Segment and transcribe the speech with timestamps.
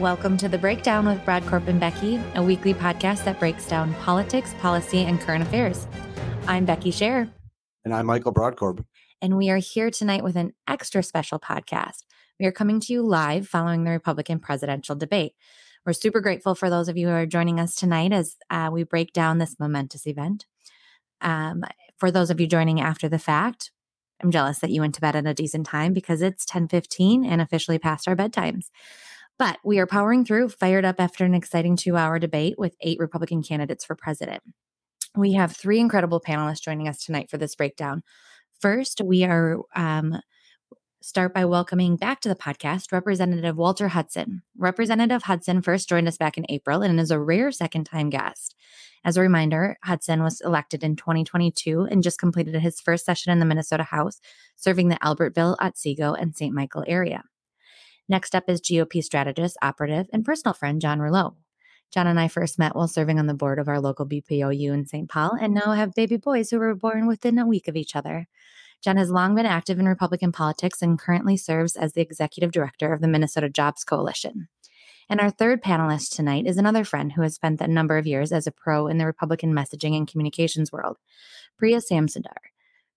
[0.00, 4.54] Welcome to The Breakdown with Brodkorb and Becky, a weekly podcast that breaks down politics,
[4.58, 5.86] policy, and current affairs.
[6.48, 7.30] I'm Becky Scherr.
[7.84, 8.82] And I'm Michael Brodkorb.
[9.20, 12.04] And we are here tonight with an extra special podcast.
[12.40, 15.34] We are coming to you live following the Republican presidential debate.
[15.84, 18.84] We're super grateful for those of you who are joining us tonight as uh, we
[18.84, 20.46] break down this momentous event.
[21.20, 21.62] Um,
[21.98, 23.70] for those of you joining after the fact,
[24.22, 27.42] I'm jealous that you went to bed at a decent time because it's 10:15 and
[27.42, 28.70] officially past our bedtimes.
[29.40, 32.98] But we are powering through, fired up after an exciting two hour debate with eight
[32.98, 34.42] Republican candidates for president.
[35.16, 38.02] We have three incredible panelists joining us tonight for this breakdown.
[38.60, 40.20] First, we are um,
[41.00, 44.42] start by welcoming back to the podcast Representative Walter Hudson.
[44.58, 48.54] Representative Hudson first joined us back in April and is a rare second time guest.
[49.06, 53.38] As a reminder, Hudson was elected in 2022 and just completed his first session in
[53.38, 54.20] the Minnesota House,
[54.56, 56.54] serving the Albertville, Otsego, and St.
[56.54, 57.22] Michael area.
[58.10, 61.36] Next up is GOP strategist, operative, and personal friend John Rouleau.
[61.92, 64.84] John and I first met while serving on the board of our local BPOU in
[64.84, 65.08] St.
[65.08, 68.26] Paul and now have baby boys who were born within a week of each other.
[68.82, 72.92] John has long been active in Republican politics and currently serves as the executive director
[72.92, 74.48] of the Minnesota Jobs Coalition.
[75.08, 78.32] And our third panelist tonight is another friend who has spent a number of years
[78.32, 80.96] as a pro in the Republican messaging and communications world,
[81.62, 82.49] Preya Samsundar.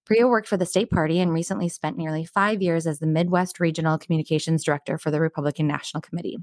[0.10, 3.60] Preya worked for the state party and recently spent nearly five years as the Midwest
[3.60, 6.38] Regional Communications Director for the Republican National Committee.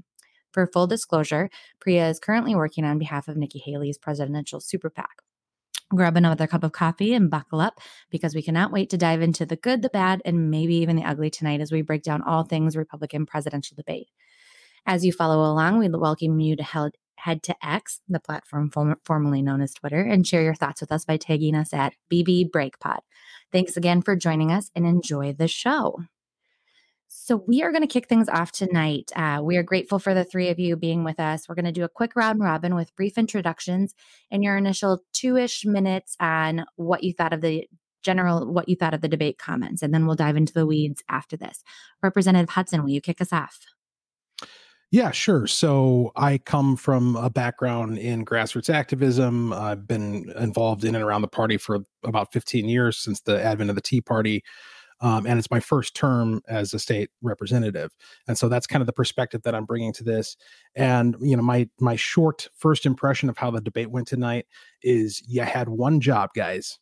[0.51, 5.21] For full disclosure, Preya is currently working on behalf of Nikki Haley's presidential super PAC.
[5.93, 9.45] Grab another cup of coffee and buckle up because we cannot wait to dive into
[9.45, 12.43] the good, the bad, and maybe even the ugly tonight as we break down all
[12.43, 14.07] things Republican presidential debate.
[14.85, 18.95] As you follow along, we welcome you to head head to X, the platform form-
[19.05, 22.51] formerly known as Twitter, and share your thoughts with us by tagging us at BB
[22.51, 22.99] Break Breakpod.
[23.51, 26.03] Thanks again for joining us and enjoy the show.
[27.07, 29.11] So, we are going to kick things off tonight.
[29.15, 31.47] Uh, we are grateful for the three of you being with us.
[31.47, 33.93] We're going to do a quick round robin with brief introductions
[34.31, 37.67] and your initial two ish minutes on what you thought of the
[38.01, 39.81] general, what you thought of the debate comments.
[39.81, 41.63] And then we'll dive into the weeds after this.
[42.01, 43.59] Representative Hudson, will you kick us off?
[44.91, 45.47] Yeah, sure.
[45.47, 49.53] So I come from a background in grassroots activism.
[49.53, 53.69] I've been involved in and around the party for about 15 years since the advent
[53.69, 54.43] of the Tea Party.
[54.99, 57.89] Um, and it's my first term as a state representative
[58.27, 60.37] and so that's kind of the perspective that i'm bringing to this
[60.75, 64.45] and you know my my short first impression of how the debate went tonight
[64.83, 66.77] is you had one job guys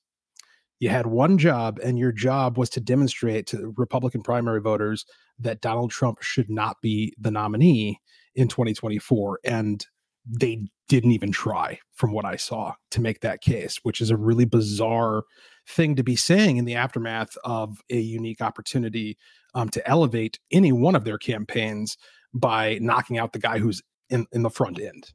[0.79, 5.05] you had one job and your job was to demonstrate to republican primary voters
[5.39, 7.99] that Donald Trump should not be the nominee
[8.35, 9.39] in 2024.
[9.43, 9.85] And
[10.25, 14.17] they didn't even try, from what I saw, to make that case, which is a
[14.17, 15.23] really bizarre
[15.67, 19.17] thing to be saying in the aftermath of a unique opportunity
[19.53, 21.97] um, to elevate any one of their campaigns
[22.33, 25.11] by knocking out the guy who's in, in the front end.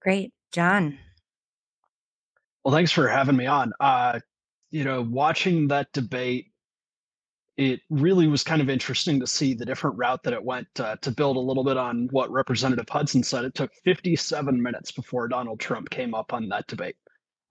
[0.00, 0.32] Great.
[0.52, 0.98] John.
[2.64, 3.72] Well, thanks for having me on.
[3.80, 4.20] Uh,
[4.76, 6.52] you know, watching that debate
[7.56, 10.96] it really was kind of interesting to see the different route that it went uh,
[10.96, 13.46] to build a little bit on what Representative Hudson said.
[13.46, 16.96] It took 57 minutes before Donald Trump came up on that debate.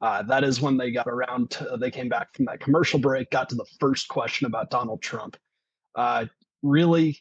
[0.02, 3.32] Uh, that is when they got around, to, they came back from that commercial break,
[3.32, 5.38] got to the first question about Donald Trump.
[5.96, 6.26] Uh,
[6.62, 7.18] really,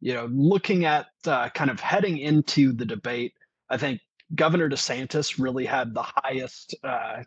[0.00, 3.32] you know, looking at uh, kind of heading into the debate,
[3.70, 4.02] I think
[4.34, 7.22] Governor DeSantis really had the highest, uh,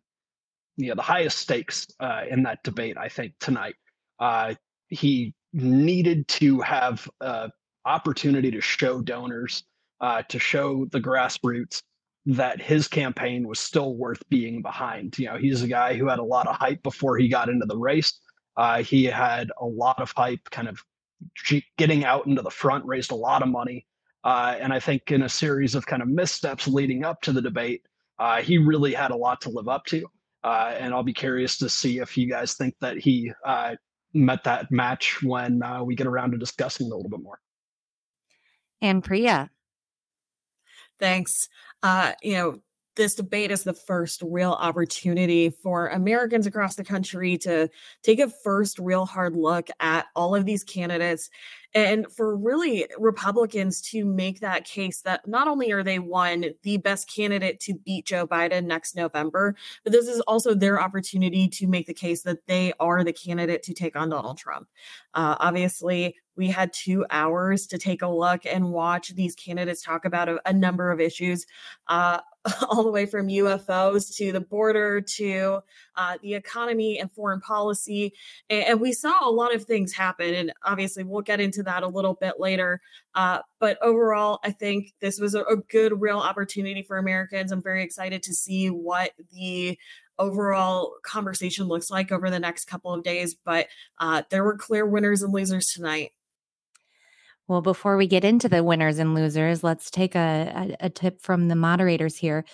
[0.81, 3.75] you know, the highest stakes uh, in that debate, I think, tonight.
[4.19, 4.55] Uh,
[4.87, 7.51] he needed to have an
[7.85, 9.63] opportunity to show donors,
[9.99, 11.81] uh, to show the grassroots
[12.25, 15.17] that his campaign was still worth being behind.
[15.17, 17.65] You know, he's a guy who had a lot of hype before he got into
[17.65, 18.19] the race.
[18.57, 20.83] Uh, he had a lot of hype, kind of
[21.77, 23.85] getting out into the front, raised a lot of money.
[24.23, 27.41] Uh, and I think in a series of kind of missteps leading up to the
[27.41, 27.83] debate,
[28.19, 30.05] uh, he really had a lot to live up to.
[30.43, 33.75] Uh, and I'll be curious to see if you guys think that he uh,
[34.13, 37.39] met that match when uh, we get around to discussing a little bit more.
[38.81, 39.49] And Preya.
[40.99, 41.47] Thanks.
[41.83, 42.61] Uh, you know,
[42.95, 47.69] this debate is the first real opportunity for Americans across the country to
[48.03, 51.29] take a first real hard look at all of these candidates
[51.73, 56.77] and for really Republicans to make that case that not only are they one, the
[56.77, 61.67] best candidate to beat Joe Biden next November, but this is also their opportunity to
[61.67, 64.67] make the case that they are the candidate to take on Donald Trump.
[65.13, 70.05] Uh, obviously, we had two hours to take a look and watch these candidates talk
[70.05, 71.45] about a, a number of issues.
[71.87, 72.19] Uh,
[72.69, 75.59] all the way from UFOs to the border to
[75.95, 78.13] uh, the economy and foreign policy.
[78.49, 80.33] And, and, we saw a lot of things happen.
[80.33, 82.81] And obviously, we'll get into that a little bit later.
[83.13, 87.51] Uh, but overall, I think this was a, a good, real opportunity for Americans.
[87.51, 89.77] I'm very excited to see what the
[90.17, 93.35] overall conversation looks like over the next couple of days.
[93.35, 93.67] But
[93.99, 96.11] uh, there were clear winners and losers tonight.
[97.51, 101.21] Well, before we get into the winners and losers, let's take a, a, a tip
[101.21, 102.45] from the moderators here.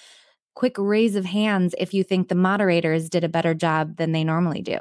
[0.55, 4.23] Quick raise of hands if you think the moderators did a better job than they
[4.23, 4.79] normally do.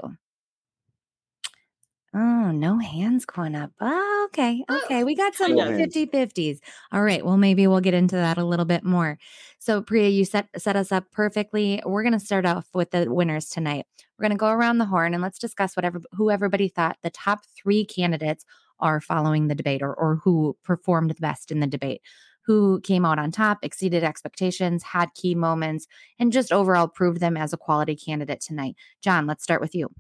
[2.15, 3.73] Oh, no hands going up.
[3.79, 4.65] Oh, okay.
[4.71, 5.05] Oh, okay.
[5.05, 6.61] We got some 50 50s.
[6.93, 7.23] All right.
[7.23, 9.19] Well, maybe we'll get into that a little bit more.
[9.59, 11.83] So, Preya, you set, set us up perfectly.
[11.85, 13.85] We're going to start off with the winners tonight.
[14.19, 17.11] We're going to go around the horn and let's discuss whatever who everybody thought the
[17.11, 18.47] top three candidates
[18.81, 22.03] are following the debate or, or who performed the best in the debate
[22.47, 25.87] who came out on top, exceeded expectations, had key moments,
[26.19, 28.77] and just overall proved them as a quality candidate tonight.
[29.03, 29.91] John, let's start with you.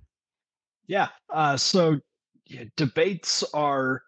[0.86, 1.08] Yeah.
[1.28, 1.98] Uh, so
[2.46, 4.02] yeah, debates are,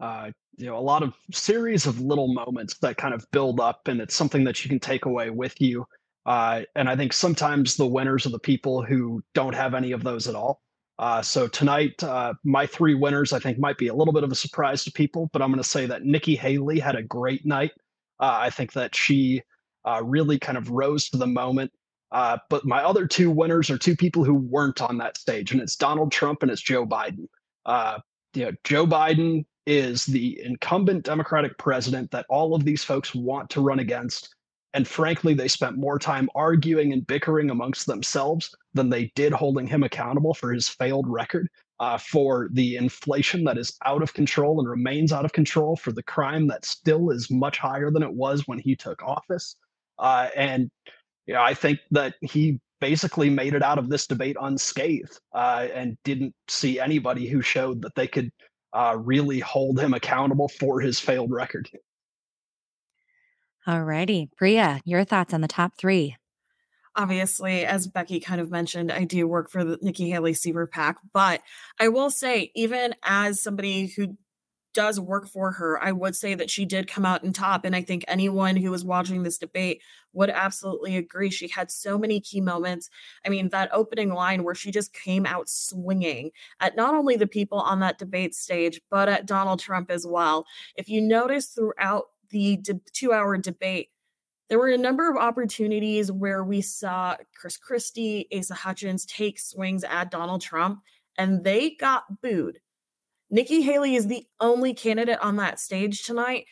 [0.00, 3.86] uh, you know, a lot of series of little moments that kind of build up,
[3.86, 5.86] and it's something that you can take away with you.
[6.26, 10.02] Uh, and I think sometimes the winners are the people who don't have any of
[10.02, 10.62] those at all.
[10.98, 14.30] Uh, so tonight, uh, my three winners I think might be a little bit of
[14.30, 17.44] a surprise to people, but I'm going to say that Nikki Haley had a great
[17.44, 17.72] night.
[18.20, 19.42] Uh, I think that she
[19.84, 21.72] uh, really kind of rose to the moment.
[22.12, 25.60] Uh, but my other two winners are two people who weren't on that stage, and
[25.60, 27.26] it's Donald Trump and it's Joe Biden.
[27.66, 27.98] Uh,
[28.34, 33.50] you know, Joe Biden is the incumbent Democratic president that all of these folks want
[33.50, 34.32] to run against.
[34.74, 39.66] And frankly, they spent more time arguing and bickering amongst themselves than they did holding
[39.66, 41.48] him accountable for his failed record,
[41.80, 45.92] uh, for the inflation that is out of control and remains out of control, for
[45.92, 49.56] the crime that still is much higher than it was when he took office.
[49.98, 50.70] Uh, and
[51.26, 55.68] you know, I think that he basically made it out of this debate unscathed uh,
[55.72, 58.30] and didn't see anybody who showed that they could
[58.74, 61.68] uh, really hold him accountable for his failed record.
[63.66, 64.28] All righty.
[64.38, 66.16] Preya, your thoughts on the top three?
[66.96, 70.98] Obviously, as Becky kind of mentioned, I do work for the Nikki Haley super PAC,
[71.12, 71.42] but
[71.80, 74.16] I will say, even as somebody who
[74.74, 77.64] does work for her, I would say that she did come out in top.
[77.64, 79.80] And I think anyone who was watching this debate
[80.12, 81.30] would absolutely agree.
[81.30, 82.90] She had so many key moments.
[83.24, 87.26] I mean, that opening line where she just came out swinging at not only the
[87.26, 90.44] people on that debate stage, but at Donald Trump as well.
[90.76, 93.90] If you notice throughout the de- two hour debate,
[94.48, 99.84] there were a number of opportunities where we saw Chris Christie, Asa Hutchins take swings
[99.84, 100.80] at Donald Trump,
[101.16, 102.60] and they got booed.
[103.30, 106.46] Nikki Haley is the only candidate on that stage tonight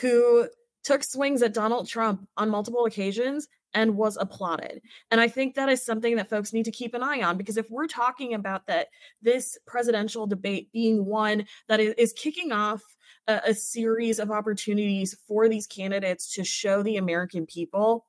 [0.00, 0.48] who
[0.84, 4.80] took swings at Donald Trump on multiple occasions and was applauded.
[5.10, 7.56] And I think that is something that folks need to keep an eye on because
[7.56, 8.88] if we're talking about that
[9.20, 12.82] this presidential debate being one that is, kicking off
[13.28, 18.06] a, a series of opportunities for these candidates to show the American people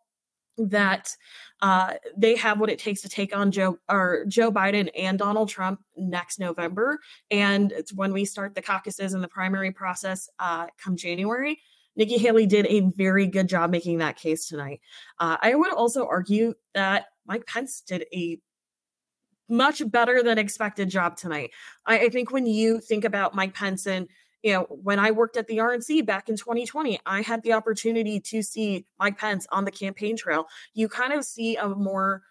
[0.58, 1.16] that
[1.62, 5.50] uh, they have what it takes to take on Joe or Joe Biden and Donald
[5.50, 7.00] Trump next November,
[7.32, 11.60] and it's when we start the caucuses and the primary process uh, come January.
[11.96, 14.80] Nikki Haley did a very good job making that case tonight.
[15.20, 18.40] Uh, I would also argue that Mike Pence did a
[19.50, 21.52] much better than expected job tonight.
[21.86, 24.08] I, I think when you think about Mike Pence and
[24.44, 28.20] you know, when I worked at the RNC back in 2020, I had the opportunity
[28.22, 30.48] to see Mike Pence on the campaign trail.
[30.74, 32.24] You kind of see a more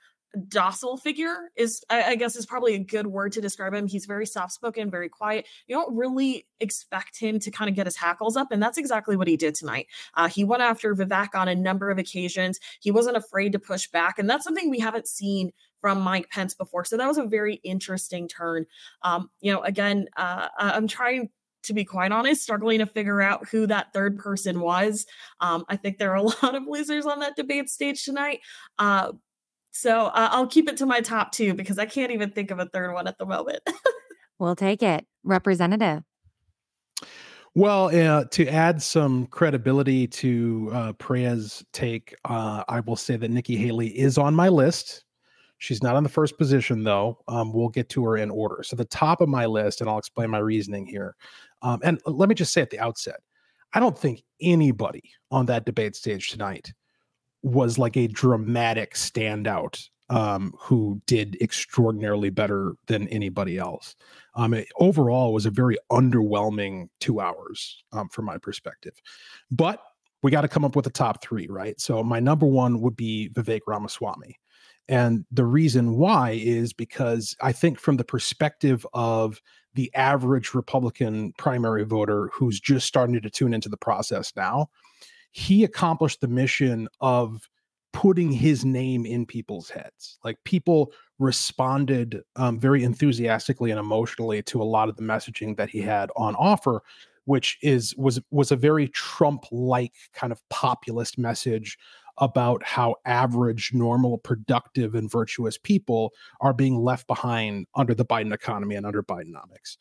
[0.48, 4.26] docile figure is I, guess is probably a good word to describe him he's very
[4.26, 8.36] soft spoken very quiet you don't really expect him to kind of get his hackles
[8.36, 11.54] up and that's exactly what he did tonight uh, he went after vivek on a
[11.54, 15.50] number of occasions he wasn't afraid to push back and that's something we haven't seen
[15.80, 16.84] from Mike Pence before.
[16.84, 18.66] So that was a very interesting turn.
[19.02, 21.30] Um, you know, again, uh, I'm trying
[21.68, 25.06] to be quite honest, struggling to figure out who that third person was.
[25.40, 28.40] Um, I think there are a lot of losers on that debate stage tonight.
[28.78, 29.12] Uh,
[29.70, 32.58] so uh, I'll keep it to my top two because I can't even think of
[32.58, 33.60] a third one at the moment.
[34.38, 35.06] we'll take it.
[35.22, 36.02] Representative.
[37.54, 43.30] Well, uh, to add some credibility to uh, Preya's take, uh, I will say that
[43.30, 45.04] Nikki Haley is on my list.
[45.58, 47.18] She's not on the first position, though.
[47.28, 48.62] Um, we'll get to her in order.
[48.62, 51.14] So, the top of my list, and I'll explain my reasoning here.
[51.62, 53.20] Um, and let me just say at the outset,
[53.74, 56.72] I don't think anybody on that debate stage tonight
[57.42, 59.88] was like a dramatic standout.
[60.10, 63.94] um, who did extraordinarily better than anybody else.
[64.34, 68.94] Um, it, overall, it was a very underwhelming two hours um, from my perspective.
[69.50, 69.82] But
[70.22, 71.78] we got to come up with a top three, right?
[71.80, 74.38] So my number one would be Vivek Ramaswamy.
[74.88, 79.40] And the reason why is because I think, from the perspective of
[79.74, 84.70] the average Republican primary voter who's just starting to tune into the process now,
[85.30, 87.48] he accomplished the mission of
[87.92, 90.18] putting his name in people's heads.
[90.24, 95.70] Like people responded um, very enthusiastically and emotionally to a lot of the messaging that
[95.70, 96.82] he had on offer,
[97.24, 101.78] which is was was a very Trump-like kind of populist message
[102.18, 108.32] about how average, normal, productive, and virtuous people are being left behind under the Biden
[108.32, 109.76] economy and under Bidenomics.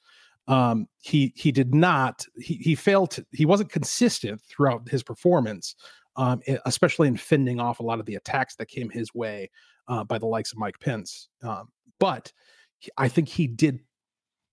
[0.47, 5.75] Um, he he did not he he failed to, he wasn't consistent throughout his performance
[6.17, 9.49] um, especially in fending off a lot of the attacks that came his way
[9.87, 11.29] uh, by the likes of Mike Pence.
[11.43, 12.33] Um, but
[12.97, 13.79] I think he did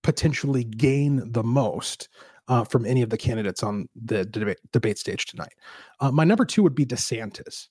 [0.03, 2.07] potentially gain the most
[2.47, 5.53] uh, from any of the candidates on the debate, debate stage tonight.
[5.99, 7.67] Uh, my number two would be DeSantis.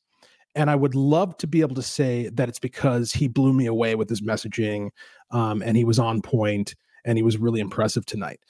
[0.54, 3.66] And I would love to be able to say that it's because he blew me
[3.66, 4.90] away with his messaging
[5.30, 8.40] um, and he was on point and he was really impressive tonight.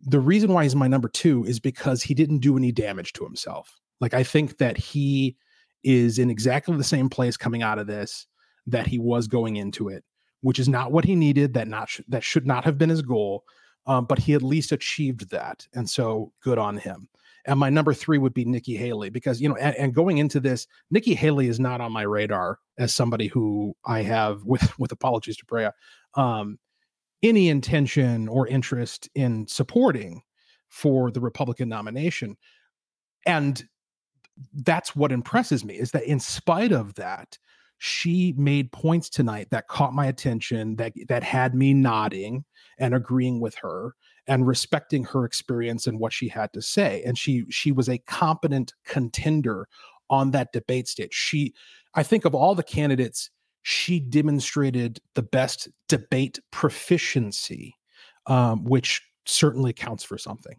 [0.00, 3.24] The reason why he's my number two is because he didn't do any damage to
[3.24, 3.80] himself.
[4.00, 5.36] Like I think that he
[5.84, 8.26] is in exactly the same place coming out of this
[8.66, 10.04] that he was going into it,
[10.40, 11.54] which is not what he needed.
[11.54, 13.44] That not sh- that should not have been his goal,
[13.86, 17.08] um, but he at least achieved that, and so good on him.
[17.44, 20.40] And my number three would be Nikki Haley because you know, and, and going into
[20.40, 24.92] this, Nikki Haley is not on my radar as somebody who I have, with with
[24.92, 25.72] apologies to Preya,
[26.14, 26.58] um,
[27.22, 30.22] any intention or interest in supporting
[30.68, 32.36] for the Republican nomination.
[33.26, 33.62] And
[34.54, 37.38] that's what impresses me is that in spite of that
[37.78, 42.44] she made points tonight that caught my attention that that had me nodding
[42.78, 43.94] and agreeing with her
[44.26, 47.02] and respecting her experience and what she had to say.
[47.04, 49.68] And she she was a competent contender
[50.10, 51.14] on that debate stage.
[51.14, 51.54] She
[51.94, 53.30] i think of all the candidates
[53.62, 57.76] she demonstrated the best debate proficiency
[58.26, 60.56] um, which certainly counts for something.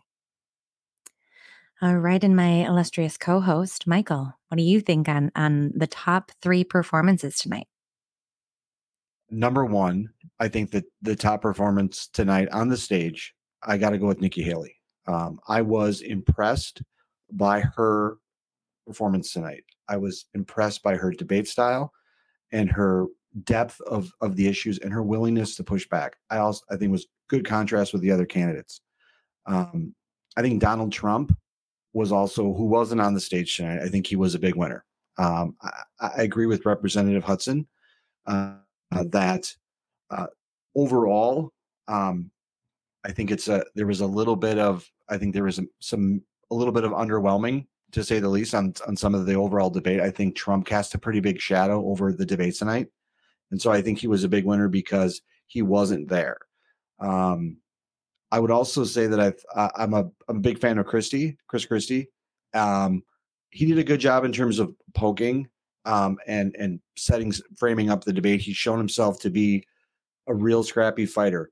[1.81, 6.31] All right, and my illustrious co-host, Michael, what do you think on on the top
[6.41, 7.67] three performances tonight?
[9.29, 13.33] Number one, I think that the top performance tonight on the stage,
[13.65, 14.75] I got to go with Nikki Haley.
[15.07, 16.81] Um, I was impressed
[17.31, 18.17] by her
[18.85, 19.63] performance tonight.
[19.87, 21.91] I was impressed by her debate style
[22.51, 23.07] and her
[23.43, 26.15] depth of of the issues and her willingness to push back.
[26.29, 28.81] I also I think was good contrast with the other candidates.
[29.45, 29.95] Um,
[30.37, 31.35] I think Donald Trump
[31.93, 33.81] was also who wasn't on the stage tonight.
[33.81, 34.85] I think he was a big winner.
[35.17, 37.67] Um, I, I, agree with Representative Hudson
[38.25, 38.55] uh,
[38.91, 39.53] that
[40.09, 40.25] uh,
[40.75, 41.51] overall,
[41.87, 42.31] um,
[43.05, 46.21] I think it's a there was a little bit of I think there was some,
[46.51, 49.69] a little bit of underwhelming to say the least on on some of the overall
[49.69, 49.99] debate.
[49.99, 52.87] I think Trump cast a pretty big shadow over the debate tonight,
[53.51, 56.37] and so I think he was a big winner because he wasn't there.
[56.99, 57.57] Um,
[58.31, 61.65] I would also say that uh, I'm a I'm a big fan of Christie, Chris
[61.65, 62.09] Christie.
[62.53, 63.03] Um,
[63.51, 65.47] he did a good job in terms of poking
[65.85, 68.41] um, and and setting framing up the debate.
[68.41, 69.63] He's shown himself to be
[70.27, 71.51] a real scrappy fighter.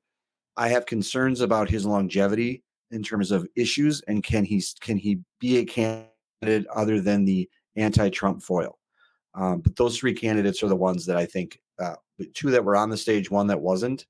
[0.58, 5.20] I have concerns about his longevity in terms of issues and can he can he
[5.39, 8.77] be a candidate other than the anti-Trump foil?
[9.34, 11.96] Um, but those three candidates are the ones that I think uh,
[12.34, 14.05] two that were on the stage, one that wasn't,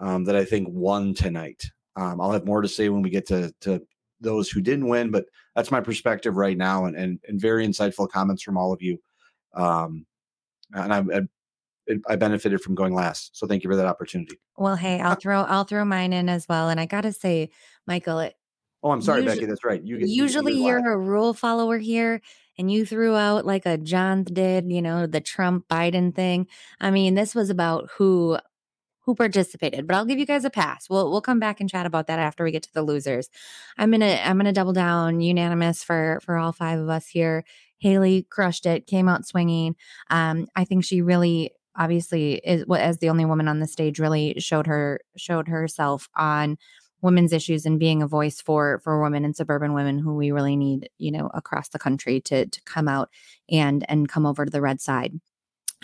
[0.00, 1.62] um, that I think won tonight.
[1.96, 3.80] Um, I'll have more to say when we get to to
[4.20, 8.08] those who didn't win, but that's my perspective right now, and and, and very insightful
[8.08, 8.98] comments from all of you.
[9.54, 10.06] Um,
[10.72, 11.20] and I, I,
[12.08, 14.38] I benefited from going last, so thank you for that opportunity.
[14.56, 17.50] Well, hey, I'll throw I'll throw mine in as well, and I got to say,
[17.86, 18.34] Michael, it,
[18.84, 19.46] Oh, I'm sorry, usually, Becky.
[19.46, 19.82] That's right.
[19.82, 22.20] You get, usually you you're a rule follower here,
[22.58, 26.46] and you threw out like a John did, you know, the Trump Biden thing.
[26.80, 28.38] I mean, this was about who
[29.00, 30.90] who participated, but I'll give you guys a pass.
[30.90, 33.30] We'll we'll come back and chat about that after we get to the losers.
[33.78, 37.44] I'm gonna I'm gonna double down unanimous for for all five of us here.
[37.78, 39.76] Haley crushed it, came out swinging.
[40.10, 44.34] Um, I think she really obviously is as the only woman on the stage really
[44.38, 46.56] showed her showed herself on
[47.02, 50.56] women's issues and being a voice for for women and suburban women who we really
[50.56, 53.10] need you know across the country to to come out
[53.50, 55.20] and and come over to the red side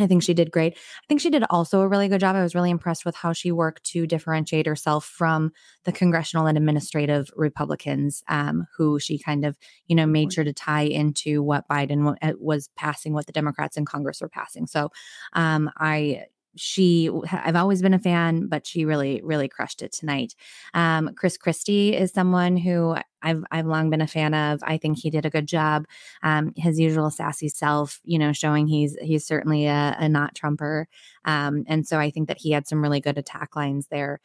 [0.01, 0.75] I think she did great.
[0.75, 2.37] I think she did also a really good job.
[2.37, 5.53] I was really impressed with how she worked to differentiate herself from
[5.85, 10.53] the congressional and administrative Republicans, um, who she kind of, you know, made sure to
[10.53, 14.67] tie into what Biden w- was passing, what the Democrats in Congress were passing.
[14.67, 14.91] So
[15.33, 16.25] um, I
[16.57, 20.35] she i've always been a fan but she really really crushed it tonight.
[20.75, 24.61] Um, chris christie is someone who i've i've long been a fan of.
[24.63, 25.87] I think he did a good job.
[26.23, 30.89] Um, his usual sassy self you know showing he's he's certainly a, a not trumper
[31.25, 34.21] um, and so i think that he had some really good attack lines there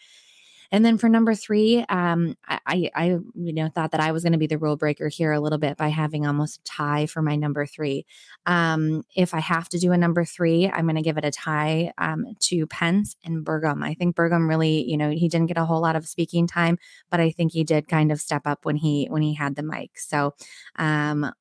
[0.72, 3.06] and then for number three, um, I, I,
[3.36, 5.58] you know, thought that I was going to be the rule breaker here a little
[5.58, 8.06] bit by having almost a tie for my number three.
[8.46, 11.32] Um, if I have to do a number three, I'm going to give it a
[11.32, 13.84] tie um, to Pence and Burgum.
[13.84, 16.78] I think Burgum really, you know, he didn't get a whole lot of speaking time,
[17.10, 19.64] but I think he did kind of step up when he when he had the
[19.64, 20.00] mic.
[20.00, 20.34] So,
[20.78, 21.32] um,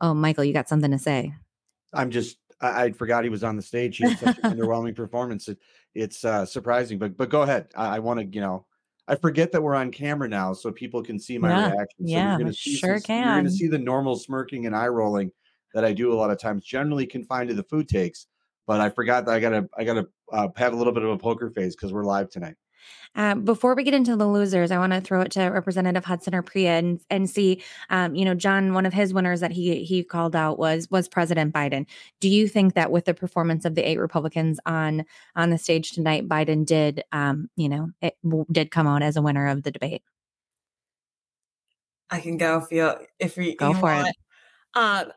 [0.00, 1.32] oh, Michael, you got something to say?
[1.92, 3.98] I'm just I, I forgot he was on the stage.
[3.98, 5.48] He had such an underwhelming performance.
[5.48, 5.58] It,
[5.94, 7.68] it's uh, surprising, but but go ahead.
[7.76, 8.66] I, I want to, you know,
[9.08, 12.06] I forget that we're on camera now, so people can see my Yeah, reaction.
[12.06, 14.88] So yeah, you're gonna see sure some, You're gonna see the normal smirking and eye
[14.88, 15.30] rolling
[15.74, 18.26] that I do a lot of times, generally confined to the food takes.
[18.66, 21.18] But I forgot that I gotta I gotta uh, have a little bit of a
[21.18, 22.56] poker face because we're live tonight.
[23.16, 26.34] Um, before we get into the losers, I want to throw it to Representative Hudson
[26.34, 29.84] or Preya and, and see, um, you know, John, one of his winners that he
[29.84, 31.86] he called out was was President Biden.
[32.20, 35.04] Do you think that with the performance of the eight Republicans on
[35.36, 39.16] on the stage tonight, Biden did, um, you know, it w- did come out as
[39.16, 40.02] a winner of the debate?
[42.10, 43.96] I can go if you if we Go for it.
[43.96, 44.16] want.
[44.74, 45.12] Um,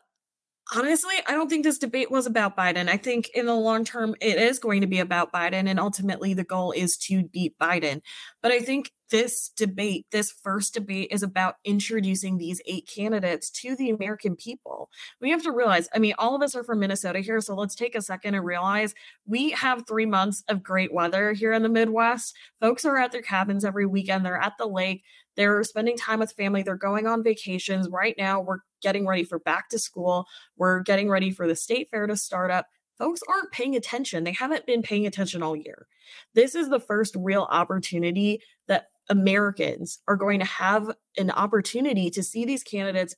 [0.76, 2.90] honestly, I don't think this debate was about Biden.
[2.90, 6.34] I think in the long term, it is going to be about Biden, and ultimately,
[6.34, 8.02] the goal is to beat Biden.
[8.42, 13.76] But I think this debate, this first debate, is about introducing these eight candidates to
[13.76, 14.90] the American people.
[15.22, 17.76] We have to realize, I mean, all of us are from Minnesota here, so let's
[17.76, 18.94] take a second and realize
[19.26, 22.36] we have three months of great weather here in the Midwest.
[22.60, 25.04] Folks are at their cabins every weekend, they're at the lake.
[25.38, 26.64] They're spending time with family.
[26.64, 27.88] They're going on vacations.
[27.90, 30.26] Right now, we're getting ready for back to school.
[30.58, 32.68] We're getting ready for the state fair to start up.
[32.98, 34.24] Folks aren't paying attention.
[34.24, 35.88] They haven't been paying attention all year.
[36.34, 42.24] This is the first real opportunity that Americans are going to have an opportunity to
[42.24, 43.16] see these candidates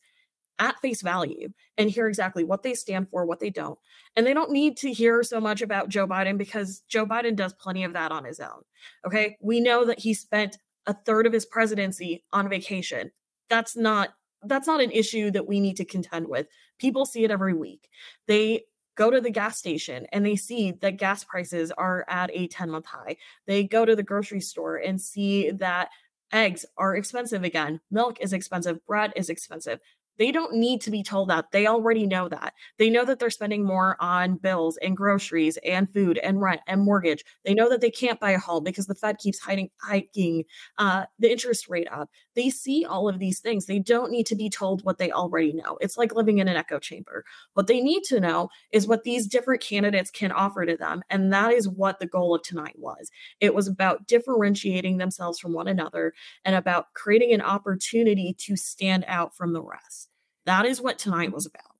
[0.60, 3.80] at face value and hear exactly what they stand for, what they don't.
[4.18, 7.54] And they don't need to hear so much about Joe Biden because Joe Biden does
[7.54, 8.64] plenty of that on his own.
[9.08, 9.38] Okay.
[9.42, 10.58] We know that he spent
[10.90, 13.12] a third of his presidency on vacation.
[13.48, 14.10] That's not
[14.42, 16.48] that's not an issue that we need to contend with.
[16.80, 17.90] People see it every week.
[18.26, 18.64] They
[18.96, 22.70] go to the gas station and they see that gas prices are at a 10
[22.72, 23.18] month high.
[23.46, 25.90] They go to the grocery store and see that
[26.32, 27.82] eggs are expensive again.
[27.92, 29.80] Milk is expensive, bread is expensive.
[30.20, 31.52] They don't need to be told that.
[31.52, 32.54] They already know that.
[32.78, 36.82] They know that they're spending more on bills and groceries and food and rent and
[36.82, 37.24] mortgage.
[37.46, 40.44] They know that they can't buy a home because the Fed keeps hiding, hiking
[40.78, 42.10] uh, the interest rate up.
[42.36, 43.66] They see all of these things.
[43.66, 45.78] They don't need to be told what they already know.
[45.80, 47.24] It's like living in an echo chamber.
[47.54, 51.02] What they need to know is what these different candidates can offer to them.
[51.10, 53.10] And that is what the goal of tonight was.
[53.40, 59.06] It was about differentiating themselves from one another and about creating an opportunity to stand
[59.08, 60.09] out from the rest.
[60.50, 61.76] That is what tonight was about.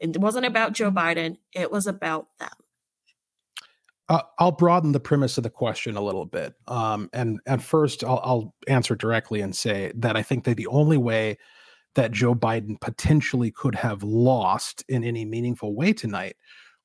[0.00, 2.48] It wasn't about Joe Biden, it was about them.
[4.08, 6.54] Uh, I'll broaden the premise of the question a little bit.
[6.66, 10.66] Um, and at first, I'll, I'll answer directly and say that I think that the
[10.66, 11.38] only way
[11.94, 16.34] that Joe Biden potentially could have lost in any meaningful way tonight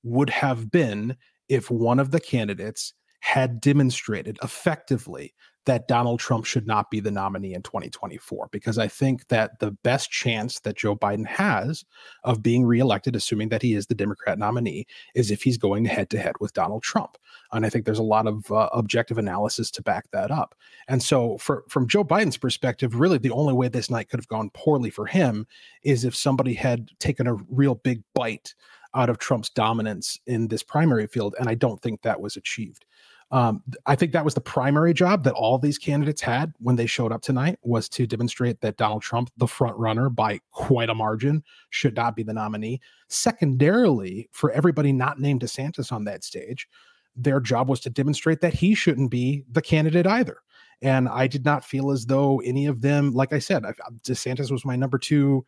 [0.04, 1.18] would have been
[1.50, 5.34] if one of the candidates had demonstrated effectively
[5.66, 9.72] that Donald Trump should not be the nominee in 2024 because I think that the
[9.72, 11.86] best chance that Joe Biden has
[12.24, 16.10] of being reelected assuming that he is the Democrat nominee is if he's going head
[16.10, 17.18] to head with Donald Trump.
[17.52, 20.56] And I think there's a lot of uh, objective analysis to back that up.
[20.88, 24.28] And so for from Joe Biden's perspective really the only way this night could have
[24.28, 25.48] gone poorly for him
[25.84, 28.54] is if somebody had taken a real big bite
[28.96, 32.86] out of Trump's dominance in this primary field and I don't think that was achieved
[33.34, 36.86] um, I think that was the primary job that all these candidates had when they
[36.86, 40.94] showed up tonight was to demonstrate that Donald Trump, the front runner by quite a
[40.94, 42.80] margin, should not be the nominee.
[43.08, 46.68] Secondarily, for everybody not named DeSantis on that stage,
[47.16, 50.38] their job was to demonstrate that he shouldn't be the candidate either.
[50.84, 54.52] And I did not feel as though any of them, like I said, I, DeSantis
[54.52, 55.44] was my number two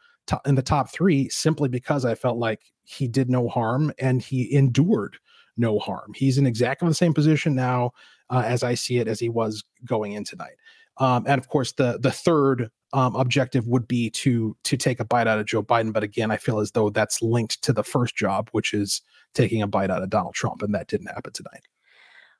[0.48, 4.52] in the top three simply because I felt like he did no harm and he
[4.56, 5.18] endured
[5.58, 6.12] no harm.
[6.16, 7.92] He's in exactly the same position now
[8.30, 10.56] uh, as I see it as he was going in tonight.
[10.98, 15.06] Um, and of course, the the third um, objective would be to to take a
[15.06, 15.92] bite out of Joe Biden.
[15.92, 19.02] But again, I feel as though that's linked to the first job, which is
[19.34, 21.64] taking a bite out of Donald Trump, and that didn't happen tonight.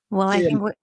[0.10, 0.76] Well, I think what.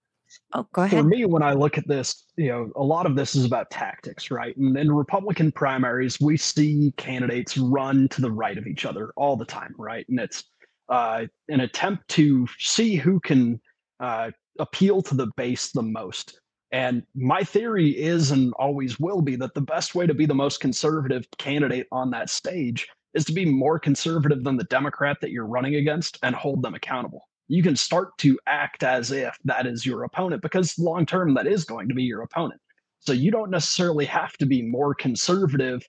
[0.53, 0.99] Oh, go ahead.
[0.99, 3.69] For me, when I look at this, you know, a lot of this is about
[3.69, 4.55] tactics, right?
[4.57, 9.35] And in Republican primaries, we see candidates run to the right of each other all
[9.35, 10.07] the time, right?
[10.09, 10.45] And it's
[10.93, 13.59] uh, an attempt to see who can
[13.99, 14.29] uh,
[14.59, 16.39] appeal to the base the most.
[16.71, 20.35] And my theory is and always will be that the best way to be the
[20.35, 25.31] most conservative candidate on that stage is to be more conservative than the Democrat that
[25.31, 27.27] you're running against and hold them accountable.
[27.47, 31.47] You can start to act as if that is your opponent because long term, that
[31.47, 32.61] is going to be your opponent.
[32.99, 35.81] So you don't necessarily have to be more conservative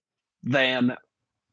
[0.42, 0.96] than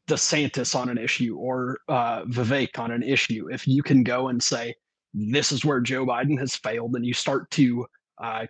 [0.08, 3.48] DeSantis on an issue or uh, Vivek on an issue.
[3.50, 4.74] If you can go and say,
[5.14, 7.86] this is where Joe Biden has failed, and you start to
[8.22, 8.46] uh,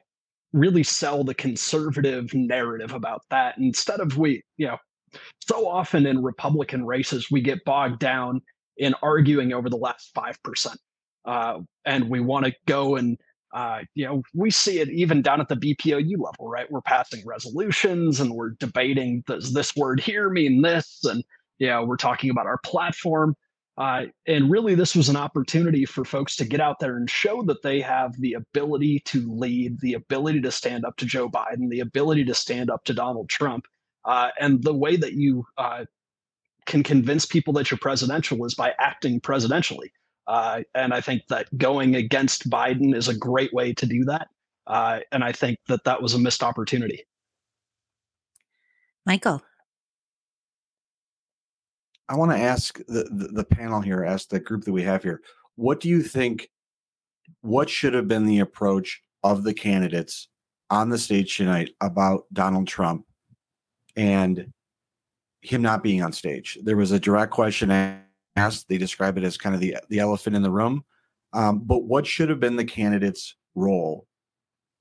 [0.53, 4.77] really sell the conservative narrative about that instead of we you know
[5.47, 8.41] so often in republican races we get bogged down
[8.77, 10.77] in arguing over the last 5%
[11.25, 13.19] uh, and we want to go and
[13.55, 17.23] uh, you know we see it even down at the bpou level right we're passing
[17.27, 21.25] resolutions and we're debating does this word here mean this and
[21.63, 23.35] you know we're talking about our platform
[23.79, 27.43] uh, and really, this was an opportunity for folks to get out there and show
[27.45, 31.71] that they have the ability to lead, the ability to stand up to Joe Biden,
[31.71, 33.65] the ability to stand up to Donald Trump.
[34.05, 35.85] Uh, and the way that you uh,
[36.67, 39.91] can convince people that you're presidential is by acting presidentially.
[40.27, 44.29] Uh, and I think that going against Biden is a great way to do that.
[44.67, 47.05] Uh, and I think that that was a missed opportunity.
[49.07, 49.43] Michael.
[52.13, 55.03] I want to ask the, the, the panel here, ask the group that we have
[55.03, 55.23] here,
[55.57, 56.51] what do you think?
[57.41, 60.29] What should have been the approach of the candidates
[60.69, 63.07] on the stage tonight about Donald Trump
[63.97, 64.53] and
[65.41, 66.59] him not being on stage?
[66.63, 67.71] There was a direct question
[68.37, 68.69] asked.
[68.69, 70.85] They describe it as kind of the the elephant in the room.
[71.33, 74.07] Um, but what should have been the candidate's role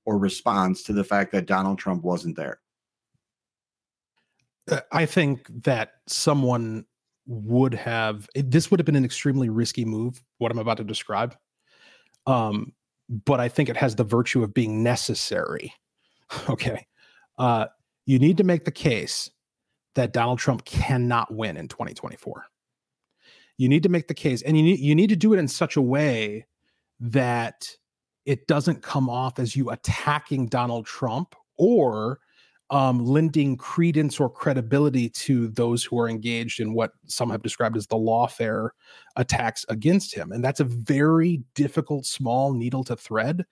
[0.04, 2.60] or response to the fact that Donald Trump wasn't there?
[4.70, 6.84] Uh, I think that someone
[7.26, 11.36] would have this would have been an extremely risky move what i'm about to describe
[12.26, 12.72] um
[13.24, 15.72] but i think it has the virtue of being necessary
[16.48, 16.86] okay?
[17.38, 17.66] Uh
[18.06, 19.30] you need to make the case
[19.94, 22.44] that donald trump cannot win in 2024
[23.58, 25.46] you need to make the case and you need you need to do it in
[25.46, 26.46] such a way
[26.98, 27.68] that
[28.24, 32.18] it doesn't come off as you attacking donald trump or
[32.70, 37.76] um, lending credence or credibility to those who are engaged in what some have described
[37.76, 38.70] as the lawfare
[39.16, 40.32] attacks against him.
[40.32, 43.44] And that's a very difficult, small needle to thread,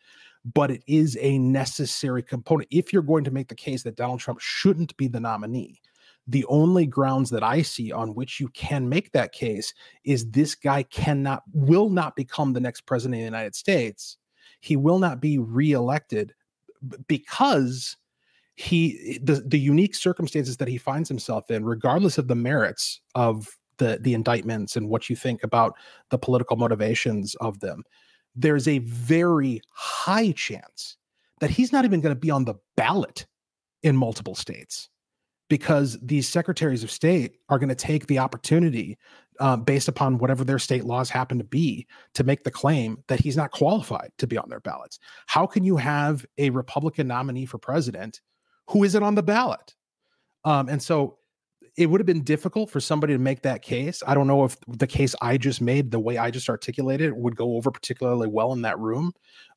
[0.55, 2.69] but it is a necessary component.
[2.71, 5.83] If you're going to make the case that Donald Trump shouldn't be the nominee,
[6.27, 10.55] the only grounds that I see on which you can make that case is this
[10.55, 14.17] guy cannot, will not become the next president of the United States.
[14.61, 16.33] He will not be reelected
[17.07, 17.97] because
[18.61, 23.49] he the the unique circumstances that he finds himself in regardless of the merits of
[23.79, 25.75] the the indictments and what you think about
[26.11, 27.83] the political motivations of them
[28.37, 30.99] there's a very high chance
[31.41, 33.27] that he's not even going to be on the ballot
[33.83, 34.91] in multiple states
[35.49, 38.99] because these secretaries of state are going to take the opportunity
[39.41, 43.19] uh, based upon whatever their state laws happen to be to make the claim that
[43.19, 44.99] he's not qualified to be on their ballots.
[45.27, 48.21] How can you have a republican nominee for president
[48.71, 49.75] who isn't on the ballot.
[50.45, 51.19] Um, and so
[51.77, 54.03] it would have been difficult for somebody to make that case.
[54.07, 57.17] I don't know if the case I just made, the way I just articulated it,
[57.17, 59.13] would go over particularly well in that room.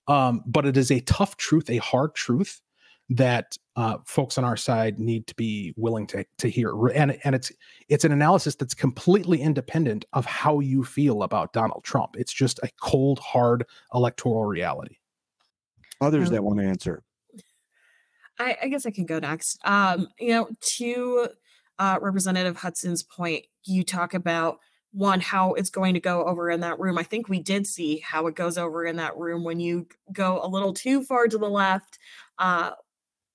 [0.08, 2.62] Um, but it is a tough truth, a hard truth
[3.10, 6.88] that uh, folks on our side need to be willing to to hear.
[6.90, 7.52] And and it's
[7.90, 12.16] it's an analysis that's completely independent of how you feel about Donald Trump.
[12.18, 14.98] It's just a cold, hard electoral reality.
[16.02, 17.04] Others that want to answer.
[18.40, 19.60] I, I guess I can go next.
[19.66, 21.28] Um, you know, to
[21.80, 24.60] uh, Representative Hudson's point, you talk about
[24.92, 26.98] one how it's going to go over in that room.
[26.98, 30.40] I think we did see how it goes over in that room when you go
[30.44, 31.98] a little too far to the left.
[32.38, 32.72] Uh,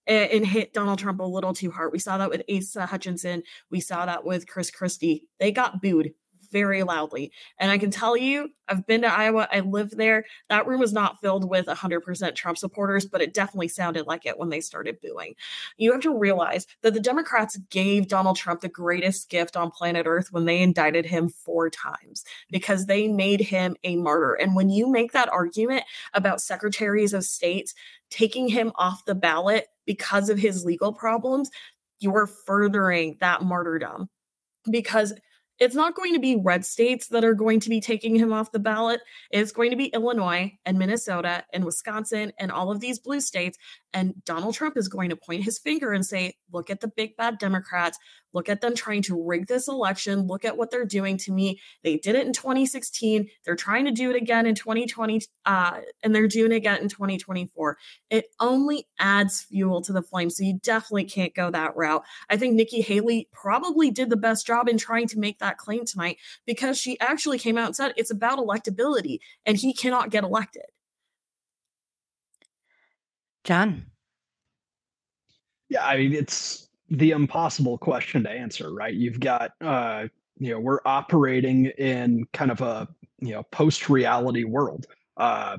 [0.07, 1.93] and, and hit Donald Trump a little too hard.
[1.93, 3.43] We saw that with Asa Hutchinson.
[3.71, 5.29] We saw that with Chris Christie.
[5.39, 6.15] They got booed
[6.51, 7.33] very loudly.
[7.59, 10.25] And I can tell you, I've been to Iowa, I live there.
[10.49, 14.39] That room was not filled with 100% Trump supporters, but it definitely sounded like it
[14.39, 15.35] when they started booing.
[15.77, 20.07] You have to realize that the Democrats gave Donald Trump the greatest gift on planet
[20.07, 24.35] Earth when they indicted him four times because they made him a martyr.
[24.35, 25.85] And when you make that argument
[26.15, 27.73] about secretaries of state
[28.11, 31.51] taking him off the ballot because of his legal problems,
[32.01, 34.09] you're furthering that martyrdom
[34.71, 35.13] because
[35.59, 38.53] it's not going to be red states that are going to be taking him off
[38.53, 39.01] the ballot.
[39.31, 43.59] It's going to be Illinois and Minnesota and Wisconsin and all of these blue states.
[43.93, 47.17] And Donald Trump is going to point his finger and say, look at the big
[47.17, 47.99] bad Democrats.
[48.33, 50.27] Look at them trying to rig this election.
[50.27, 51.61] Look at what they're doing to me.
[51.83, 53.29] They did it in 2016.
[53.45, 56.89] They're trying to do it again in 2020, uh, and they're doing it again in
[56.89, 57.79] 2024.
[58.11, 60.31] It only adds fuel to the flame.
[60.31, 62.03] So you definitely can't go that route.
[62.29, 65.85] I think Nikki Haley probably did the best job in trying to make that claim
[65.85, 70.25] tonight because she actually came out and said it's about electability and he cannot get
[70.25, 70.65] elected.
[73.45, 73.87] John.
[75.71, 78.95] Yeah, I mean, it's the impossible question to answer, right?
[78.95, 82.89] You've got, uh, you know, we're operating in kind of a,
[83.21, 84.87] you know, post reality world.
[85.17, 85.59] Uh,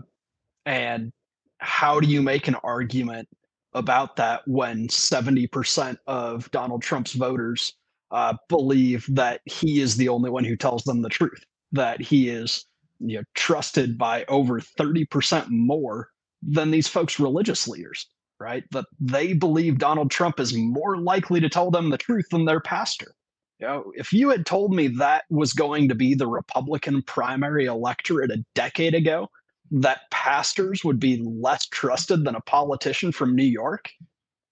[0.65, 1.11] and
[1.59, 3.27] how do you make an argument
[3.73, 7.75] about that when 70% of Donald Trump's voters
[8.11, 12.29] uh, believe that he is the only one who tells them the truth, that he
[12.29, 12.65] is
[12.99, 16.09] you know, trusted by over 30% more
[16.41, 18.07] than these folks' religious leaders,
[18.39, 18.63] right?
[18.71, 22.61] That they believe Donald Trump is more likely to tell them the truth than their
[22.61, 23.13] pastor.
[23.59, 27.65] You know, if you had told me that was going to be the Republican primary
[27.65, 29.29] electorate a decade ago,
[29.71, 33.89] that pastors would be less trusted than a politician from New York,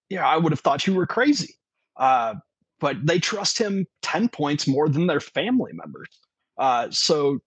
[0.08, 1.54] yeah, I would have thought you were crazy.
[1.96, 2.34] Uh,
[2.80, 6.08] but they trust him 10 points more than their family members.
[6.58, 7.40] Uh, so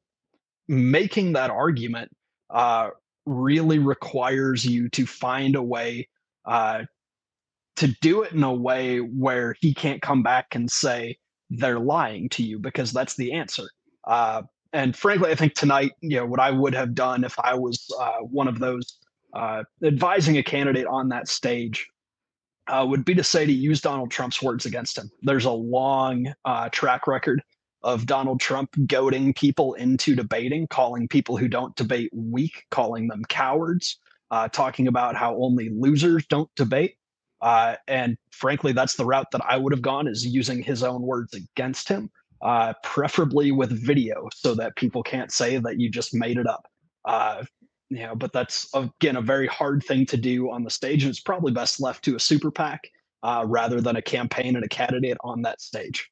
[0.68, 2.12] making that argument
[2.50, 2.90] uh,
[3.26, 6.08] really requires you to find a way
[6.46, 6.84] uh,
[7.78, 11.18] to do it in a way where he can't come back and say
[11.50, 13.70] they're lying to you because that's the answer.
[14.06, 17.54] Uh, and frankly, I think tonight, you know, what I would have done if I
[17.54, 18.98] was uh, one of those
[19.34, 21.88] uh, advising a candidate on that stage
[22.68, 25.12] uh, would be to say to use Donald Trump's words against him.
[25.22, 27.42] There's a long uh, track record
[27.84, 33.24] of Donald Trump goading people into debating, calling people who don't debate weak, calling them
[33.28, 33.98] cowards,
[34.32, 36.96] uh, talking about how only losers don't debate.
[37.42, 41.02] Uh, and frankly, that's the route that I would have gone is using his own
[41.02, 42.10] words against him,
[42.42, 46.66] uh, preferably with video so that people can't say that you just made it up.
[47.04, 47.44] Uh,
[47.90, 51.10] you know, but that's again a very hard thing to do on the stage, and
[51.10, 52.80] it's probably best left to a super PAC
[53.24, 56.10] uh, rather than a campaign and a candidate on that stage.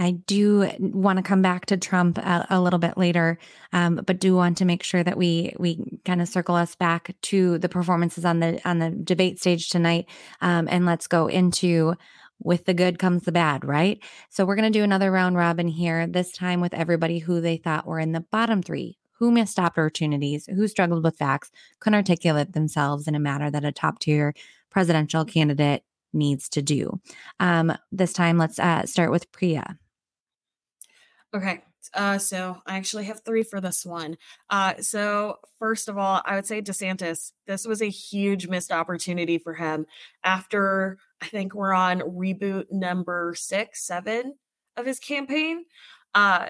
[0.00, 3.38] I do want to come back to Trump a, a little bit later,
[3.74, 7.14] um, but do want to make sure that we we kind of circle us back
[7.22, 10.06] to the performances on the on the debate stage tonight,
[10.40, 11.94] um, and let's go into
[12.42, 14.02] with the good comes the bad, right?
[14.30, 17.58] So we're going to do another round robin here, this time with everybody who they
[17.58, 22.54] thought were in the bottom three who missed opportunities, who struggled with facts, couldn't articulate
[22.54, 24.32] themselves in a manner that a top tier
[24.70, 26.98] presidential candidate needs to do.
[27.38, 29.76] Um, this time, let's uh, start with Preya.
[31.34, 31.62] Okay.
[31.94, 34.16] Uh, so I actually have three for this one.
[34.50, 37.32] Uh, so first of all, I would say DeSantis.
[37.46, 39.86] This was a huge missed opportunity for him.
[40.22, 44.34] After I think we're on reboot number six, seven
[44.76, 45.64] of his campaign.
[46.14, 46.48] Uh,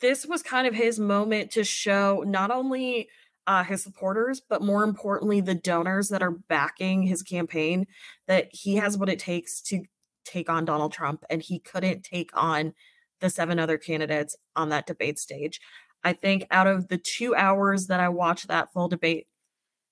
[0.00, 3.08] this was kind of his moment to show not only
[3.46, 7.86] uh, his supporters, but more importantly, the donors that are backing his campaign,
[8.26, 9.84] that he has what it takes to
[10.24, 12.72] take on Donald Trump, and he couldn't take on
[13.20, 15.60] the seven other candidates on that debate stage.
[16.02, 19.26] I think out of the two hours that I watched that full debate,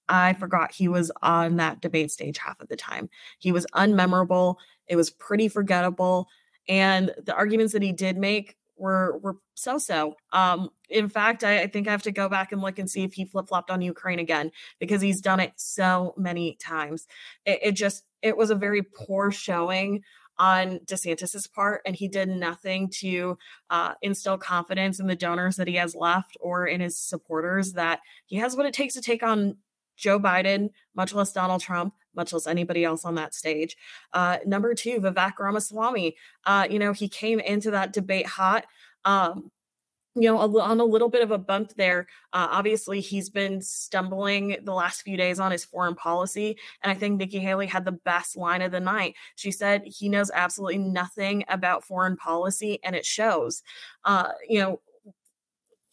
[0.08, 3.08] I forgot he was on that debate stage half of the time.
[3.38, 4.56] He was unmemorable.
[4.86, 6.28] It was pretty forgettable.
[6.68, 10.16] And the arguments that he did make were were so so.
[10.32, 13.04] Um, in fact, I, I, think I have to go back and look and see
[13.04, 17.06] if he flip flopped on Ukraine again because he's done it so many times.
[17.46, 20.02] It, it just it was a very poor showing
[20.38, 23.36] on DeSantis's part, and he did nothing to
[23.70, 28.00] uh, instill confidence in the donors that he has left or in his supporters that
[28.26, 29.56] he has what it takes to take on
[29.96, 33.76] Joe Biden, much less Donald Trump, much less anybody else on that stage.
[34.12, 36.16] Uh, number two, Vivek Ramaswamy.
[36.44, 38.66] Uh, you know, he came into that debate hot.
[39.04, 39.50] Um,
[40.14, 42.06] you know, on a little bit of a bump there.
[42.32, 46.58] Uh, obviously, he's been stumbling the last few days on his foreign policy.
[46.82, 49.14] And I think Nikki Haley had the best line of the night.
[49.36, 53.62] She said he knows absolutely nothing about foreign policy, and it shows.
[54.04, 54.80] Uh, you know,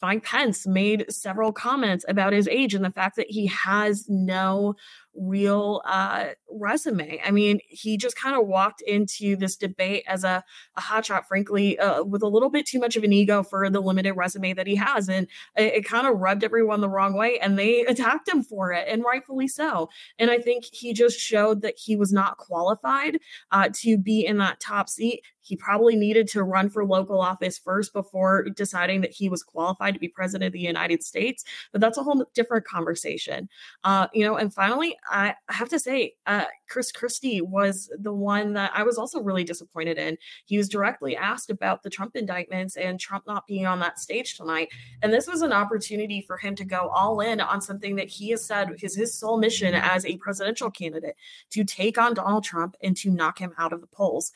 [0.01, 4.75] Mike Pence made several comments about his age and the fact that he has no
[5.15, 7.19] real uh, resume.
[7.25, 10.43] I mean, he just kind of walked into this debate as a,
[10.77, 13.81] a hotshot, frankly, uh, with a little bit too much of an ego for the
[13.81, 15.09] limited resume that he has.
[15.09, 18.71] And it, it kind of rubbed everyone the wrong way and they attacked him for
[18.71, 19.89] it, and rightfully so.
[20.17, 23.19] And I think he just showed that he was not qualified
[23.51, 25.21] uh, to be in that top seat.
[25.41, 29.95] He probably needed to run for local office first before deciding that he was qualified
[29.95, 31.43] to be president of the United States.
[31.71, 33.49] But that's a whole different conversation.
[33.83, 38.53] Uh, you know, and finally, I have to say, uh, Chris Christie was the one
[38.53, 40.17] that I was also really disappointed in.
[40.45, 44.37] He was directly asked about the Trump indictments and Trump not being on that stage
[44.37, 44.69] tonight.
[45.01, 48.29] And this was an opportunity for him to go all in on something that he
[48.29, 51.15] has said is his sole mission as a presidential candidate
[51.51, 54.31] to take on Donald Trump and to knock him out of the polls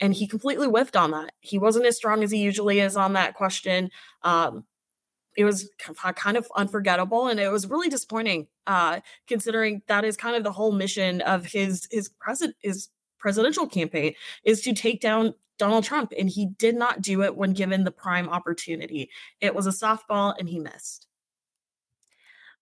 [0.00, 1.32] and he completely whiffed on that.
[1.40, 3.90] He wasn't as strong as he usually is on that question.
[4.22, 4.64] Um,
[5.40, 5.70] it was
[6.16, 10.52] kind of unforgettable, and it was really disappointing, uh, considering that is kind of the
[10.52, 16.12] whole mission of his his president his presidential campaign is to take down Donald Trump,
[16.18, 19.10] and he did not do it when given the prime opportunity.
[19.40, 21.06] It was a softball, and he missed.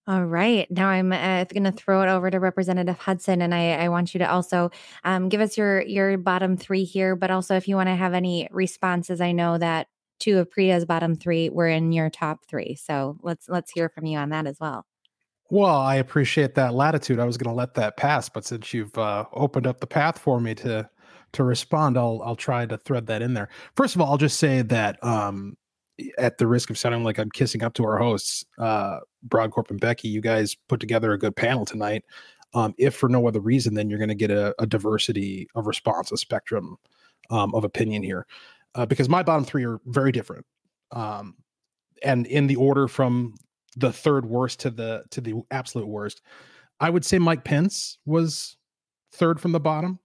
[0.07, 0.65] All right.
[0.71, 4.13] Now I'm uh, going to throw it over to Representative Hudson, and I, I want
[4.13, 4.71] you to also
[5.03, 8.13] um, give us your your bottom three here, but also if you want to have
[8.13, 9.19] any responses.
[9.19, 9.87] I know that
[10.19, 14.05] two of Preya's bottom three were in your top three, so let's let's hear from
[14.05, 14.85] you on that as well.
[15.51, 17.19] Well, I appreciate that latitude.
[17.19, 20.19] I was going to let that pass, but since you've uh, opened up the path
[20.19, 20.89] for me to
[21.33, 23.49] to respond, I'll I'll try to thread that in there.
[23.75, 25.57] First of all, I'll just say that um,
[26.17, 29.79] at the risk of sounding like I'm kissing up to our hosts, uh, Brodkorb and
[29.79, 32.03] Becky, you guys put together a good panel tonight.
[32.53, 35.67] Um, if for no other reason, then you're going to get a, a, diversity of
[35.67, 36.77] response, a spectrum
[37.29, 38.25] um, of opinion here,
[38.75, 40.45] uh, because my bottom three are very different,
[40.91, 41.35] um,
[42.03, 43.33] and in the order from
[43.75, 46.21] the third worst to the to the absolute worst.
[46.79, 48.55] I would say Mike Pence was
[49.13, 49.99] third from the bottom,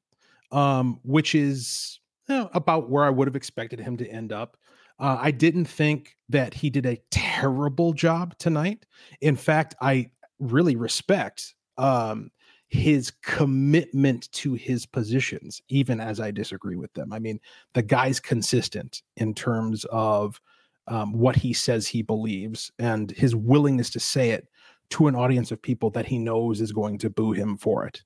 [0.50, 4.56] um, which is you know, about where I would have expected him to end up.
[4.98, 8.86] Uh, I didn't think that he did a terrible job tonight.
[9.20, 12.30] In fact, I really respect um,
[12.74, 17.12] his commitment to his positions, even as I disagree with them.
[17.12, 17.38] I mean,
[17.72, 20.40] the guy's consistent in terms of
[20.88, 24.48] um, what he says he believes and his willingness to say it
[24.90, 28.02] to an audience of people that he knows is going to boo him for it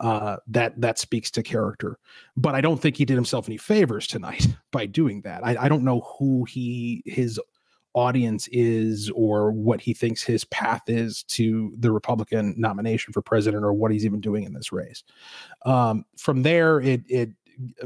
[0.00, 1.98] uh, that that speaks to character.
[2.38, 5.44] But I don't think he did himself any favors tonight by doing that.
[5.44, 7.38] I, I don't know who he his
[7.96, 13.64] audience is or what he thinks his path is to the Republican nomination for president
[13.64, 15.02] or what he's even doing in this race.
[15.64, 17.30] Um, from there, it it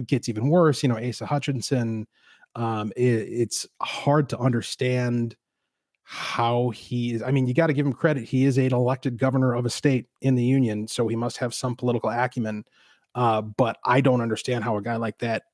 [0.07, 0.83] gets even worse.
[0.83, 2.07] You know, Asa Hutchinson.
[2.57, 5.37] Um, it, it's hard to understand
[6.03, 7.23] how he is.
[7.23, 8.25] I mean, you got to give him credit.
[8.25, 11.55] He is an elected governor of a state in the union, so he must have
[11.55, 12.65] some political acumen.
[13.15, 15.45] Uh, but I don't understand how a guy like that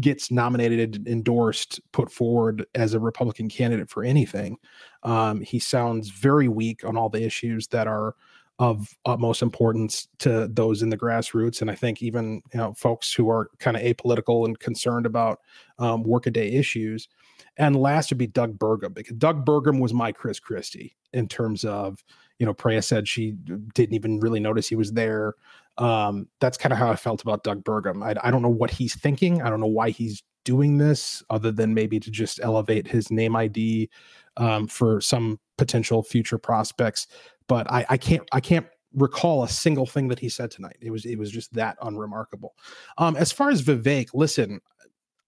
[0.00, 4.56] gets nominated, endorsed, put forward as a Republican candidate for anything.
[5.02, 8.14] Um, he sounds very weak on all the issues that are
[8.60, 13.12] of utmost importance to those in the grassroots, and I think even you know folks
[13.12, 15.40] who are kind of apolitical and concerned about
[15.78, 17.08] um, workaday issues.
[17.56, 21.64] And last would be Doug Burgum because Doug Burgum was my Chris Christie in terms
[21.64, 22.02] of,
[22.38, 23.32] you know, Preya said she
[23.74, 25.34] didn't even really notice he was there.
[25.78, 28.04] Um, that's kind of how I felt about Doug Burgum.
[28.04, 29.42] I, I don't know what he's thinking.
[29.42, 33.34] I don't know why he's doing this other than maybe to just elevate his name
[33.34, 33.88] ID
[34.36, 37.06] um, for some potential future prospects.
[37.48, 40.76] But I, I can't I can't recall a single thing that he said tonight.
[40.80, 42.54] It was it was just that unremarkable.
[42.98, 44.60] Um, as far as Vivek, listen,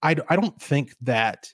[0.01, 1.51] I I don't think that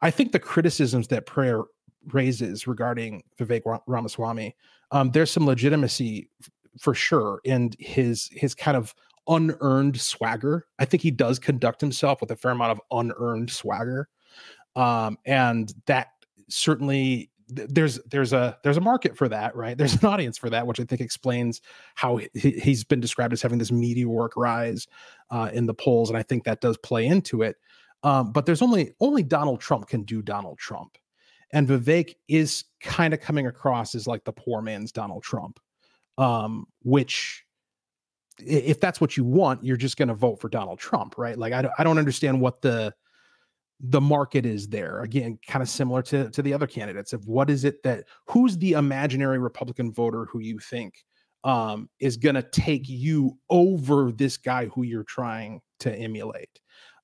[0.00, 1.64] I think the criticisms that Preya
[2.12, 4.56] raises regarding Vivek Ramaswamy,
[4.90, 8.94] um, there's some legitimacy f- for sure in his his kind of
[9.28, 10.66] unearned swagger.
[10.78, 14.08] I think he does conduct himself with a fair amount of unearned swagger,
[14.76, 16.08] um, and that
[16.48, 19.76] certainly there's there's a there's a market for that right?
[19.78, 21.60] There's an audience for that which i think explains
[21.94, 24.86] how he, has been described as having this meteoric rise
[25.30, 27.56] uh, in the polls and i think that does play into it.
[28.04, 30.98] Um, but there's only only Donald Trump can do Donald Trump,
[31.52, 35.60] and Vivek is kind of coming across as like the poor man's Donald Trump,
[36.18, 37.44] um, which
[38.38, 41.36] if that's what you want, you're just going to vote for Donald Trump, right?
[41.36, 42.94] Like I don't, I don't understand what the
[43.84, 45.00] the market is there.
[45.00, 48.56] Again, kind of similar to to the other candidates of what is it that who's
[48.58, 51.04] the imaginary Republican voter who you think
[51.44, 56.60] um, is going to take you over this guy who you're trying to emulate.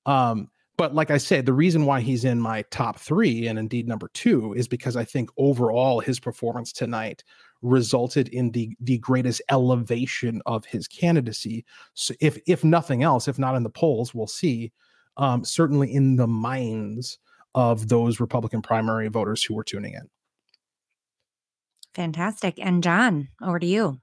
[0.07, 3.87] Um, but like I said, the reason why he's in my top three and indeed
[3.87, 7.25] number two is because I think overall his performance tonight
[7.61, 11.65] resulted in the the greatest elevation of his candidacy.
[11.95, 14.73] So if if nothing else, if not in the polls, we'll see.
[15.17, 17.19] Um, certainly in the minds
[17.57, 20.09] of those Republican primary voters who were tuning in.
[21.95, 22.55] Fantastic.
[22.61, 24.01] And John, over to you.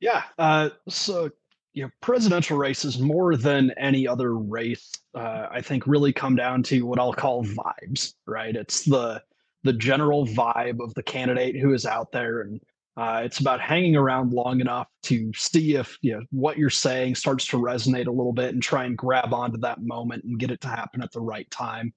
[0.00, 0.22] Yeah.
[0.38, 1.30] Uh, so,
[1.74, 6.62] you know, presidential races more than any other race, uh, I think, really come down
[6.64, 8.14] to what I'll call vibes.
[8.26, 8.54] Right?
[8.54, 9.22] It's the
[9.64, 12.60] the general vibe of the candidate who is out there, and
[12.96, 17.14] uh, it's about hanging around long enough to see if you know what you're saying
[17.14, 20.50] starts to resonate a little bit, and try and grab onto that moment and get
[20.50, 21.94] it to happen at the right time.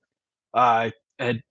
[0.54, 1.42] Uh, and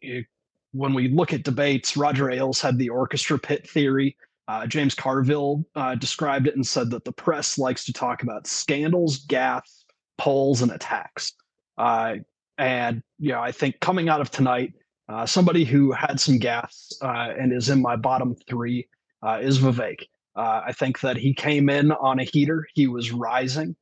[0.00, 0.26] it,
[0.72, 4.16] when we look at debates, Roger Ailes had the orchestra pit theory
[4.48, 8.46] uh, James Carville uh, described it and said that the press likes to talk about
[8.46, 9.84] scandals, gaffes,
[10.16, 11.34] polls, and attacks.
[11.76, 12.16] Uh,
[12.56, 14.72] and you know, I think coming out of tonight,
[15.08, 18.88] uh, somebody who had some gaffes uh, and is in my bottom three
[19.22, 20.00] uh, is Vivek.
[20.34, 22.64] I think that he came in on a heater.
[22.72, 23.74] He was rising.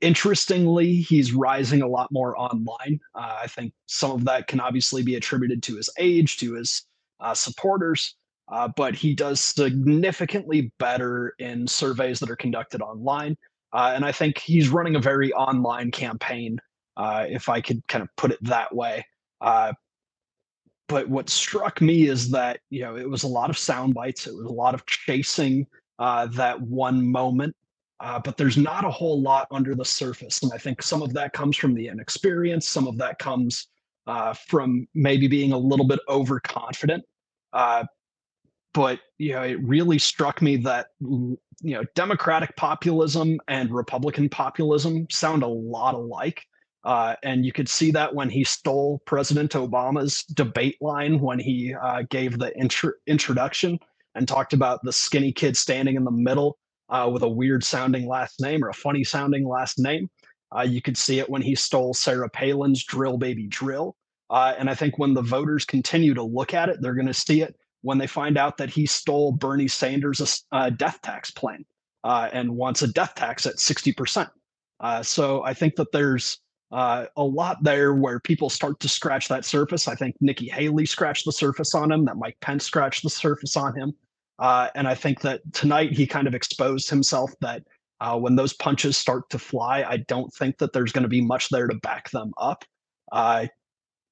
[0.00, 3.00] interestingly, he's rising a lot more online.
[3.12, 6.84] I think some of that can obviously be attributed to his age, to his
[7.34, 8.14] supporters.
[8.48, 13.36] Uh, but he does significantly better in surveys that are conducted online.
[13.72, 16.58] Uh, and I think he's running a very online campaign,
[16.96, 19.04] uh, if I could kind of put it that way.
[19.40, 19.72] Uh,
[20.88, 24.28] but what struck me is that you know it was a lot of sound bites.
[24.28, 25.66] It was a lot of chasing
[25.98, 27.54] uh, that one moment.
[27.98, 31.12] Uh, but there's not a whole lot under the surface, and I think some of
[31.14, 32.68] that comes from the inexperience.
[32.68, 33.68] Some of that comes
[34.46, 37.02] from maybe being a little bit overconfident.
[37.52, 37.84] Uh,
[38.76, 45.06] but you know it really struck me that you know democratic populism and republican populism
[45.10, 46.44] sound a lot alike
[46.84, 51.74] uh, and you could see that when he stole president obama's debate line when he
[51.74, 53.78] uh, gave the intro- introduction
[54.14, 56.58] and talked about the skinny kid standing in the middle
[56.90, 60.08] uh, with a weird sounding last name or a funny sounding last name.
[60.56, 63.96] Uh, you could see it when he stole sarah palin's drill baby drill
[64.30, 67.14] uh, and i think when the voters continue to look at it they're going to
[67.14, 71.64] see it when they find out that he stole Bernie Sanders' uh, death tax plan
[72.04, 74.28] uh, and wants a death tax at 60%.
[74.80, 76.38] Uh, so I think that there's
[76.72, 79.88] uh, a lot there where people start to scratch that surface.
[79.88, 83.56] I think Nikki Haley scratched the surface on him, that Mike Pence scratched the surface
[83.56, 83.92] on him.
[84.38, 87.62] Uh, and I think that tonight he kind of exposed himself that
[88.00, 91.22] uh, when those punches start to fly, I don't think that there's going to be
[91.22, 92.64] much there to back them up.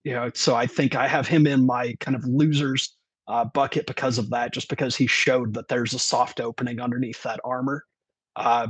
[0.04, 2.96] you know, so I think I have him in my kind of losers
[3.28, 7.22] uh, bucket because of that, just because he showed that there's a soft opening underneath
[7.22, 7.84] that armor.
[8.36, 8.68] Uh,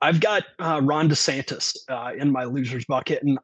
[0.00, 3.38] I've got uh, Ron DeSantis uh, in my losers bucket, and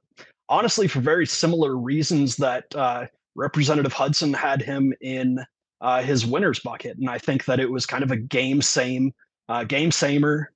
[0.49, 5.39] honestly, for very similar reasons that uh, Representative Hudson had him in
[5.81, 9.13] uh, his winners bucket, and I think that it was kind of a game same,
[9.69, 10.53] game samer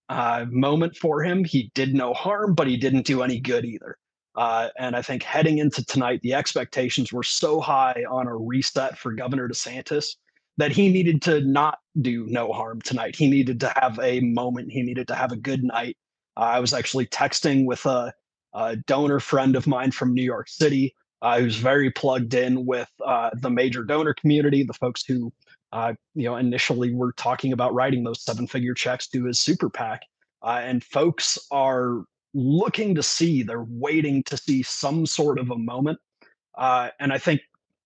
[0.50, 1.44] moment for him.
[1.44, 3.96] He did no harm, but he didn't do any good either.
[4.34, 8.98] Uh, and I think heading into tonight, the expectations were so high on a reset
[8.98, 10.16] for Governor DeSantis
[10.56, 13.16] that he needed to not do no harm tonight.
[13.16, 14.72] He needed to have a moment.
[14.72, 15.96] He needed to have a good night.
[16.36, 18.12] Uh, I was actually texting with a,
[18.54, 22.88] a, donor friend of mine from New York City uh, who's very plugged in with
[23.04, 25.32] uh, the major donor community, the folks who,
[25.72, 30.02] uh, you know, initially were talking about writing those seven-figure checks to his super PAC.
[30.42, 32.02] Uh, and folks are
[32.34, 35.98] looking to see, they're waiting to see some sort of a moment.
[36.56, 37.40] Uh, and I think,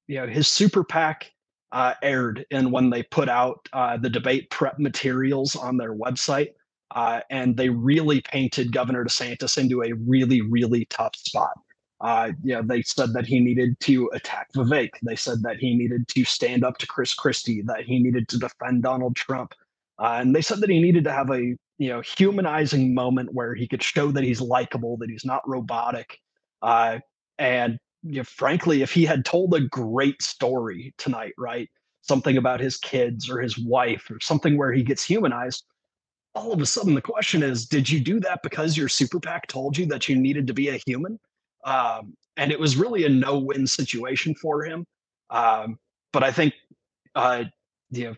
[0.07, 1.33] you know, his super PAC
[1.73, 6.51] uh, aired in when they put out uh, the debate prep materials on their website.
[6.95, 11.59] Uh, and they really painted Governor DeSantis into a really, really tough spot.
[12.01, 14.91] Uh, you know, they said that he needed to attack Vivek.
[15.03, 18.39] They said that he needed to stand up to Chris Christie, that he needed to
[18.39, 19.55] defend Donald Trump.
[19.99, 23.55] Uh, and they said that he needed to have a you know humanizing moment where
[23.55, 26.19] he could show that he's likable, that he's not robotic,
[26.63, 26.99] uh,
[27.39, 31.69] and you know, frankly, if he had told a great story tonight, right,
[32.03, 35.65] something about his kids or his wife or something where he gets humanized,
[36.35, 39.47] all of a sudden the question is, did you do that because your super PAC
[39.49, 41.19] told you that you needed to be a human?
[41.65, 44.87] Um, and it was really a no-win situation for him.
[45.31, 45.79] Um,
[46.13, 46.55] but I think,
[47.15, 47.45] uh,
[47.91, 48.17] you know,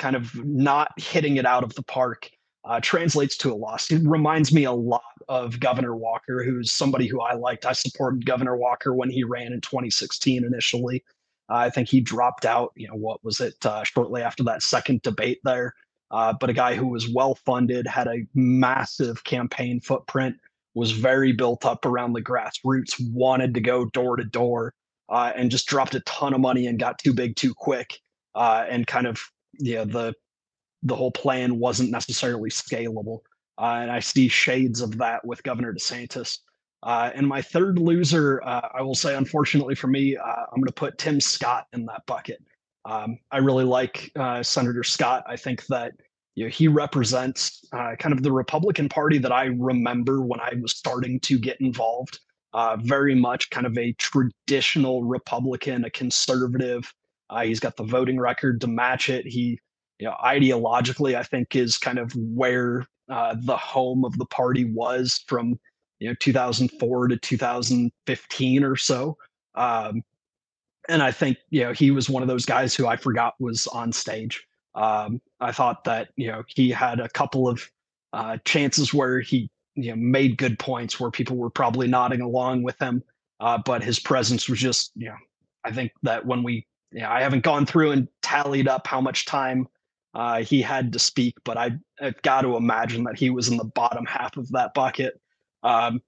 [0.00, 2.28] kind of not hitting it out of the park
[2.64, 3.90] uh, translates to a loss.
[3.90, 7.64] It reminds me a lot of Governor Walker, who's somebody who I liked.
[7.64, 11.04] I supported Governor Walker when he ran in 2016 initially.
[11.48, 14.62] Uh, I think he dropped out, you know, what was it, uh, shortly after that
[14.62, 15.74] second debate there.
[16.10, 20.36] Uh, but a guy who was well funded, had a massive campaign footprint,
[20.74, 24.74] was very built up around the grassroots, wanted to go door to door,
[25.08, 28.00] uh, and just dropped a ton of money and got too big too quick.
[28.34, 29.20] uh, and kind of
[29.60, 30.14] yeah the
[30.82, 33.20] the whole plan wasn't necessarily scalable.
[33.58, 36.38] Uh, and I see shades of that with Governor DeSantis.
[36.82, 40.64] Uh, and my third loser, uh, I will say, unfortunately for me, uh, I'm going
[40.64, 42.42] to put Tim Scott in that bucket.
[42.86, 45.24] Um, I really like uh, Senator Scott.
[45.26, 45.92] I think that
[46.36, 50.54] you know, he represents uh, kind of the Republican Party that I remember when I
[50.62, 52.18] was starting to get involved.
[52.78, 56.90] very much kind of a traditional Republican, a conservative.
[57.38, 59.26] He's got the voting record to match it.
[59.26, 59.58] He
[60.00, 64.64] you know, ideologically, I think is kind of where uh, the home of the party
[64.64, 65.58] was from
[65.98, 69.16] you know 2004 to 2015 or so.
[69.54, 70.02] Um,
[70.88, 73.66] and I think you know he was one of those guys who I forgot was
[73.68, 74.44] on stage.
[74.74, 77.68] Um, I thought that you know he had a couple of
[78.12, 82.62] uh, chances where he you know made good points where people were probably nodding along
[82.62, 83.02] with him,
[83.40, 85.16] uh, but his presence was just you know
[85.64, 89.26] I think that when we know, I haven't gone through and tallied up how much
[89.26, 89.68] time
[90.14, 91.70] uh, he had to speak, but I,
[92.00, 95.20] have got to imagine that he was in the bottom half of that bucket.
[95.62, 96.02] Um,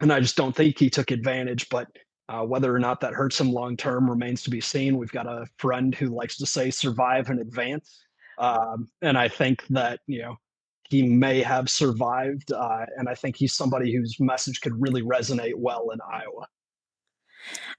[0.00, 1.68] and I just don't think he took advantage.
[1.68, 1.88] But
[2.28, 4.96] uh, whether or not that hurts him long term remains to be seen.
[4.96, 8.00] We've got a friend who likes to say survive and advance.
[8.38, 10.36] Um, and I think that, you know,
[10.88, 12.52] he may have survived.
[12.52, 16.46] Uh, and I think he's somebody whose message could really resonate well in Iowa.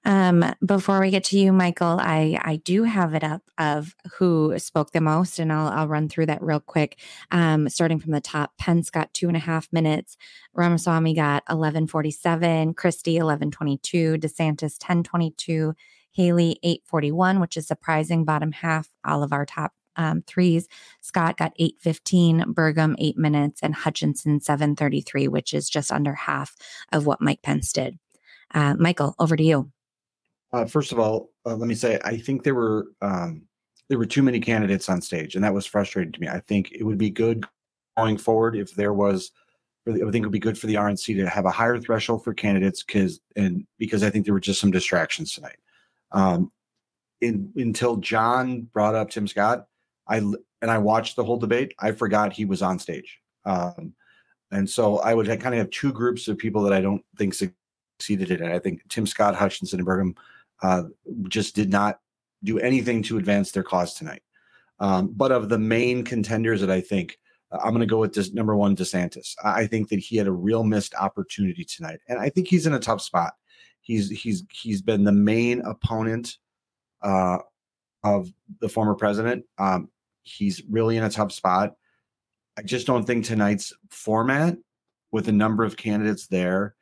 [0.04, 4.58] Um, before we get to you, Michael, I I do have it up of who
[4.58, 6.98] spoke the most, and I'll I'll run through that real quick.
[7.30, 10.16] Um, starting from the top, Pence got two and a half minutes,
[10.54, 15.74] Ramaswamy got eleven forty seven, Christie eleven twenty two, DeSantis ten twenty two,
[16.12, 18.24] Haley eight forty one, which is surprising.
[18.24, 20.66] Bottom half, all of our top um, threes.
[21.02, 26.56] Scott got 815, Burgum 8 minutes, and Hutchinson 733, which is just under half
[26.92, 27.98] of what Mike Pence did.
[28.52, 29.70] Uh, Michael, over to you.
[30.52, 33.42] Uh, first of all, uh, let me say I think there were um,
[33.88, 36.28] there were too many candidates on stage, and that was frustrating to me.
[36.28, 37.44] I think it would be good
[37.96, 39.30] going forward if there was.
[39.88, 42.34] I think it would be good for the RNC to have a higher threshold for
[42.34, 45.56] candidates because and because I think there were just some distractions tonight.
[46.12, 46.52] Um,
[47.20, 49.66] in, until John brought up Tim Scott,
[50.08, 51.74] I and I watched the whole debate.
[51.78, 53.94] I forgot he was on stage, um,
[54.50, 57.34] and so I would kind of have two groups of people that I don't think
[58.00, 58.54] succeeded in it.
[58.54, 60.16] I think Tim Scott, Hutchinson, and Burgum
[60.62, 60.84] uh,
[61.28, 62.00] just did not
[62.42, 64.22] do anything to advance their cause tonight.
[64.78, 67.18] Um, but of the main contenders that I think,
[67.52, 69.34] uh, I'm going to go with this number one, DeSantis.
[69.44, 72.72] I think that he had a real missed opportunity tonight, and I think he's in
[72.72, 73.34] a tough spot.
[73.82, 76.38] He's he's he's been the main opponent
[77.02, 77.38] uh,
[78.02, 79.44] of the former president.
[79.58, 79.90] Um,
[80.22, 81.74] he's really in a tough spot.
[82.56, 84.56] I just don't think tonight's format,
[85.12, 86.74] with the number of candidates there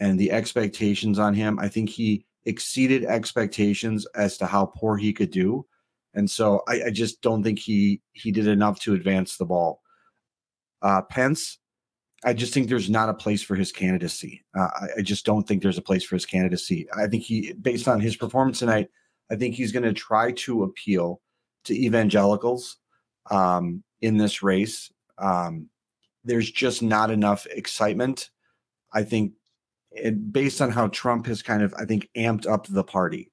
[0.00, 5.12] and the expectations on him, I think he exceeded expectations as to how poor he
[5.12, 5.66] could do.
[6.14, 9.82] And so I, I just don't think he he did enough to advance the ball.
[10.80, 11.58] Uh, Pence,
[12.24, 14.44] I just think there's not a place for his candidacy.
[14.56, 16.86] Uh, I, I, just don't think there's a place for his candidacy.
[16.96, 18.88] I think he, based on his performance tonight,
[19.30, 21.20] I think he's going to try to appeal
[21.64, 22.76] to evangelicals
[23.30, 24.90] um, in this race.
[25.18, 25.68] Um,
[26.24, 28.30] there's just not enough excitement.
[28.92, 29.32] I think
[30.02, 33.30] and based on how Trump has kind of, I think, amped up the party,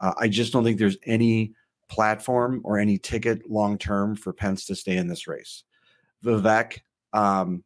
[0.00, 1.54] uh, I just don't think there's any
[1.88, 5.64] platform or any ticket long term for Pence to stay in this race.
[6.24, 6.78] Vivek
[7.12, 7.62] um,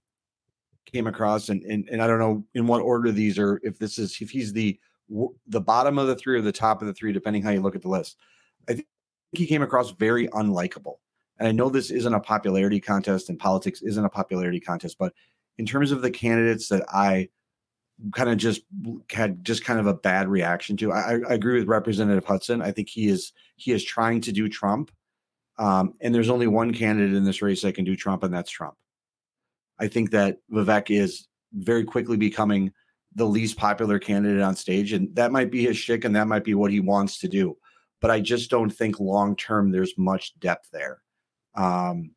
[0.84, 3.60] came across, and, and and I don't know in what order these are.
[3.62, 4.78] If this is if he's the
[5.46, 7.76] the bottom of the three or the top of the three, depending how you look
[7.76, 8.16] at the list.
[8.68, 8.86] I think
[9.32, 10.96] he came across very unlikable.
[11.38, 15.12] And I know this isn't a popularity contest, and politics isn't a popularity contest, but
[15.58, 17.28] in terms of the candidates that I
[18.12, 18.62] kind of just
[19.10, 20.92] had just kind of a bad reaction to.
[20.92, 22.62] I, I, agree with Representative Hudson.
[22.62, 24.90] I think he is he is trying to do Trump,
[25.58, 28.50] um, and there's only one candidate in this race that can do Trump, and that's
[28.50, 28.74] Trump.
[29.78, 32.72] I think that Vivek is very quickly becoming
[33.14, 36.44] the least popular candidate on stage, and that might be his shtick, and that might
[36.44, 37.56] be what he wants to do.
[38.00, 41.00] But I just don't think long term there's much depth there.
[41.54, 42.10] Um,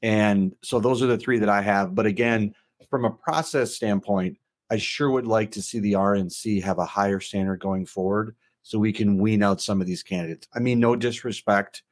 [0.00, 1.94] and so those are the three that I have.
[1.94, 2.54] But again,
[2.88, 4.36] from a process standpoint,
[4.74, 8.76] I sure would like to see the RNC have a higher standard going forward so
[8.76, 10.48] we can wean out some of these candidates.
[10.52, 11.84] I mean, no disrespect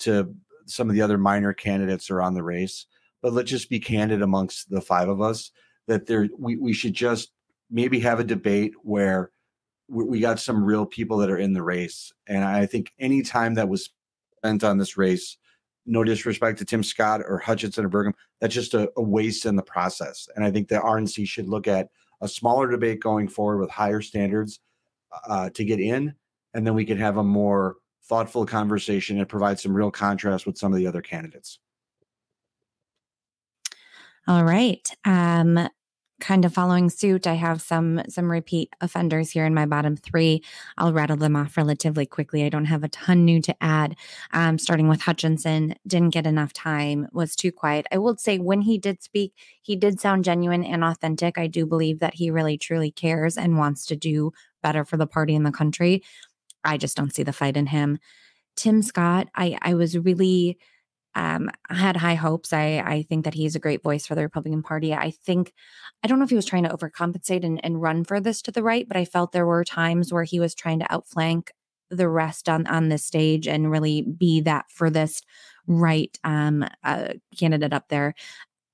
[0.00, 0.32] to
[0.66, 2.86] some of the other minor candidates are on the race,
[3.22, 5.50] but let's just be candid amongst the five of us
[5.88, 7.32] that there we, we should just
[7.72, 9.32] maybe have a debate where
[9.88, 12.12] we, we got some real people that are in the race.
[12.28, 13.90] And I think any time that was
[14.36, 15.38] spent on this race,
[15.86, 19.56] no disrespect to Tim Scott or Hutchinson or Burgum, that's just a, a waste in
[19.56, 20.28] the process.
[20.36, 21.88] And I think the RNC should look at
[22.20, 24.60] a smaller debate going forward with higher standards
[25.26, 26.14] uh, to get in,
[26.54, 30.56] and then we can have a more thoughtful conversation and provide some real contrast with
[30.56, 31.58] some of the other candidates.
[34.26, 34.86] All right.
[35.04, 35.68] Um,
[36.20, 40.42] kind of following suit, I have some some repeat offenders here in my bottom three.
[40.76, 42.44] I'll rattle them off relatively quickly.
[42.44, 43.96] I don't have a ton new to add.
[44.32, 47.86] Um, starting with Hutchinson, didn't get enough time, was too quiet.
[47.92, 51.38] I will say when he did speak, he did sound genuine and authentic.
[51.38, 55.06] I do believe that he really truly cares and wants to do better for the
[55.06, 56.02] party and the country.
[56.64, 57.98] I just don't see the fight in him.
[58.56, 60.58] Tim Scott, I I was really
[61.14, 62.52] um, I had high hopes.
[62.52, 64.94] I, I think that he's a great voice for the Republican Party.
[64.94, 65.52] I think,
[66.02, 68.52] I don't know if he was trying to overcompensate and, and run for this to
[68.52, 71.52] the right, but I felt there were times where he was trying to outflank
[71.90, 75.24] the rest on on this stage and really be that furthest
[75.66, 78.14] right um, uh, candidate up there.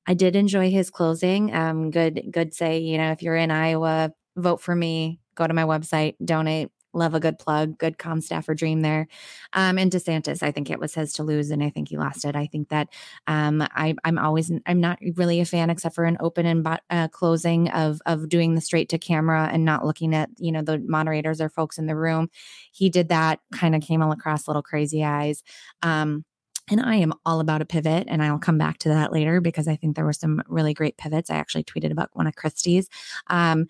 [0.06, 1.54] I did enjoy his closing.
[1.54, 5.20] Um, good, good say, you know, if you're in Iowa, vote for me.
[5.34, 9.06] Go to my website, donate love a good plug, good com staffer dream there.
[9.52, 12.24] Um, and DeSantis, I think it was his to lose, and I think he lost
[12.24, 12.36] it.
[12.36, 12.88] I think that
[13.26, 17.08] um, I, am always I'm not really a fan, except for an open and uh,
[17.08, 20.78] closing of of doing the straight to camera and not looking at you know the
[20.78, 22.28] moderators or folks in the room.
[22.72, 25.42] He did that, kind of came across little crazy eyes.
[25.82, 26.24] Um,
[26.70, 29.68] and I am all about a pivot, and I'll come back to that later because
[29.68, 31.28] I think there were some really great pivots.
[31.28, 32.88] I actually tweeted about one of Christie's,
[33.26, 33.66] um,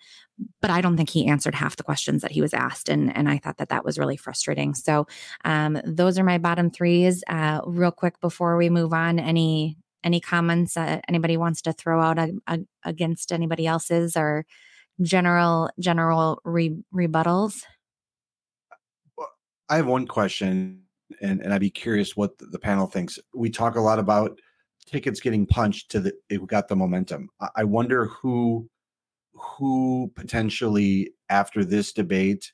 [0.61, 3.29] but I don't think he answered half the questions that he was asked, and and
[3.29, 4.73] I thought that that was really frustrating.
[4.73, 5.07] So
[5.43, 7.23] um, those are my bottom threes.
[7.29, 12.01] Uh, real quick before we move on, any any comments uh, anybody wants to throw
[12.01, 14.45] out a, a, against anybody else's or
[15.01, 17.63] general general re- rebuttals?
[19.69, 20.83] I have one question
[21.21, 23.19] and and I'd be curious what the, panel thinks.
[23.33, 24.39] We talk a lot about
[24.85, 27.29] tickets getting punched to the it got the momentum.
[27.55, 28.69] I wonder who
[29.35, 32.51] who potentially after this debate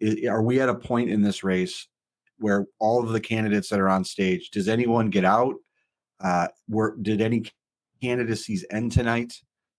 [0.00, 1.88] is, are we at a point in this race
[2.38, 5.54] where all of the candidates that are on stage does anyone get out
[6.20, 7.44] uh were did any
[8.00, 9.34] candidacies end tonight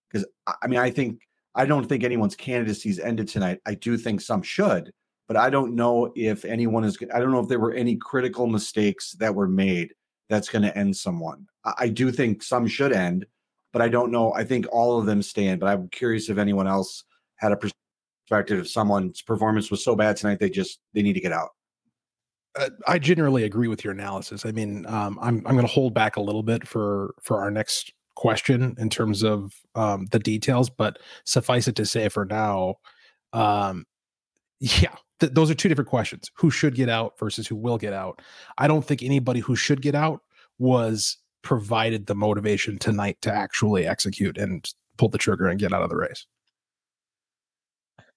[0.10, 0.26] because
[0.62, 1.22] i mean i think
[1.56, 4.92] i don't think anyone's candidacies ended tonight i do think some should
[5.28, 6.98] but I don't know if anyone is.
[7.14, 9.94] I don't know if there were any critical mistakes that were made
[10.30, 11.48] that's going to end someone.
[11.66, 13.26] I, I do think some should end,
[13.74, 14.34] but I don't know.
[14.34, 15.60] I think all of them stand.
[15.60, 17.04] But I'm curious if anyone else
[17.36, 18.60] had a perspective.
[18.60, 21.50] If someone's performance was so bad tonight, they just they need to get out.
[22.58, 24.46] Uh, I generally agree with your analysis.
[24.46, 27.52] I mean, um, I'm I'm going to hold back a little bit for for our
[27.52, 32.76] next question in terms of um, the details, but suffice it to say for now,
[33.34, 33.86] um,
[34.60, 37.94] yeah, th- those are two different questions who should get out versus who will get
[37.94, 38.22] out
[38.58, 40.22] i don't think anybody who should get out
[40.60, 44.68] was provided the motivation tonight to actually execute and
[44.98, 46.26] pull the trigger and get out of the race?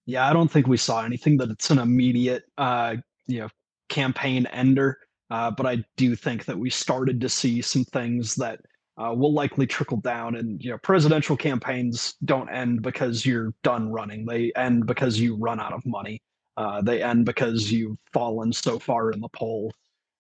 [0.07, 2.97] Yeah i don't think we saw anything that it's an immediate uh
[3.27, 3.49] you know
[3.89, 4.99] campaign ender
[5.31, 8.61] uh, but i do think that we started to see some things that
[8.99, 13.91] uh, will likely trickle down and you know presidential campaigns don't end because you're done
[13.93, 14.25] running.
[14.25, 16.23] They end because you run out of money.
[16.57, 19.73] Uh, they end because you've fallen so far in the poll.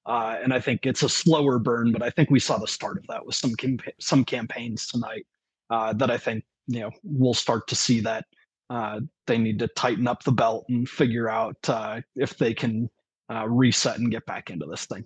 [0.07, 2.97] Uh, and I think it's a slower burn, but I think we saw the start
[2.97, 3.55] of that with some
[3.99, 5.27] some campaigns tonight
[5.69, 8.25] uh, that I think you know we'll start to see that
[8.71, 12.89] uh, they need to tighten up the belt and figure out uh, if they can
[13.31, 15.05] uh, reset and get back into this thing.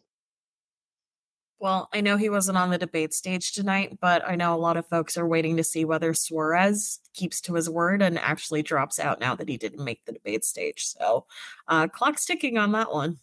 [1.58, 4.78] Well, I know he wasn't on the debate stage tonight, but I know a lot
[4.78, 8.98] of folks are waiting to see whether Suarez keeps to his word and actually drops
[8.98, 10.86] out now that he didn't make the debate stage.
[10.86, 11.26] So,
[11.68, 13.18] uh, clock's ticking on that one.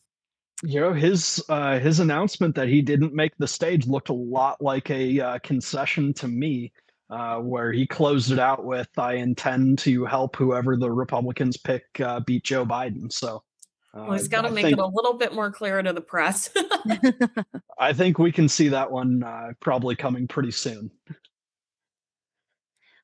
[0.64, 4.62] You know, his uh, his announcement that he didn't make the stage looked a lot
[4.62, 6.72] like a uh, concession to me,
[7.10, 11.84] uh, where he closed it out with, "I intend to help whoever the Republicans pick
[12.00, 13.44] uh, beat Joe Biden." So
[13.94, 16.02] well, he's uh, got to make think, it a little bit more clear to the
[16.02, 16.50] press.
[17.80, 20.92] I think we can see that one uh, probably coming pretty soon.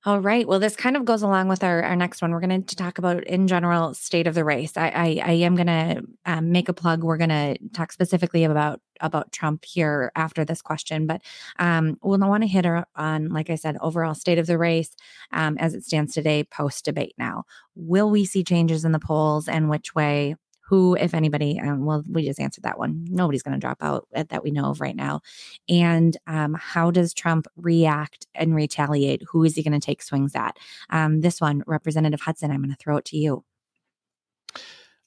[0.06, 0.45] All right.
[0.45, 2.32] Well, this kind of goes along with our, our next one.
[2.32, 4.76] We're going to talk about in general state of the race.
[4.76, 7.04] I I, I am going to um, make a plug.
[7.04, 11.22] We're going to talk specifically about about Trump here after this question, but
[11.58, 14.95] um, we'll want to hit on, like I said, overall state of the race
[15.32, 17.14] um, as it stands today, post debate.
[17.18, 17.45] Now,
[17.76, 20.36] will we see changes in the polls, and which way?
[20.66, 23.05] Who, if anybody, um, well, we just answered that one.
[23.09, 25.22] Nobody's going to drop out that we know of right now.
[25.68, 29.24] And um, how does Trump react and retaliate?
[29.30, 30.57] Who is he going to take swings at?
[30.89, 33.43] Um, this one, Representative Hudson, I'm going to throw it to you.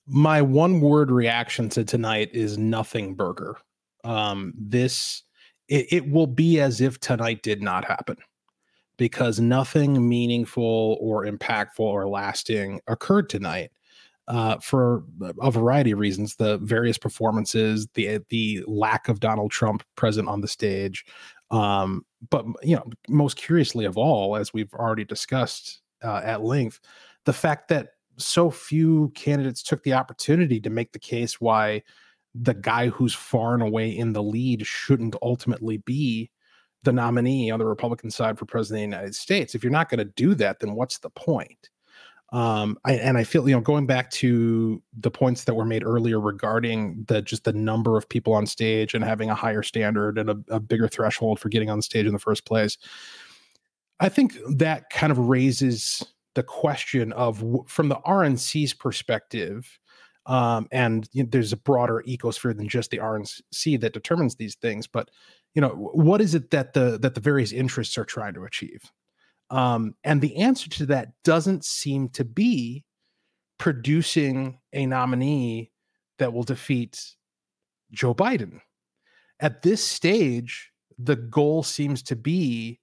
[0.06, 3.56] My one word reaction to tonight is nothing burger.
[4.04, 5.22] Um, this,
[5.68, 8.18] it, it will be as if tonight did not happen
[8.98, 13.70] because nothing meaningful or impactful or lasting occurred tonight
[14.28, 15.04] uh, for
[15.40, 16.36] a variety of reasons.
[16.36, 21.04] The various performances, the the lack of Donald Trump present on the stage,
[21.50, 26.80] um, but you know, most curiously of all, as we've already discussed uh, at length,
[27.24, 31.82] the fact that so few candidates took the opportunity to make the case why
[32.34, 36.30] the guy who's far and away in the lead shouldn't ultimately be
[36.82, 39.54] the nominee on the Republican side for president of the United States.
[39.54, 41.70] If you're not going to do that, then what's the point?
[42.32, 45.84] Um, I, and I feel, you know, going back to the points that were made
[45.84, 50.18] earlier regarding the just the number of people on stage and having a higher standard
[50.18, 52.78] and a, a bigger threshold for getting on stage in the first place.
[54.00, 56.02] I think that kind of raises
[56.34, 59.78] the question of, from the RNC's perspective,
[60.26, 64.56] um, and you know, there's a broader ecosphere than just the RNC that determines these
[64.56, 64.86] things.
[64.86, 65.10] But
[65.54, 68.82] you know, what is it that the that the various interests are trying to achieve?
[69.50, 72.84] Um, and the answer to that doesn't seem to be
[73.58, 75.70] producing a nominee
[76.18, 77.14] that will defeat
[77.92, 78.60] Joe Biden.
[79.40, 82.80] At this stage, the goal seems to be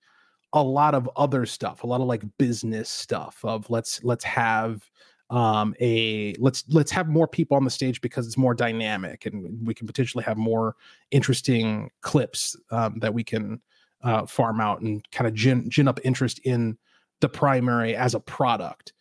[0.53, 4.89] a lot of other stuff, a lot of like business stuff of let's let's have
[5.30, 9.66] um a let's let's have more people on the stage because it's more dynamic and
[9.66, 10.76] we can potentially have more
[11.11, 13.59] interesting clips um, that we can
[14.03, 16.77] uh, farm out and kind of gin, gin up interest in
[17.21, 18.93] the primary as a product.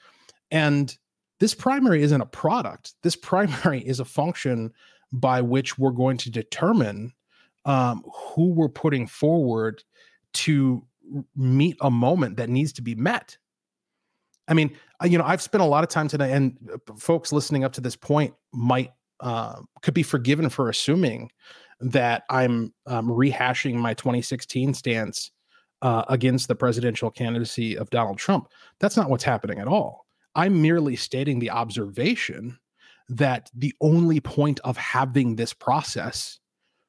[0.51, 0.97] And
[1.41, 2.95] this primary isn't a product.
[3.03, 4.73] This primary is a function
[5.13, 7.13] by which we're going to determine
[7.65, 9.83] um, who we're putting forward
[10.33, 10.85] to
[11.37, 13.37] meet a moment that needs to be met.
[14.49, 17.65] I mean, you know, I've spent a lot of time today, and uh, folks listening
[17.65, 21.31] up to this point might uh, could be forgiven for assuming
[21.83, 25.31] that I'm um, rehashing my 2016 stance
[25.83, 28.49] uh, against the presidential candidacy of Donald Trump.
[28.79, 30.07] That's not what's happening at all.
[30.35, 32.59] I'm merely stating the observation
[33.09, 36.39] that the only point of having this process,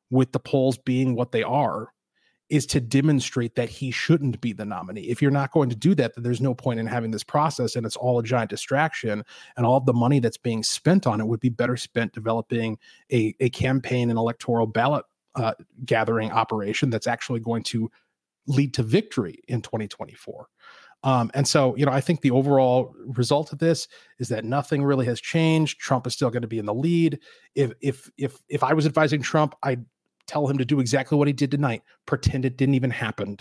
[0.10, 1.93] with the polls being what they are,
[2.54, 5.10] is to demonstrate that he shouldn't be the nominee.
[5.10, 7.76] If you're not going to do that, then there's no point in having this process
[7.76, 9.24] and it's all a giant distraction.
[9.58, 12.78] And all the money that's being spent on it would be better spent developing
[13.12, 17.90] a, a campaign and electoral ballot uh, gathering operation that's actually going to
[18.46, 20.48] lead to victory in 2024.
[21.04, 23.88] Um, and so, you know, I think the overall result of this
[24.20, 25.80] is that nothing really has changed.
[25.80, 27.20] Trump is still going to be in the lead.
[27.56, 29.84] If if if if I was advising Trump, I'd
[30.28, 31.82] tell him to do exactly what he did tonight.
[32.06, 33.38] Pretend it didn't even happen.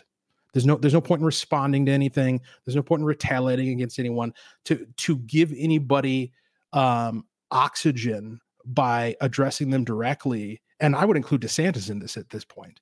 [0.53, 2.41] There's no there's no point in responding to anything.
[2.65, 4.35] There's no point in retaliating against anyone.
[4.67, 6.33] To to give anybody
[6.73, 12.45] um, oxygen by addressing them directly, and I would include DeSantis in this at this
[12.45, 12.81] point,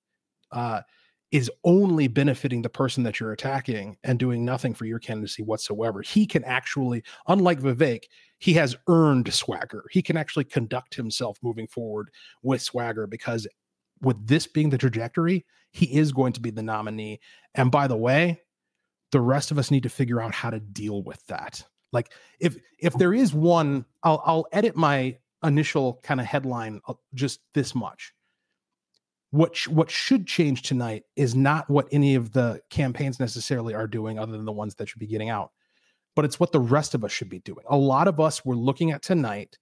[0.53, 0.83] uh,
[1.31, 6.03] is only benefiting the person that you're attacking and doing nothing for your candidacy whatsoever.
[6.03, 8.05] He can actually, unlike Vivek,
[8.39, 9.85] he has earned swagger.
[9.93, 12.11] He can actually conduct himself moving forward
[12.43, 13.47] with swagger because
[14.03, 17.21] with this being the trajectory, he is going to be the nominee.
[17.55, 18.41] And by the way,
[19.13, 21.65] the rest of us need to figure out how to deal with that.
[21.93, 26.95] Like if if there is one, I'll I'll edit my initial kind of headline uh,
[27.15, 28.15] just this much.
[29.31, 33.87] What sh- what should change tonight is not what any of the campaigns necessarily are
[33.87, 35.51] doing, other than the ones that should be getting out,
[36.15, 37.65] but it's what the rest of us should be doing.
[37.69, 39.59] A lot of us were looking at tonight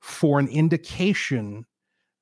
[0.00, 1.66] for an indication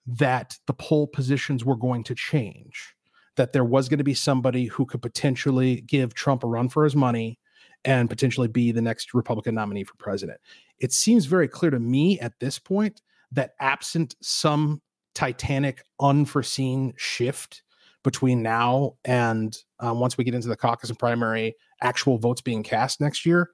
[0.09, 2.95] that the poll positions were going to change,
[3.37, 6.83] that there was going to be somebody who could potentially give Trump a run for
[6.85, 7.39] his money
[7.85, 10.41] and potentially be the next Republican nominee for president.
[10.79, 13.03] It seems very clear to me at this point
[13.33, 14.81] that absent some
[15.15, 17.63] titanic, unforeseen shift
[18.03, 22.63] between now and um, once we get into the caucus and primary actual votes being
[22.63, 23.51] cast next year,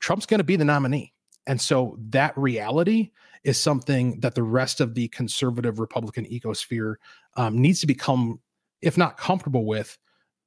[0.00, 1.14] Trump's going to be the nominee.
[1.46, 3.10] And so that reality
[3.44, 6.94] is something that the rest of the conservative Republican ecosphere
[7.36, 8.40] um, needs to become,
[8.82, 9.98] if not comfortable with,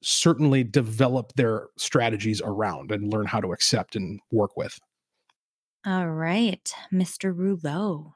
[0.01, 4.79] certainly develop their strategies around and learn how to accept and work with.
[5.85, 7.35] All right, Mr.
[7.35, 8.13] Rouleau.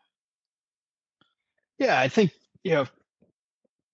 [1.77, 2.31] Yeah, I think,
[2.63, 2.85] you know,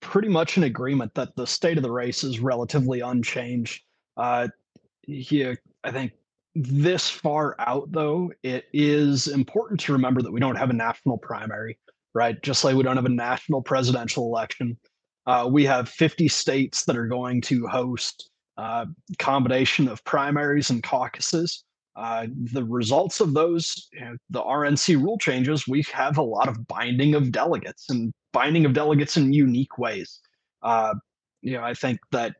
[0.01, 3.83] pretty much in agreement that the state of the race is relatively unchanged.
[4.17, 4.47] Uh,
[5.03, 6.11] here, I think
[6.55, 11.17] this far out, though, it is important to remember that we don't have a national
[11.17, 11.77] primary,
[12.13, 12.41] right?
[12.41, 14.77] Just like we don't have a national presidential election.
[15.25, 18.85] Uh, we have 50 states that are going to host a uh,
[19.17, 21.63] combination of primaries and caucuses.
[21.95, 26.47] Uh, the results of those, you know, the RNC rule changes, we have a lot
[26.47, 30.19] of binding of delegates and binding of delegates in unique ways.
[30.63, 30.95] Uh,
[31.41, 32.35] you know, I think that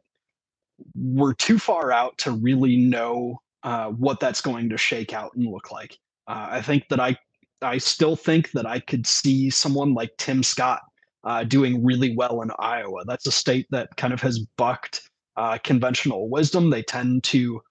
[0.95, 5.45] we're too far out to really know uh, what that's going to shake out and
[5.45, 5.97] look like.
[6.27, 7.17] Uh, I think that I
[7.61, 10.81] I still think that I could see someone like Tim Scott
[11.23, 13.05] uh, doing really well in Iowa.
[13.05, 15.07] That's a state that kind of has bucked
[15.37, 16.71] uh, conventional wisdom.
[16.71, 17.61] They tend to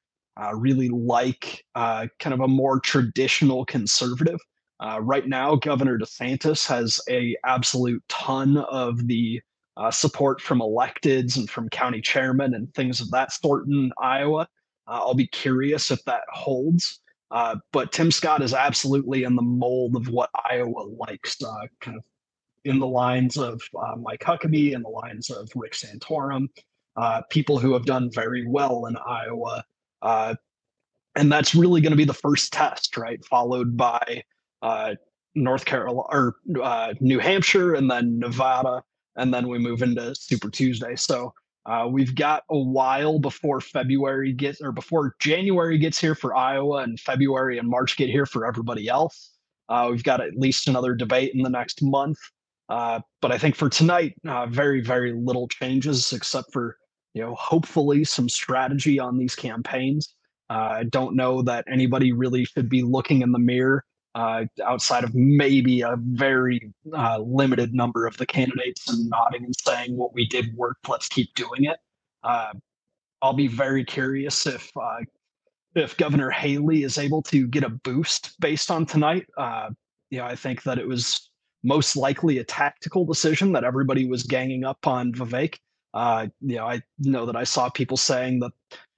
[0.41, 4.38] uh, really like kind of a more traditional conservative.
[5.01, 9.41] Right now, Governor DeSantis has a absolute ton of the
[9.91, 14.47] support from electeds and from county chairmen and things of that sort in Iowa.
[14.87, 17.01] I'll be curious if that holds.
[17.31, 21.97] Uh, but Tim Scott is absolutely in the mold of what Iowa likes, uh, kind
[21.97, 22.05] of
[22.64, 26.49] in the lines of uh, Mike Huckabee, in the lines of Rick Santorum,
[26.97, 29.64] uh, people who have done very well in Iowa.
[30.03, 30.35] Uh,
[31.14, 33.24] and that's really going to be the first test, right?
[33.24, 34.22] Followed by
[35.35, 36.37] North Carolina or
[37.01, 38.83] New Hampshire and then Nevada.
[39.16, 40.97] And then we move into Super Tuesday.
[40.97, 41.33] So
[41.66, 46.78] uh, we've got a while before February gets or before January gets here for Iowa
[46.78, 49.32] and February and March get here for everybody else.
[49.68, 52.18] Uh, we've got at least another debate in the next month.
[52.68, 56.76] Uh, but I think for tonight, uh, very, very little changes except for,
[57.14, 60.14] you know, hopefully some strategy on these campaigns.
[60.48, 63.84] Uh, I don't know that anybody really should be looking in the mirror
[64.14, 69.54] uh, outside of maybe a very uh, limited number of the candidates and nodding and
[69.64, 71.78] saying what we did worked let's keep doing it.
[72.22, 72.52] Uh,
[73.22, 74.98] i'll be very curious if uh,
[75.74, 79.26] if governor haley is able to get a boost based on tonight.
[79.36, 79.70] Uh,
[80.11, 81.30] you know i think that it was
[81.62, 85.56] most likely a tactical decision that everybody was ganging up on vivek.
[85.94, 88.52] Uh, you know i know that i saw people saying that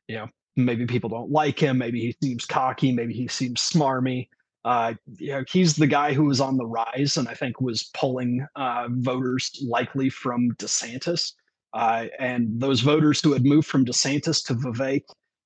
[0.09, 4.29] you know maybe people don't like him maybe he seems cocky maybe he seems smarmy
[4.65, 7.91] uh, you know, he's the guy who was on the rise and I think was
[7.95, 11.33] pulling uh, voters likely from DeSantis.
[11.75, 15.03] Uh, and those voters who had moved from DeSantis to Vivek,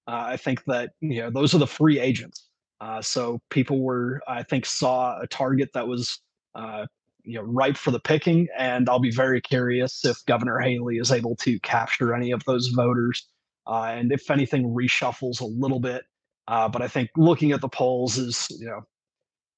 [0.09, 2.47] uh, I think that you know those are the free agents.
[2.81, 6.21] Uh, so people were, I think, saw a target that was
[6.55, 6.87] uh,
[7.23, 11.11] you know ripe for the picking, and I'll be very curious if Governor Haley is
[11.11, 13.27] able to capture any of those voters,
[13.67, 16.05] and if anything reshuffles a little bit.
[16.47, 18.83] but I think looking at the polls is you know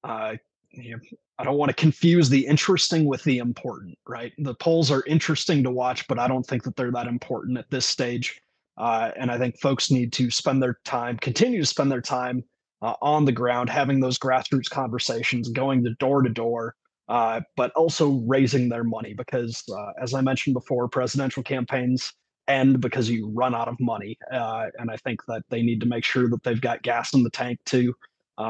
[0.03, 0.35] uh,
[0.71, 0.99] you know,
[1.37, 4.33] I don't want to confuse the interesting with the important, right?
[4.37, 7.69] The polls are interesting to watch, but I don't think that they're that important at
[7.69, 8.41] this stage.
[8.77, 12.43] Uh, and I think folks need to spend their time, continue to spend their time
[12.81, 16.75] uh, on the ground, having those grassroots conversations, going to door to door,
[17.09, 22.13] uh, but also raising their money because, uh, as I mentioned before, presidential campaigns
[22.47, 24.17] end because you run out of money.
[24.31, 27.23] Uh, and I think that they need to make sure that they've got gas in
[27.23, 27.93] the tank to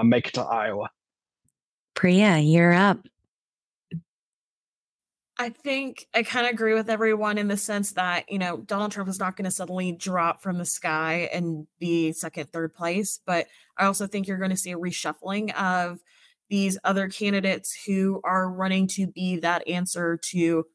[0.03, 0.89] make it to Iowa.
[1.99, 2.99] Preya, you're up.
[5.37, 8.93] I think I kind of agree with everyone in the sense that, you know, Donald
[8.93, 13.19] Trump is not going to suddenly drop from the sky and be second, third place.
[13.25, 13.47] But
[13.77, 15.99] I also think you're going to see a reshuffling of
[16.49, 20.67] these other candidates who are running to be that answer to,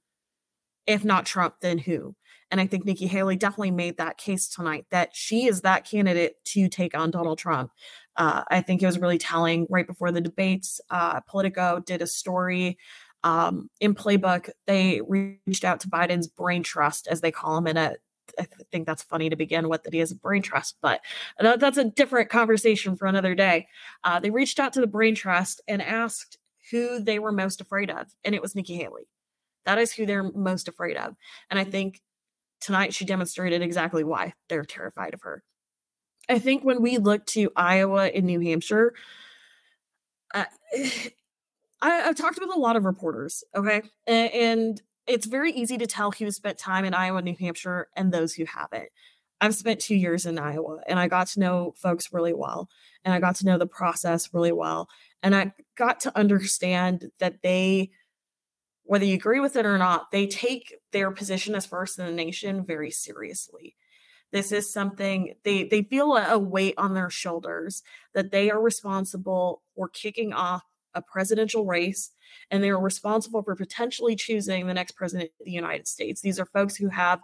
[0.86, 2.14] if not Trump, then who?
[2.50, 6.34] And I think Nikki Haley definitely made that case tonight that she is that candidate
[6.44, 7.70] to take on Donald Trump.
[8.16, 10.80] Uh, I think it was really telling right before the debates.
[10.90, 12.78] Uh, Politico did a story
[13.22, 14.50] um, in Playbook.
[14.66, 17.94] They reached out to Biden's brain trust, as they call him, in a
[18.38, 21.00] I think that's funny to begin with that he has a brain trust, but
[21.38, 23.68] that's a different conversation for another day.
[24.02, 26.38] Uh, they reached out to the brain trust and asked
[26.70, 29.08] who they were most afraid of, and it was Nikki Haley.
[29.66, 31.14] That is who they're most afraid of.
[31.50, 32.00] And I think
[32.60, 35.42] tonight she demonstrated exactly why they're terrified of her.
[36.28, 38.94] I think when we look to Iowa and New Hampshire,
[40.32, 40.46] I,
[41.82, 46.10] have talked with a lot of reporters, okay, and, and it's very easy to tell
[46.10, 48.88] who spent time in Iowa, New Hampshire, and those who haven't.
[49.40, 52.68] I've spent two years in Iowa, and I got to know folks really well,
[53.04, 54.88] and I got to know the process really well,
[55.22, 57.90] and I got to understand that they
[58.84, 62.12] whether you agree with it or not, they take their position as first in the
[62.12, 63.76] nation very seriously.
[64.34, 69.62] This is something they they feel a weight on their shoulders that they are responsible
[69.76, 72.10] for kicking off a presidential race
[72.50, 76.20] and they are responsible for potentially choosing the next president of the United States.
[76.20, 77.20] These are folks who have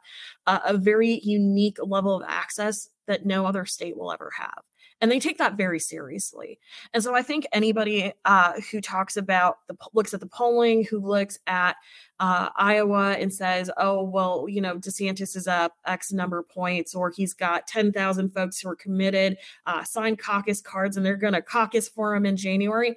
[0.47, 4.63] a, a very unique level of access that no other state will ever have
[5.01, 6.59] and they take that very seriously.
[6.93, 10.99] And so I think anybody uh, who talks about the looks at the polling, who
[10.99, 11.77] looks at
[12.19, 16.95] uh, Iowa and says, "Oh, well, you know, DeSantis is up X number of points,
[16.95, 21.17] or he's got ten thousand folks who are committed, uh, signed caucus cards, and they're
[21.17, 22.97] going to caucus for him in January."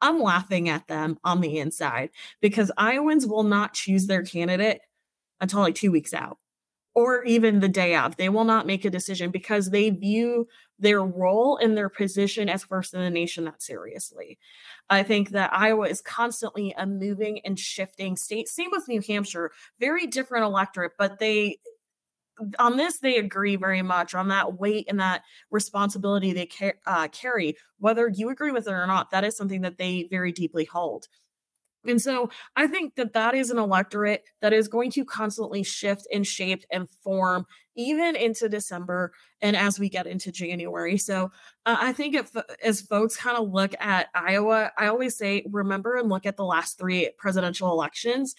[0.00, 2.10] I'm laughing at them on the inside
[2.42, 4.82] because Iowans will not choose their candidate
[5.40, 6.36] until like two weeks out
[6.94, 8.16] or even the day of.
[8.16, 10.46] They will not make a decision because they view
[10.78, 14.38] their role and their position as first in the nation that seriously.
[14.90, 18.48] I think that Iowa is constantly a moving and shifting state.
[18.48, 21.58] Same with New Hampshire, very different electorate, but they
[22.58, 27.06] on this they agree very much on that weight and that responsibility they ca- uh,
[27.08, 30.64] carry whether you agree with it or not that is something that they very deeply
[30.64, 31.06] hold
[31.86, 36.06] and so I think that that is an electorate that is going to constantly shift
[36.12, 40.96] and shape and form even into December and as we get into January.
[40.96, 41.30] So
[41.66, 42.30] uh, I think if
[42.62, 46.44] as folks kind of look at Iowa, I always say remember and look at the
[46.44, 48.34] last three presidential elections.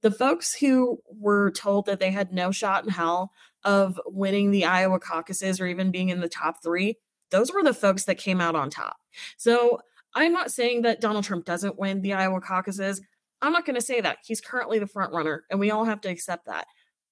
[0.00, 3.30] The folks who were told that they had no shot in hell
[3.62, 6.98] of winning the Iowa caucuses or even being in the top three,
[7.30, 8.96] those were the folks that came out on top.
[9.36, 9.80] So
[10.14, 13.00] I'm not saying that Donald Trump doesn't win the Iowa caucuses.
[13.40, 14.18] I'm not going to say that.
[14.24, 16.66] He's currently the front runner, and we all have to accept that.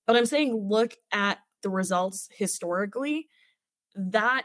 [0.07, 3.29] But I'm saying look at the results historically.
[3.95, 4.45] That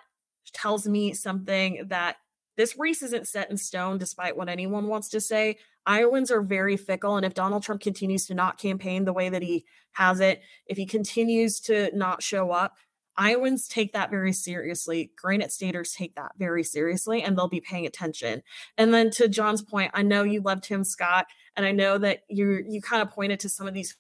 [0.54, 2.18] tells me something that
[2.58, 5.58] this race isn't set in stone, despite what anyone wants to say.
[5.86, 7.18] Iowans are very fickle.
[7.18, 10.78] And if Donald Trump continues to not campaign the way that he has it, if
[10.78, 12.78] he continues to not show up,
[13.18, 15.12] Iowans take that very seriously.
[15.16, 18.44] Granite Staters take that very seriously, and they'll be paying attention.
[18.78, 22.22] And then to John's point, I know you love Tim Scott, and I know that
[22.30, 23.96] you you kind of pointed to some of these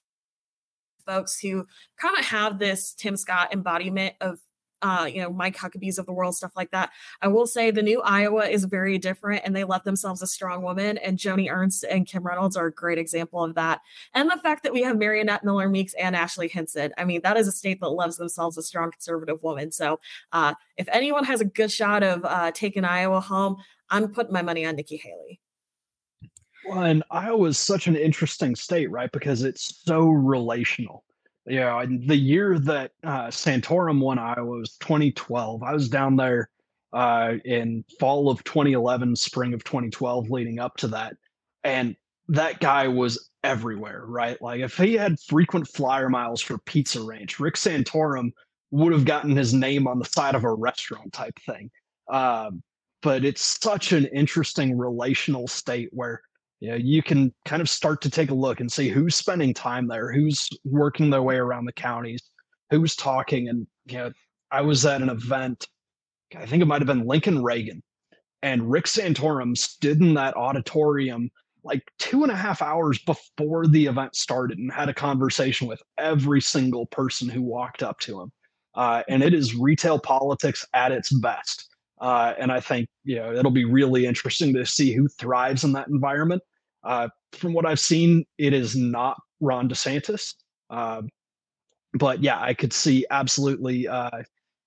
[1.05, 1.67] folks who
[2.01, 4.39] kind of have this Tim Scott embodiment of
[4.81, 6.91] uh, you know, Mike Huckabees of the world, stuff like that.
[7.21, 10.61] I will say the new Iowa is very different and they left themselves a strong
[10.61, 10.97] woman.
[10.97, 13.81] And Joni Ernst and Kim Reynolds are a great example of that.
[14.13, 16.93] And the fact that we have Mariannette Miller Meeks and Ashley Hinson.
[16.97, 19.71] I mean, that is a state that loves themselves a strong conservative woman.
[19.71, 19.99] So
[20.31, 23.57] uh, if anyone has a good shot of uh, taking Iowa home,
[23.89, 25.39] I'm putting my money on Nikki Haley.
[26.67, 29.11] Well, and Iowa is such an interesting state, right?
[29.11, 31.04] Because it's so relational.
[31.47, 35.61] Yeah, the year that uh, Santorum won Iowa was 2012.
[35.61, 36.49] I was down there
[36.91, 41.15] uh, in fall of 2011, spring of 2012, leading up to that,
[41.63, 41.95] and
[42.29, 44.41] that guy was everywhere, right?
[44.41, 48.31] Like if he had frequent flyer miles for Pizza Ranch, Rick Santorum
[48.71, 51.69] would have gotten his name on the side of a restaurant type thing.
[52.09, 52.63] Um,
[53.03, 56.21] but it's such an interesting relational state where
[56.59, 59.53] you know, you can kind of start to take a look and see who's spending
[59.53, 62.29] time there, who's working their way around the counties,
[62.69, 63.49] who's talking.
[63.49, 64.11] And you know,
[64.51, 65.67] I was at an event,
[66.35, 67.83] I think it might have been Lincoln Reagan,
[68.41, 71.29] and Rick Santorum stood in that auditorium
[71.65, 75.81] like two and a half hours before the event started and had a conversation with
[75.97, 78.31] every single person who walked up to him.
[78.75, 81.74] Uh, and it is retail politics at its best.
[81.99, 85.73] Uh, and I think you know it'll be really interesting to see who thrives in
[85.73, 86.41] that environment.
[86.83, 90.35] Uh, from what I've seen, it is not Ron DeSantis.
[90.69, 91.01] Uh,
[91.93, 93.87] but yeah, I could see absolutely.
[93.87, 94.23] Uh,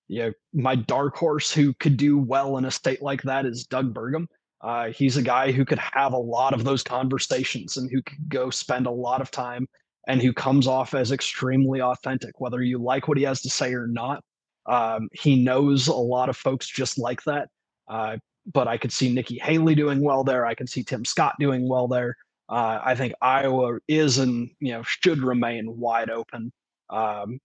[0.07, 3.65] you know, my dark horse who could do well in a state like that is
[3.65, 4.25] Doug Burgum.
[4.61, 8.27] Uh, he's a guy who could have a lot of those conversations and who could
[8.27, 9.67] go spend a lot of time
[10.07, 13.73] and who comes off as extremely authentic, whether you like what he has to say
[13.73, 14.23] or not.
[14.69, 17.49] Um, he knows a lot of folks just like that.
[17.87, 18.17] Uh,
[18.53, 20.45] but I could see Nikki Haley doing well there.
[20.45, 22.15] I can see Tim Scott doing well there.
[22.47, 26.51] Uh, I think Iowa is and you know should remain wide open.
[26.89, 27.39] Um,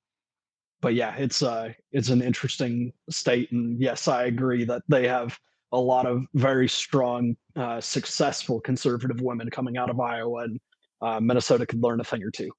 [0.80, 5.38] but yeah, it's uh, it's an interesting state, and yes, I agree that they have
[5.72, 10.60] a lot of very strong, uh, successful conservative women coming out of Iowa, and
[11.02, 12.50] uh, Minnesota could learn a thing or two.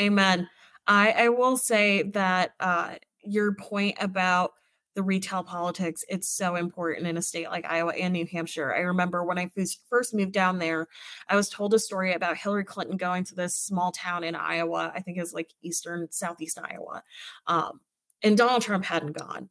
[0.00, 0.48] Amen.
[0.86, 4.52] I, I will say that uh, your point about
[4.94, 8.74] the retail politics it's so important in a state like iowa and new hampshire.
[8.74, 9.50] I remember when i
[9.88, 10.88] first moved down there
[11.28, 14.92] i was told a story about hillary clinton going to this small town in iowa
[14.94, 17.02] i think it was like eastern southeast iowa
[17.46, 17.80] um,
[18.22, 19.48] and donald trump hadn't gone.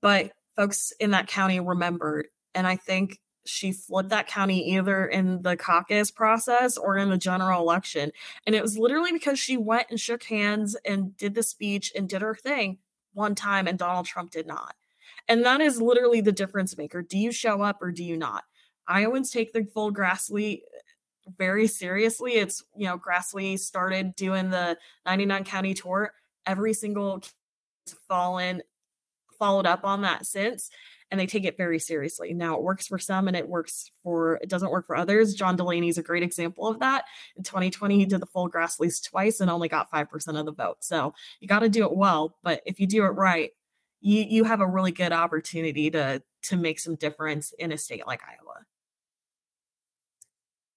[0.00, 5.42] But folks in that county remembered and i think she flipped that county either in
[5.42, 8.12] the caucus process or in the general election
[8.46, 12.08] and it was literally because she went and shook hands and did the speech and
[12.08, 12.78] did her thing
[13.14, 14.74] one time and Donald Trump did not.
[15.28, 17.02] And that is literally the difference maker.
[17.02, 18.44] Do you show up or do you not?
[18.88, 22.34] Iowans take the full Grassley uh, very seriously.
[22.34, 26.12] It's, you know, Grassley started doing the 99 county tour.
[26.46, 27.22] Every single
[28.08, 28.62] fallen
[29.38, 30.70] followed up on that since
[31.12, 32.32] and they take it very seriously.
[32.32, 35.34] Now it works for some and it works for it doesn't work for others.
[35.34, 37.04] John Delaney is a great example of that.
[37.36, 40.78] In 2020, he did the full Grassley's twice and only got 5% of the vote.
[40.80, 43.50] So you got to do it well, but if you do it right,
[44.00, 48.06] you you have a really good opportunity to to make some difference in a state
[48.06, 48.64] like Iowa.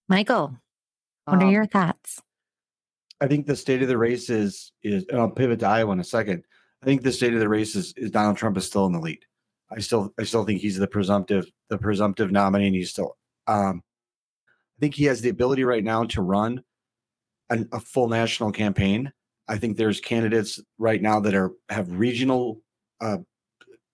[0.09, 0.57] Michael,
[1.23, 2.21] what are um, your thoughts?
[3.21, 6.01] I think the state of the race is is and I'll pivot to Iowa in
[6.01, 6.43] a second.
[6.83, 8.99] I think the state of the race is, is Donald Trump is still in the
[8.99, 9.25] lead.
[9.71, 13.81] I still I still think he's the presumptive the presumptive nominee and he's still um
[14.77, 16.61] I think he has the ability right now to run
[17.49, 19.11] an, a full national campaign.
[19.47, 22.61] I think there's candidates right now that are have regional
[23.01, 23.17] uh,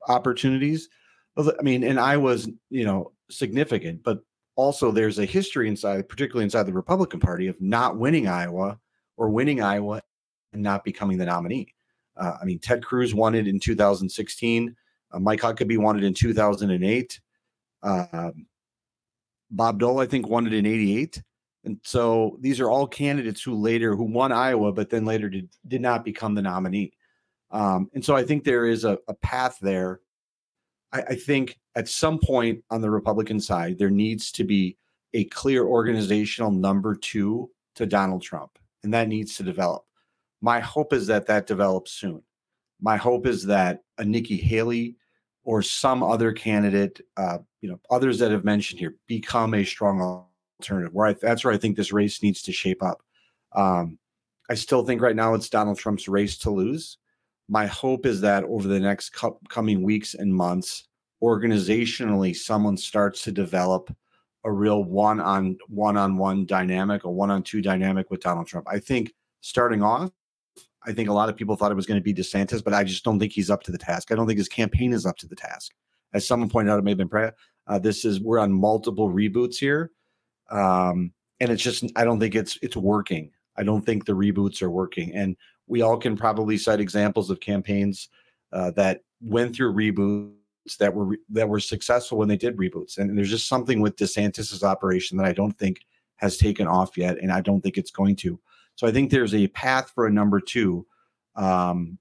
[0.07, 0.89] opportunities.
[1.37, 4.19] I mean, and Iowa's you know significant, but
[4.55, 8.79] also there's a history inside, particularly inside the Republican Party, of not winning Iowa
[9.17, 10.01] or winning Iowa
[10.53, 11.73] and not becoming the nominee.
[12.17, 14.75] Uh, I mean, Ted Cruz won it in 2016.
[15.11, 17.19] Uh, Mike Huckabee it in 2008.
[17.83, 18.45] Um,
[19.49, 21.21] Bob Dole, I think, it in 88.
[21.63, 25.49] And so these are all candidates who later who won Iowa, but then later did,
[25.67, 26.93] did not become the nominee.
[27.51, 29.99] Um, and so I think there is a, a path there.
[30.91, 34.77] I, I think at some point on the Republican side, there needs to be
[35.13, 39.83] a clear organizational number two to Donald Trump, and that needs to develop.
[40.41, 42.23] My hope is that that develops soon.
[42.79, 44.95] My hope is that a Nikki Haley
[45.43, 50.25] or some other candidate, uh, you know, others that have mentioned here, become a strong
[50.59, 50.93] alternative.
[50.93, 53.01] Where I, that's where I think this race needs to shape up.
[53.53, 53.97] Um,
[54.49, 56.97] I still think right now it's Donald Trump's race to lose.
[57.49, 60.87] My hope is that over the next co- coming weeks and months,
[61.23, 63.93] organizationally, someone starts to develop
[64.43, 68.47] a real one on one on one dynamic, a one on two dynamic with Donald
[68.47, 68.67] Trump.
[68.69, 70.11] I think starting off,
[70.85, 72.83] I think a lot of people thought it was going to be DeSantis, but I
[72.83, 74.11] just don't think he's up to the task.
[74.11, 75.73] I don't think his campaign is up to the task.
[76.13, 77.33] As someone pointed out, it may have been Preya.
[77.67, 79.91] Uh, this is we're on multiple reboots here,
[80.49, 83.31] um, and it's just I don't think it's it's working.
[83.55, 87.39] I don't think the reboots are working, and we all can probably cite examples of
[87.39, 88.09] campaigns
[88.51, 90.33] uh, that went through reboots
[90.79, 92.97] that were that were successful when they did reboots.
[92.97, 95.85] And there's just something with DeSantis's operation that I don't think
[96.17, 98.39] has taken off yet, and I don't think it's going to.
[98.75, 100.85] So I think there's a path for a number two.
[101.35, 101.97] Um,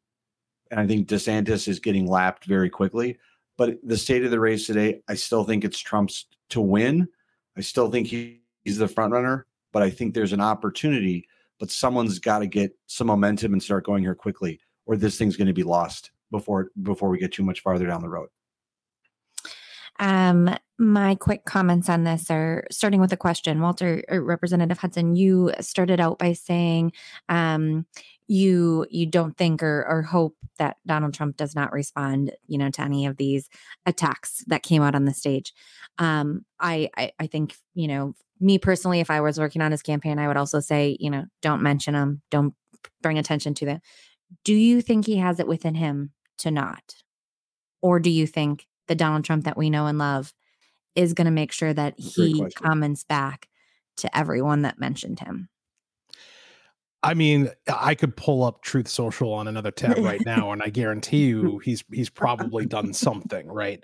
[0.71, 3.19] and I think DeSantis is getting lapped very quickly.
[3.57, 7.09] But the state of the race today, I still think it's Trump's to win.
[7.57, 11.27] I still think he, he's the front runner, but I think there's an opportunity.
[11.59, 15.37] But someone's got to get some momentum and start going here quickly, or this thing's
[15.37, 18.31] going to be lost before before we get too much farther down the road.
[20.01, 23.61] Um, my quick comments on this are starting with a question.
[23.61, 26.93] Walter, uh, Representative Hudson, you started out by saying
[27.29, 27.87] um,
[28.27, 32.71] you you don't think or, or hope that Donald Trump does not respond, you know,
[32.71, 33.51] to any of these
[33.85, 35.53] attacks that came out on the stage.
[35.99, 39.83] Um, I, I I think you know me personally, if I was working on his
[39.83, 42.55] campaign, I would also say, you know, don't mention them, don't
[43.03, 43.81] bring attention to them.
[44.45, 46.95] Do you think he has it within him to not,
[47.83, 50.35] or do you think the Donald Trump that we know and love
[50.97, 53.49] is going to make sure that he comments back
[53.99, 55.49] to everyone that mentioned him.
[57.05, 60.71] I mean, I could pull up Truth Social on another tab right now, and I
[60.71, 63.83] guarantee you, he's he's probably done something right.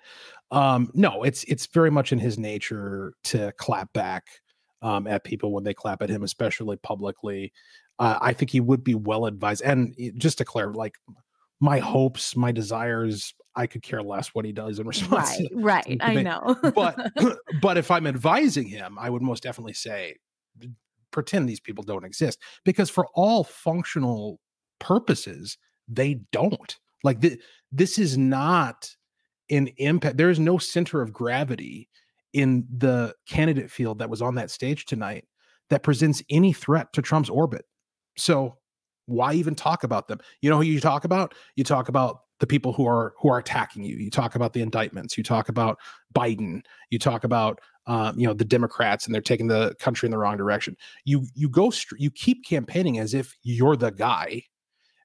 [0.50, 4.24] Um, no, it's it's very much in his nature to clap back
[4.82, 7.52] um, at people when they clap at him, especially publicly.
[8.00, 9.62] Uh, I think he would be well advised.
[9.62, 10.96] And just to clarify, like
[11.60, 15.30] my hopes, my desires, I could care less what he does in response.
[15.30, 16.00] Right, to, right.
[16.00, 16.56] To I know.
[16.74, 17.12] but
[17.60, 20.16] but if I'm advising him, I would most definitely say
[21.10, 24.38] pretend these people don't exist because for all functional
[24.78, 25.56] purposes,
[25.88, 26.76] they don't.
[27.02, 27.40] Like th-
[27.72, 28.90] this is not
[29.50, 30.16] an impact.
[30.16, 31.88] There is no center of gravity
[32.32, 35.24] in the candidate field that was on that stage tonight
[35.70, 37.64] that presents any threat to Trump's orbit.
[38.18, 38.58] So
[39.06, 40.18] why even talk about them?
[40.40, 41.34] You know who you talk about?
[41.54, 43.96] You talk about the people who are who are attacking you.
[43.96, 45.16] You talk about the indictments.
[45.16, 45.78] You talk about
[46.14, 46.62] Biden.
[46.90, 50.18] You talk about um, you know the Democrats and they're taking the country in the
[50.18, 50.76] wrong direction.
[51.04, 54.42] You you go you keep campaigning as if you're the guy,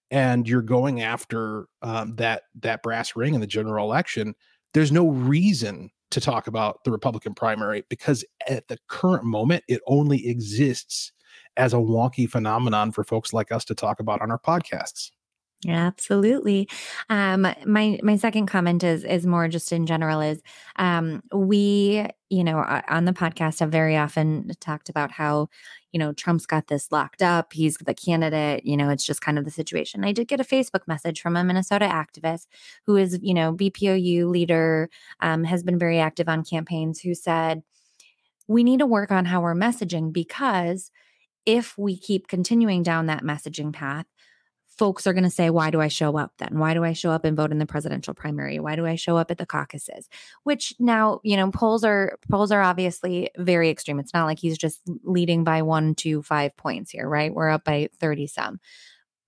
[0.09, 4.35] and you're going after um, that that brass ring in the general election.
[4.73, 9.81] There's no reason to talk about the Republican primary because at the current moment it
[9.87, 11.13] only exists
[11.57, 15.11] as a wonky phenomenon for folks like us to talk about on our podcasts.
[15.63, 16.67] Yeah, Absolutely.
[17.09, 20.41] Um, my my second comment is is more just in general is
[20.77, 25.49] um, we you know on the podcast have very often talked about how
[25.91, 27.53] you know Trump's got this locked up.
[27.53, 28.65] He's the candidate.
[28.65, 30.03] You know, it's just kind of the situation.
[30.03, 32.47] I did get a Facebook message from a Minnesota activist
[32.87, 37.01] who is you know BPOU leader, um, has been very active on campaigns.
[37.01, 37.61] Who said
[38.47, 40.89] we need to work on how we're messaging because
[41.46, 44.05] if we keep continuing down that messaging path
[44.82, 46.58] folks are going to say, why do I show up then?
[46.58, 48.59] Why do I show up and vote in the presidential primary?
[48.59, 50.09] Why do I show up at the caucuses?
[50.43, 54.00] Which now, you know, polls are polls are obviously very extreme.
[54.00, 57.32] It's not like he's just leading by one to five points here, right?
[57.32, 58.59] We're up by 30 some.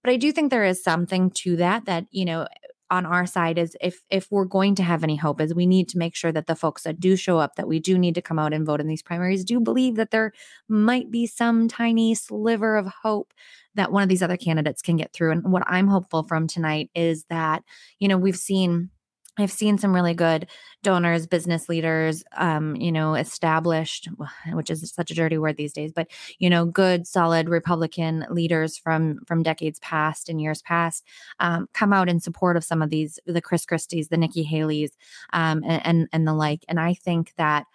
[0.03, 2.47] But I do think there is something to that, that, you know,
[2.93, 5.89] on our side is if if we're going to have any hope is we need
[5.89, 8.21] to make sure that the folks that do show up that we do need to
[8.21, 10.31] come out and vote in these primaries do believe that there
[10.69, 13.33] might be some tiny sliver of hope
[13.73, 15.31] that one of these other candidates can get through.
[15.31, 17.63] And what I'm hopeful from tonight is that,
[17.97, 18.91] you know, we've seen
[19.37, 20.47] I've seen some really good
[20.83, 24.07] donors, business leaders, um, you know, established,
[24.51, 26.07] which is such a dirty word these days, but
[26.37, 31.03] you know, good, solid Republican leaders from from decades past and years past
[31.39, 34.91] um, come out in support of some of these, the Chris Christie's, the Nikki Haley's,
[35.33, 36.63] um, and, and and the like.
[36.67, 37.65] And I think that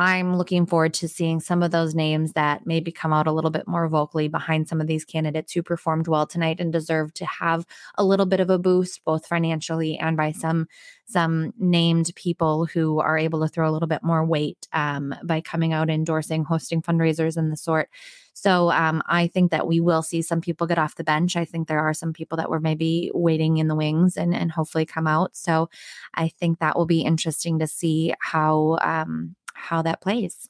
[0.00, 3.50] I'm looking forward to seeing some of those names that maybe come out a little
[3.50, 7.26] bit more vocally behind some of these candidates who performed well tonight and deserve to
[7.26, 7.66] have
[7.96, 10.68] a little bit of a boost, both financially and by some
[11.04, 15.40] some named people who are able to throw a little bit more weight um, by
[15.40, 17.90] coming out endorsing, hosting fundraisers and the sort.
[18.32, 21.36] So um, I think that we will see some people get off the bench.
[21.36, 24.52] I think there are some people that were maybe waiting in the wings and, and
[24.52, 25.36] hopefully come out.
[25.36, 25.68] So
[26.14, 30.48] I think that will be interesting to see how um, how that plays.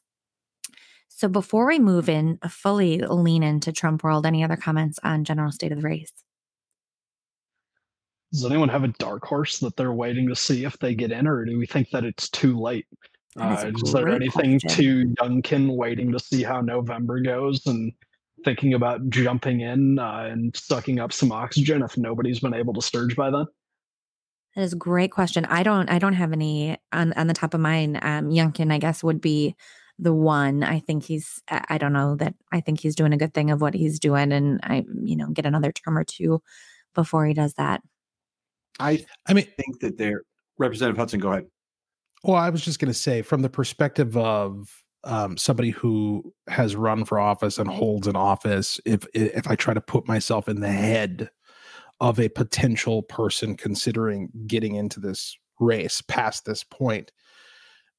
[1.07, 5.23] So before we move in, uh, fully lean into Trump world, any other comments on
[5.23, 6.11] general state of the race?
[8.31, 11.27] Does anyone have a dark horse that they're waiting to see if they get in,
[11.27, 12.87] or do we think that it's too late?
[13.39, 14.69] Uh, is there anything question.
[14.69, 17.93] too Youngkin waiting to see how November goes and
[18.43, 22.81] thinking about jumping in uh, and sucking up some oxygen if nobody's been able to
[22.81, 23.45] surge by then?
[24.55, 25.45] That is a great question.
[25.45, 27.97] I don't I don't have any on on the top of mind.
[28.01, 29.55] Um Youngkin, I guess, would be
[29.97, 30.63] the one.
[30.63, 33.61] I think he's I don't know that I think he's doing a good thing of
[33.61, 36.41] what he's doing and I you know get another term or two
[36.95, 37.81] before he does that.
[38.79, 40.23] I I mean think that they're
[40.57, 41.47] Representative Hudson, go ahead.
[42.23, 47.05] Well, I was just gonna say from the perspective of um, somebody who has run
[47.05, 50.71] for office and holds an office, if if I try to put myself in the
[50.71, 51.29] head
[52.01, 57.11] of a potential person considering getting into this race past this point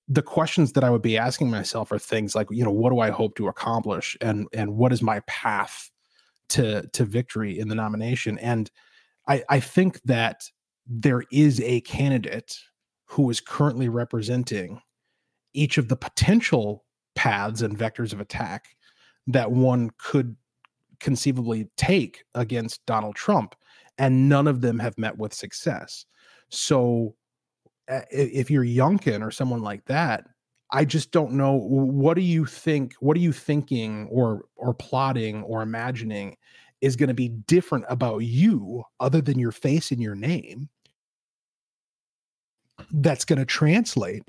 [0.09, 2.99] the questions that i would be asking myself are things like you know what do
[3.01, 4.17] i hope to accomplish?
[4.21, 5.91] And and what is my path
[6.51, 8.39] to to victory in the nomination?
[8.39, 8.71] And
[9.29, 10.43] i i think that
[10.87, 12.59] there is a candidate
[13.07, 14.81] who is currently representing
[15.55, 16.85] each of the potential
[17.15, 18.77] paths and vectors of attack
[19.27, 20.35] that one could
[20.99, 23.55] conceivably take against Donald Trump
[23.99, 26.07] and none of them have met with success.
[26.49, 27.15] So
[27.89, 30.27] if you're Youngkin or someone like that,
[30.71, 35.43] I just don't know what do you think what are you thinking or or plotting
[35.43, 36.37] or imagining
[36.81, 40.69] is going to be different about you other than your face and your name
[42.91, 44.23] that's going to translate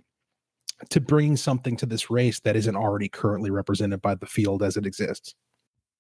[0.90, 4.78] to bringing something to this race that isn't already currently represented by the field as
[4.78, 5.34] it exists.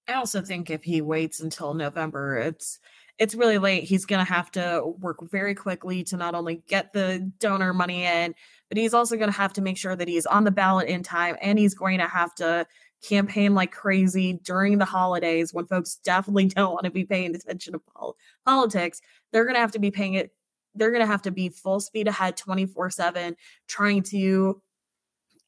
[0.07, 2.79] I also think if he waits until November, it's
[3.19, 3.83] it's really late.
[3.83, 8.05] He's going to have to work very quickly to not only get the donor money
[8.05, 8.33] in,
[8.69, 11.03] but he's also going to have to make sure that he's on the ballot in
[11.03, 12.65] time and he's going to have to
[13.03, 17.73] campaign like crazy during the holidays when folks definitely don't want to be paying attention
[17.73, 19.01] to pol- politics.
[19.31, 20.31] They're going to have to be paying it.
[20.73, 23.35] They're going to have to be full speed ahead 24 7,
[23.67, 24.59] trying to,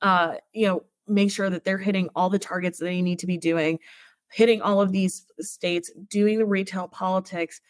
[0.02, 3.28] uh, you know, make sure that they're hitting all the targets that they need to
[3.28, 3.80] be doing
[4.36, 7.62] hitting all of these states, doing the retail politics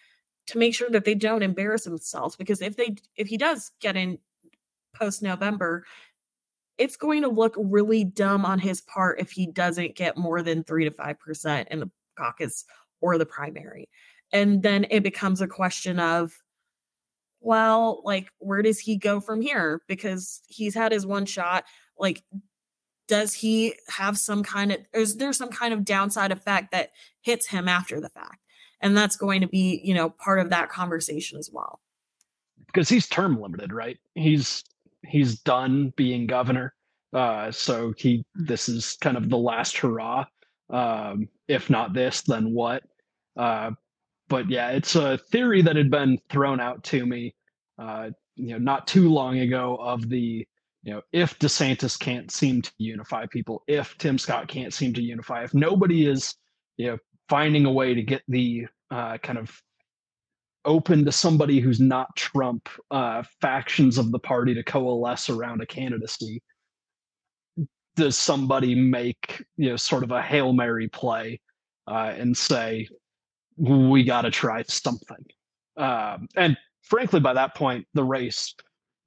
[0.47, 2.35] to make sure that they don't embarrass themselves.
[2.35, 4.17] Because if they if he does get in
[4.95, 5.85] post November,
[6.79, 10.63] it's going to look really dumb on his part if he doesn't get more than
[10.63, 12.65] three to five percent in the caucus
[12.99, 13.87] or the primary.
[14.33, 16.33] And then it becomes a question of,
[17.41, 19.83] well, like, where does he go from here?
[19.87, 21.65] Because he's had his one shot.
[21.99, 22.23] Like,
[23.07, 26.91] does he have some kind of is there some kind of downside effect that
[27.21, 28.39] hits him after the fact?
[28.81, 31.79] And that's going to be you know part of that conversation as well.
[32.67, 33.97] Because he's term limited right?
[34.15, 34.63] He's
[35.05, 36.73] he's done being governor.
[37.13, 38.23] Uh so he mm.
[38.35, 40.25] this is kind of the last hurrah
[40.71, 42.83] um if not this then what?
[43.37, 43.71] Uh
[44.27, 47.35] but yeah it's a theory that had been thrown out to me
[47.77, 50.47] uh you know not too long ago of the
[50.85, 55.01] you know, if DeSantis can't seem to unify people, if Tim Scott can't seem to
[55.01, 56.35] unify, if nobody is,
[56.77, 56.97] you know,
[57.27, 59.59] finding a way to get the uh, kind of
[60.63, 65.65] open to somebody who's not Trump uh, factions of the party to coalesce around a
[65.65, 66.43] candidacy,
[67.95, 71.41] does somebody make you know sort of a hail mary play
[71.87, 72.87] uh, and say,
[73.57, 75.25] we got to try something.
[75.77, 78.53] Um, and frankly, by that point, the race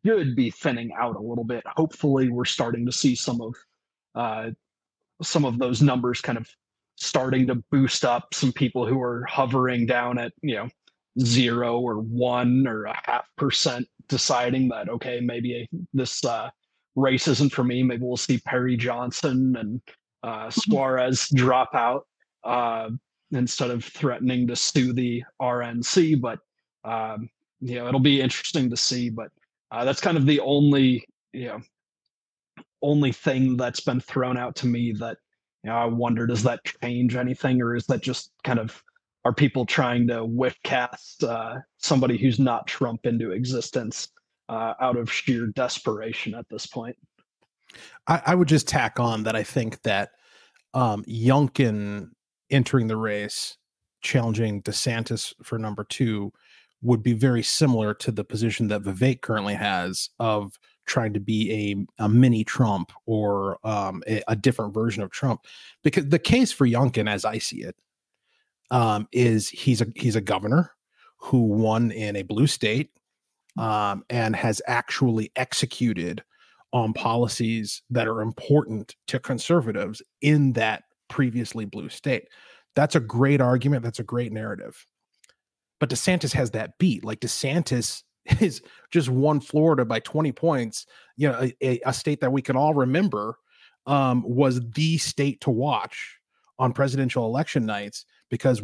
[0.09, 1.63] should be thinning out a little bit.
[1.67, 3.55] Hopefully, we're starting to see some of
[4.15, 4.51] uh,
[5.23, 6.49] some of those numbers kind of
[6.97, 8.33] starting to boost up.
[8.33, 10.69] Some people who are hovering down at you know
[11.21, 16.51] zero or one or a half percent, deciding that okay, maybe this uh,
[16.97, 17.83] race isn't for me.
[17.83, 19.81] Maybe we'll see Perry Johnson and
[20.23, 20.61] uh, mm-hmm.
[20.61, 22.07] Suarez drop out
[22.45, 22.89] uh,
[23.33, 26.21] instead of threatening to sue the RNC.
[26.21, 26.39] But
[26.85, 27.29] um,
[27.61, 29.11] you know, it'll be interesting to see.
[29.11, 29.31] But
[29.71, 31.61] uh, that's kind of the only you know
[32.83, 35.19] only thing that's been thrown out to me that
[35.65, 38.83] you know I wonder does that change anything or is that just kind of
[39.25, 44.09] are people trying to whiff cast uh, somebody who's not Trump into existence
[44.49, 46.97] uh, out of sheer desperation at this point?
[48.07, 50.13] I, I, would just tack on that I think that
[50.73, 52.11] um, Youngkin
[52.51, 53.59] entering the race,
[54.01, 56.33] challenging DeSantis for number two,
[56.83, 61.87] would be very similar to the position that Vivek currently has of trying to be
[61.99, 65.43] a, a mini Trump or um, a, a, different version of Trump.
[65.83, 67.77] Because the case for Youngkin, as I see it,
[68.71, 70.73] um, is he's a he's a governor
[71.19, 72.91] who won in a blue state
[73.59, 76.23] um, and has actually executed
[76.73, 82.29] on policies that are important to conservatives in that previously blue state.
[82.75, 83.83] That's a great argument.
[83.83, 84.87] That's a great narrative.
[85.81, 87.05] But DeSantis has that beat.
[87.05, 88.03] Like DeSantis
[88.41, 90.87] is just won Florida by 20 points.
[91.17, 93.37] You know, a, a state that we can all remember
[93.87, 96.19] um, was the state to watch
[96.59, 98.63] on presidential election nights because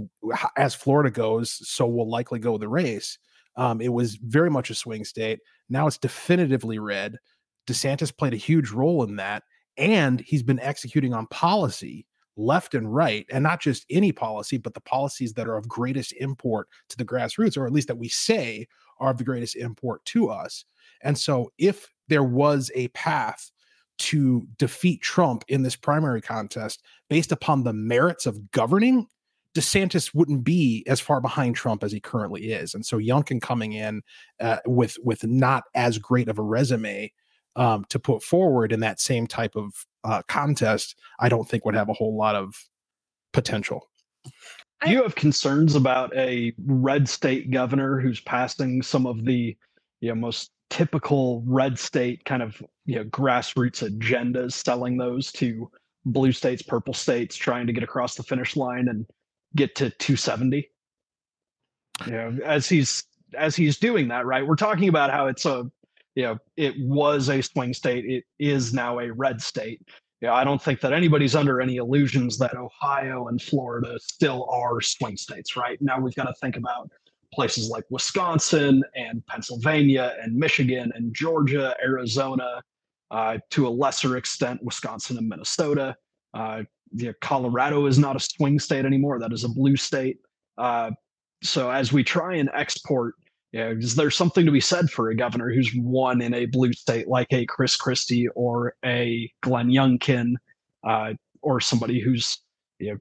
[0.56, 3.18] as Florida goes, so will likely go the race.
[3.56, 5.38] Um, it was very much a swing state.
[5.68, 7.18] Now it's definitively red.
[7.66, 9.44] DeSantis played a huge role in that.
[9.76, 14.74] And he's been executing on policy left and right, and not just any policy, but
[14.74, 18.08] the policies that are of greatest import to the grassroots, or at least that we
[18.08, 18.66] say
[18.98, 20.64] are of the greatest import to us.
[21.02, 23.50] And so, if there was a path
[23.96, 29.06] to defeat Trump in this primary contest based upon the merits of governing,
[29.54, 32.74] DeSantis wouldn't be as far behind Trump as he currently is.
[32.74, 34.02] And so Youngkin coming in
[34.40, 37.12] uh, with with not as great of a resume
[37.56, 39.72] um, to put forward in that same type of
[40.04, 42.54] uh, contest, I don't think would have a whole lot of
[43.32, 43.88] potential.
[44.84, 49.56] Do you have concerns about a red state governor who's passing some of the
[50.00, 55.70] you know, most typical red state kind of you know grassroots agendas, selling those to
[56.04, 59.06] blue states, purple states, trying to get across the finish line and
[59.56, 60.68] get to 270?
[62.06, 63.04] You know, as he's
[63.36, 64.46] as he's doing that, right?
[64.46, 65.70] We're talking about how it's a
[66.14, 68.04] you know, it was a swing state.
[68.04, 69.82] It is now a red state.
[70.20, 74.80] Yeah, I don't think that anybody's under any illusions that Ohio and Florida still are
[74.80, 75.76] swing states, right?
[75.82, 76.90] Now we've got to think about
[77.32, 82.62] places like Wisconsin and Pennsylvania and Michigan and Georgia, Arizona,
[83.10, 85.96] uh, to a lesser extent, Wisconsin and Minnesota.
[86.32, 86.62] Uh,
[86.92, 89.18] yeah, Colorado is not a swing state anymore.
[89.18, 90.18] That is a blue state.
[90.56, 90.92] Uh,
[91.42, 93.14] so as we try and export
[93.54, 96.46] you know, is there something to be said for a governor who's won in a
[96.46, 100.34] blue state like a Chris Christie or a Glenn Youngkin,
[100.82, 102.40] uh, or somebody who's
[102.80, 102.98] you know,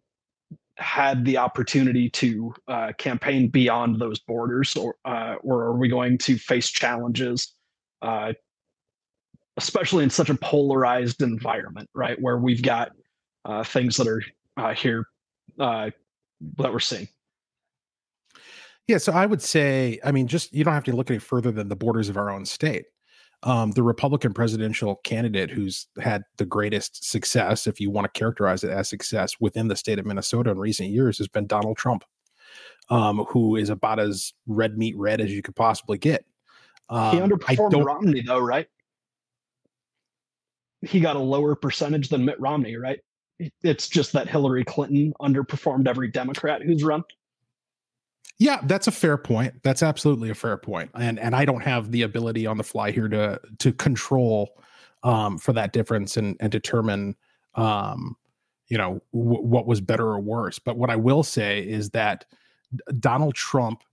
[0.77, 6.19] had the opportunity to uh, campaign beyond those borders, or uh, or are we going
[6.19, 7.55] to face challenges,
[8.03, 8.34] uh,
[9.57, 12.91] especially in such a polarized environment, right, where we've got
[13.45, 14.21] uh, things that are
[14.57, 15.07] uh, here
[15.57, 15.93] that
[16.59, 17.07] we're seeing?
[18.88, 21.51] Yeah, so I would say, I mean, just you don't have to look any further
[21.51, 22.85] than the borders of our own state.
[23.43, 28.64] Um, the Republican presidential candidate who's had the greatest success, if you want to characterize
[28.64, 32.05] it as success within the state of Minnesota in recent years, has been Donald Trump,
[32.89, 36.26] um, who is about as red meat red as you could possibly get.
[36.89, 38.68] Um, he underperformed Romney, though, right?
[40.81, 42.99] He got a lower percentage than Mitt Romney, right?
[43.61, 47.03] It's just that Hillary Clinton underperformed every Democrat who's run.
[48.39, 49.53] Yeah, that's a fair point.
[49.64, 50.91] That's absolutely a fair point.
[50.95, 54.57] And and I don't have the ability on the fly here to to control
[55.03, 57.15] um, for that difference and and determine
[57.55, 58.15] um,
[58.69, 60.60] you know w- what was better or worse.
[60.60, 62.26] But what I will say is that
[62.99, 63.84] Donald Trump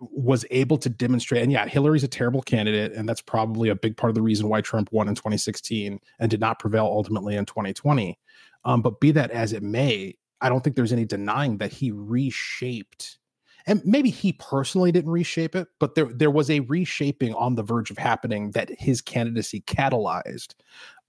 [0.00, 3.96] was able to demonstrate and yeah hillary's a terrible candidate and that's probably a big
[3.98, 7.44] part of the reason why trump won in 2016 and did not prevail ultimately in
[7.44, 8.18] 2020
[8.64, 11.90] um, but be that as it may I don't think there's any denying that he
[11.90, 13.18] reshaped
[13.66, 17.62] and maybe he personally didn't reshape it, but there there was a reshaping on the
[17.62, 20.54] verge of happening that his candidacy catalyzed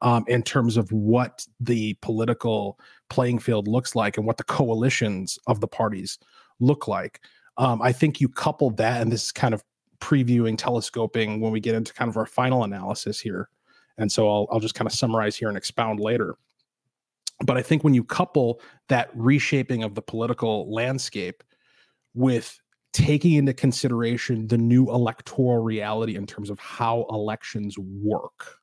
[0.01, 2.79] um, in terms of what the political
[3.09, 6.19] playing field looks like and what the coalitions of the parties
[6.59, 7.21] look like.
[7.57, 9.63] Um, I think you couple that, and this is kind of
[9.99, 13.49] previewing, telescoping when we get into kind of our final analysis here.
[13.97, 16.35] And so I'll, I'll just kind of summarize here and expound later.
[17.45, 21.43] But I think when you couple that reshaping of the political landscape
[22.13, 22.59] with
[22.93, 28.57] taking into consideration the new electoral reality in terms of how elections work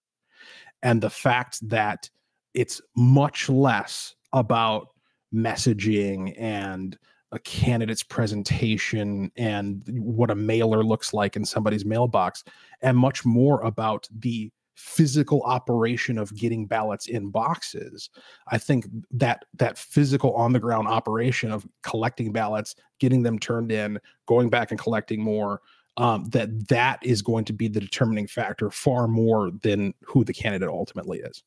[0.82, 2.10] and the fact that
[2.55, 4.88] it's much less about
[5.34, 6.98] messaging and
[7.32, 12.42] a candidate's presentation and what a mailer looks like in somebody's mailbox
[12.80, 18.10] and much more about the physical operation of getting ballots in boxes
[18.46, 23.72] i think that that physical on the ground operation of collecting ballots getting them turned
[23.72, 25.60] in going back and collecting more
[25.96, 30.32] um, that that is going to be the determining factor far more than who the
[30.32, 31.42] candidate ultimately is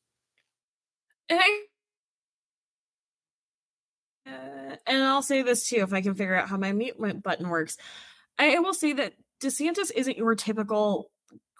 [1.30, 1.60] and, I,
[4.30, 7.48] uh, and I'll say this too, if I can figure out how my mute button
[7.48, 7.78] works.
[8.38, 11.10] I will say that DeSantis isn't your typical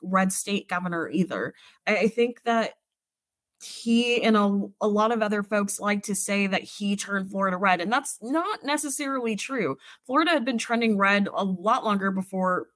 [0.03, 1.55] red state governor either.
[1.87, 2.75] I, I think that
[3.63, 7.57] he and a, a lot of other folks like to say that he turned Florida
[7.57, 9.77] red, and that's not necessarily true.
[10.07, 12.67] Florida had been trending red a lot longer before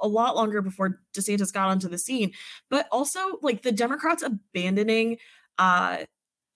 [0.00, 2.32] a lot longer before DeSantis got onto the scene,
[2.70, 5.18] but also like the Democrats abandoning
[5.58, 5.98] uh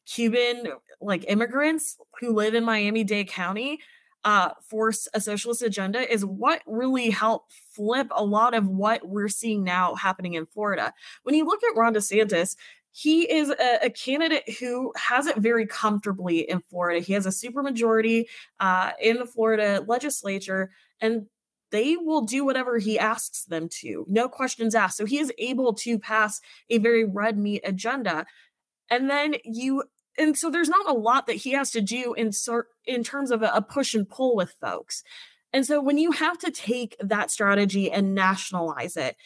[0.07, 0.65] Cuban
[1.01, 3.79] like immigrants who live in Miami-Dade County
[4.27, 9.29] uh, force a socialist agenda is what really helped flip a lot of what we're
[9.29, 10.93] seeing now happening in Florida.
[11.23, 12.57] When you look at Ron DeSantis,
[12.91, 16.99] he is a, a, candidate who has it very comfortably in Florida.
[16.99, 18.25] He has a supermajority
[18.59, 21.27] uh, in the Florida legislature, and
[21.71, 24.97] they will do whatever he asks them to, no questions asked.
[24.97, 28.27] So he is able to pass a very red meat agenda.
[28.91, 29.85] And then you
[30.19, 33.31] and so there's not a lot that he has to do in sort in terms
[33.31, 35.03] of a, a push and pull with folks.
[35.53, 39.17] And so when you have to take that strategy and nationalize it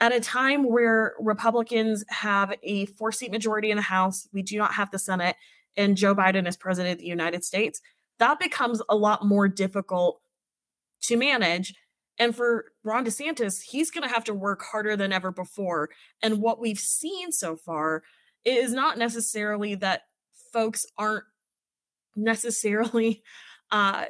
[0.00, 4.58] at a time where Republicans have a four seat majority in the House, we do
[4.58, 5.36] not have the Senate,
[5.76, 7.80] and Joe Biden is president of the United States,
[8.18, 10.20] that becomes a lot more difficult
[11.02, 11.74] to manage.
[12.18, 15.90] And for Ron DeSantis, he's going to have to work harder than ever before.
[16.22, 18.02] And what we've seen so far
[18.44, 20.02] is not necessarily that
[20.52, 21.24] folks aren't
[22.16, 23.22] necessarily
[23.70, 24.06] uh,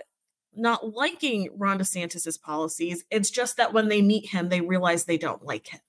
[0.55, 3.05] not liking Ron DeSantis's policies.
[3.10, 5.81] It's just that when they meet him, they realize they don't like him.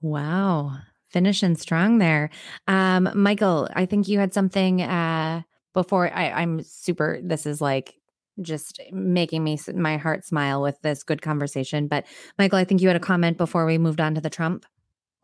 [0.00, 0.78] Wow.
[1.10, 2.30] Finishing strong there.
[2.66, 5.42] Um, Michael, I think you had something uh,
[5.72, 7.94] before I, I'm super, this is like
[8.42, 11.86] just making me my heart smile with this good conversation.
[11.86, 12.04] But
[12.38, 14.66] Michael, I think you had a comment before we moved on to the Trump.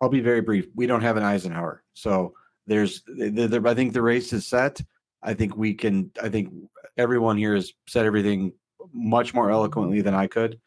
[0.00, 0.66] I'll be very brief.
[0.74, 1.82] We don't have an Eisenhower.
[1.94, 2.34] So
[2.70, 4.80] there's, the, the, I think the race is set.
[5.22, 6.54] I think we can, I think
[6.96, 8.52] everyone here has said everything
[8.92, 10.58] much more eloquently than I could.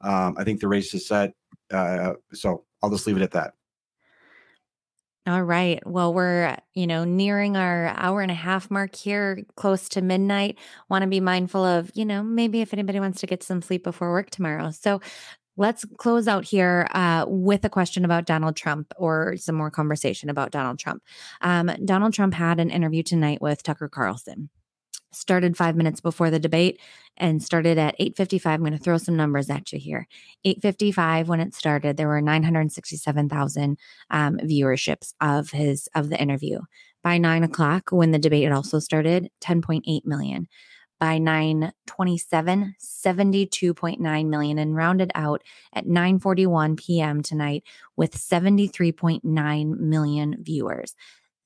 [0.00, 1.34] Um, I think the race is set.
[1.70, 3.52] Uh, so I'll just leave it at that.
[5.26, 5.78] All right.
[5.86, 10.58] Well, we're, you know, nearing our hour and a half mark here, close to midnight.
[10.88, 13.84] Want to be mindful of, you know, maybe if anybody wants to get some sleep
[13.84, 14.70] before work tomorrow.
[14.70, 15.00] So
[15.56, 20.30] let's close out here uh, with a question about Donald Trump or some more conversation
[20.30, 21.02] about Donald Trump.
[21.40, 24.48] Um, Donald Trump had an interview tonight with Tucker Carlson.
[25.12, 26.80] Started five minutes before the debate
[27.16, 30.06] and started at 8.55 i'm going to throw some numbers at you here.
[30.46, 33.76] 8.55 when it started there were 967000
[34.10, 36.60] um, viewerships of his of the interview.
[37.02, 40.48] By 9 o'clock when the debate had also started 10.8 million
[41.00, 47.22] by 927 72.9 million and rounded out at 9:41 p.m.
[47.22, 47.64] tonight
[47.96, 50.94] with 73.9 million viewers.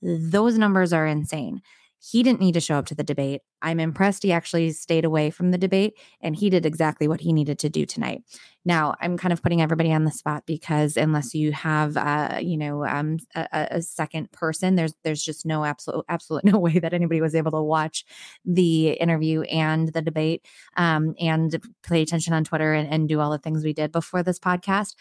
[0.02, 1.62] Those numbers are insane.
[2.10, 3.40] He didn't need to show up to the debate.
[3.62, 7.32] I'm impressed he actually stayed away from the debate and he did exactly what he
[7.32, 8.22] needed to do tonight.
[8.66, 12.58] Now, I'm kind of putting everybody on the spot because unless you have, uh, you
[12.58, 16.92] know, um, a, a, second person, there's there's just no absolute absolute no way that
[16.92, 18.04] anybody was able to watch
[18.44, 20.44] the interview and the debate
[20.76, 24.22] um, and pay attention on Twitter and, and do all the things we did before
[24.22, 24.94] this podcast.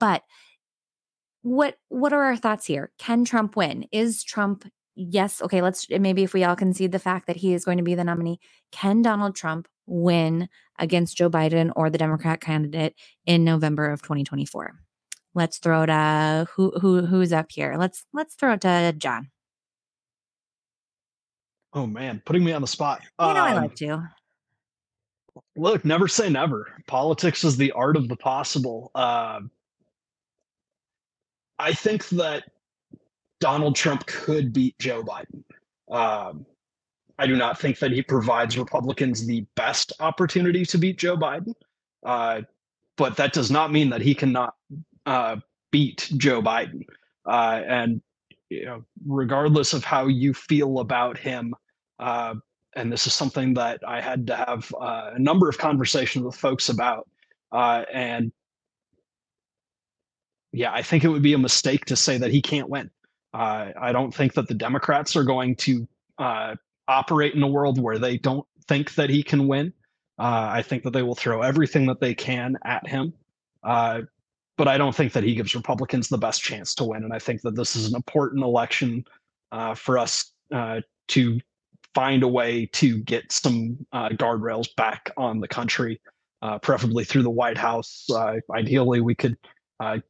[0.00, 0.24] But
[1.42, 2.90] what what are our thoughts here?
[2.98, 3.86] Can Trump win?
[3.92, 4.64] Is Trump
[4.98, 7.84] yes, okay, let's maybe if we all concede the fact that he is going to
[7.84, 8.40] be the nominee,
[8.72, 10.48] can Donald Trump win
[10.78, 12.94] against Joe Biden or the Democrat candidate
[13.24, 14.74] in November of 2024?
[15.34, 17.76] Let's throw it uh who who who's up here?
[17.78, 19.30] Let's let's throw it to John.
[21.72, 23.02] Oh man, putting me on the spot.
[23.20, 24.08] You know um, I like to.
[25.56, 26.66] Look, never say never.
[26.88, 28.90] Politics is the art of the possible.
[28.94, 29.40] Uh,
[31.60, 32.44] I think that
[33.40, 35.44] Donald Trump could beat Joe Biden.
[35.90, 36.44] Um,
[37.18, 41.54] I do not think that he provides Republicans the best opportunity to beat Joe Biden.
[42.04, 42.42] Uh,
[42.96, 44.54] but that does not mean that he cannot
[45.06, 45.36] uh,
[45.70, 46.82] beat Joe Biden.
[47.26, 48.02] Uh, and
[48.50, 51.54] you know, regardless of how you feel about him,
[51.98, 52.34] uh,
[52.76, 56.36] and this is something that I had to have uh, a number of conversations with
[56.36, 57.08] folks about.
[57.50, 58.32] Uh, and
[60.52, 62.90] yeah, I think it would be a mistake to say that he can't win.
[63.34, 65.86] I don't think that the Democrats are going to
[66.18, 66.56] uh,
[66.86, 69.72] operate in a world where they don't think that he can win.
[70.18, 73.12] Uh, I think that they will throw everything that they can at him.
[73.62, 74.02] Uh,
[74.56, 77.04] but I don't think that he gives Republicans the best chance to win.
[77.04, 79.04] And I think that this is an important election
[79.52, 81.38] uh, for us uh, to
[81.94, 86.00] find a way to get some guardrails back on the country,
[86.62, 88.06] preferably through the White House.
[88.54, 89.36] ideally, we could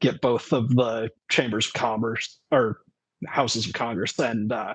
[0.01, 2.81] get both of the chambers of commerce or
[3.27, 4.75] houses of Congress and uh,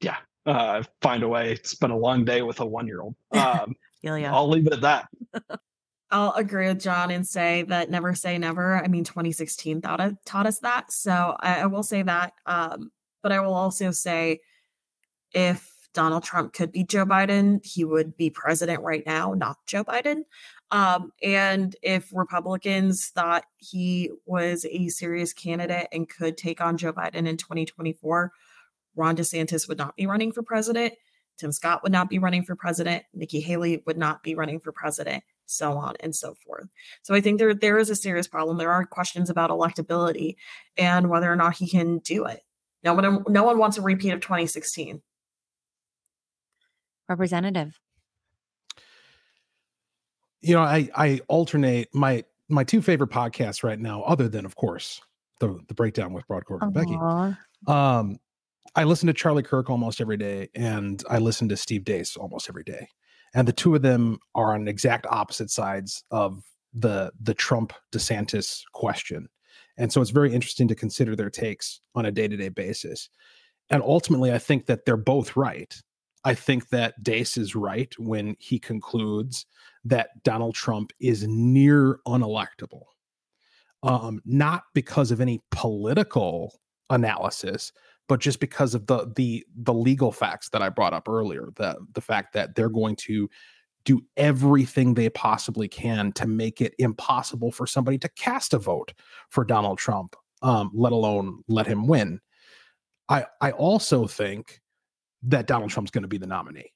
[0.00, 0.16] yeah,
[0.46, 1.52] uh, find a way.
[1.52, 3.14] It's been a long day with a one year old.
[3.32, 5.08] Um, yeah I'll leave it at that.
[6.10, 8.82] I'll agree with John and say that never say never.
[8.82, 10.90] I mean, 2016 taught, taught us that.
[10.92, 12.32] So I, I will say that.
[12.46, 12.90] Um,
[13.22, 14.40] but I will also say
[15.32, 19.84] if Donald Trump could be Joe Biden, he would be president right now, not Joe
[19.84, 20.22] Biden.
[20.72, 26.92] Um, and if Republicans thought he was a serious candidate and could take on Joe
[26.92, 28.32] Biden in 2024,
[28.94, 30.94] Ron DeSantis would not be running for president.
[31.38, 33.04] Tim Scott would not be running for president.
[33.14, 36.68] Nikki Haley would not be running for president, so on and so forth.
[37.02, 38.58] So I think there there is a serious problem.
[38.58, 40.36] There are questions about electability
[40.76, 42.42] and whether or not he can do it.
[42.84, 45.00] No one no one wants a repeat of 2016.
[47.08, 47.80] Representative
[50.40, 54.56] you know, I I alternate my my two favorite podcasts right now, other than of
[54.56, 55.00] course
[55.38, 56.96] the the breakdown with Brodkorb and Becky.
[57.66, 58.18] Um,
[58.76, 62.48] I listen to Charlie Kirk almost every day, and I listen to Steve Deace almost
[62.48, 62.88] every day,
[63.34, 66.42] and the two of them are on exact opposite sides of
[66.72, 69.28] the the Trump DeSantis question,
[69.76, 73.08] and so it's very interesting to consider their takes on a day to day basis.
[73.72, 75.74] And ultimately, I think that they're both right.
[76.24, 79.46] I think that Dace is right when he concludes
[79.84, 82.84] that Donald Trump is near unelectable.
[83.82, 87.72] Um, not because of any political analysis,
[88.08, 91.48] but just because of the the the legal facts that I brought up earlier.
[91.56, 93.30] The the fact that they're going to
[93.84, 98.92] do everything they possibly can to make it impossible for somebody to cast a vote
[99.30, 102.20] for Donald Trump, um, let alone let him win.
[103.08, 104.60] I I also think
[105.22, 106.72] that Donald Trump's going to be the nominee.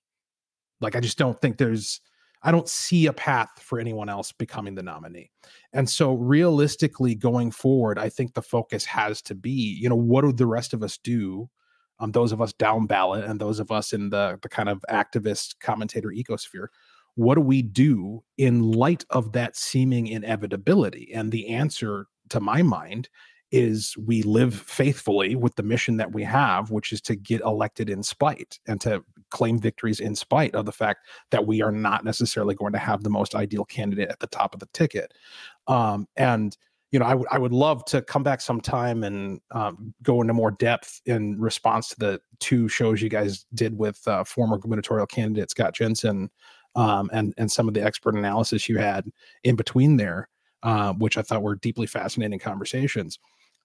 [0.81, 2.01] Like I just don't think there's
[2.45, 5.31] I don't see a path for anyone else becoming the nominee.
[5.73, 10.23] And so realistically going forward, I think the focus has to be, you know, what
[10.23, 11.49] do the rest of us do?
[12.01, 14.85] Um, those of us down ballot and those of us in the the kind of
[14.91, 16.67] activist commentator ecosphere,
[17.15, 21.13] what do we do in light of that seeming inevitability?
[21.15, 23.09] And the answer to my mind
[23.53, 27.89] is we live faithfully with the mission that we have, which is to get elected
[27.89, 29.05] in spite and to
[29.35, 33.03] claim victories in spite of the fact that we are not necessarily going to have
[33.03, 35.13] the most ideal candidate at the top of the ticket.
[35.67, 36.57] Um, and
[36.93, 41.01] you know, I, would love to come back sometime and um, go into more depth
[41.07, 45.75] in response to the two shows you guys did with uh, former gubernatorial candidate Scott
[45.75, 46.31] Jensen
[46.77, 49.11] um, and and some of the expert analysis you had
[49.43, 50.29] in between there,
[50.63, 53.19] uh, which I thought were deeply fascinating conversations.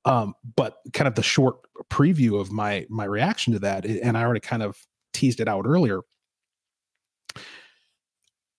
[0.06, 1.58] Um, but kind of the short
[1.92, 4.88] preview of my my reaction to that, and I already kind of
[5.20, 6.02] teased it out earlier.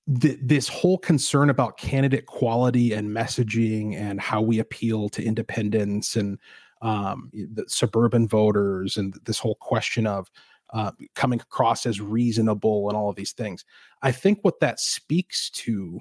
[0.07, 6.37] this whole concern about candidate quality and messaging and how we appeal to independents and
[6.83, 10.29] um, the suburban voters and this whole question of
[10.73, 13.65] uh, coming across as reasonable and all of these things.
[14.03, 16.01] I think what that speaks to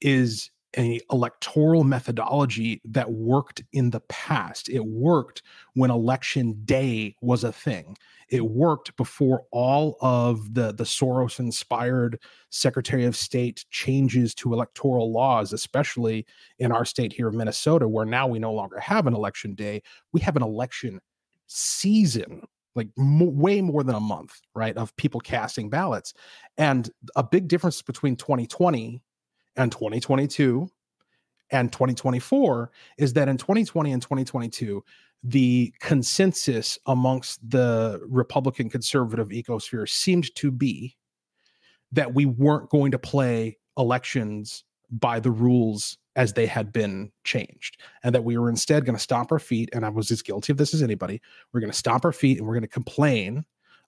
[0.00, 4.68] is a electoral methodology that worked in the past.
[4.68, 5.42] It worked
[5.74, 7.96] when election day was a thing.
[8.28, 12.20] It worked before all of the the Soros inspired
[12.50, 16.26] Secretary of State changes to electoral laws, especially
[16.58, 19.82] in our state here of Minnesota, where now we no longer have an election day.
[20.12, 21.00] We have an election
[21.46, 22.42] season
[22.76, 26.12] like way more than a month, right, of people casting ballots.
[26.58, 29.02] And a big difference between 2020
[29.56, 30.68] and 2022
[31.50, 34.84] and 2024 is that in 2020 and 2022
[35.22, 40.96] the consensus amongst the republican conservative ecosphere seemed to be
[41.92, 47.80] that we weren't going to play elections by the rules as they had been changed
[48.02, 50.52] and that we were instead going to stomp our feet and i was as guilty
[50.52, 51.20] of this as anybody
[51.52, 53.44] we're going to stomp our feet and we're going to complain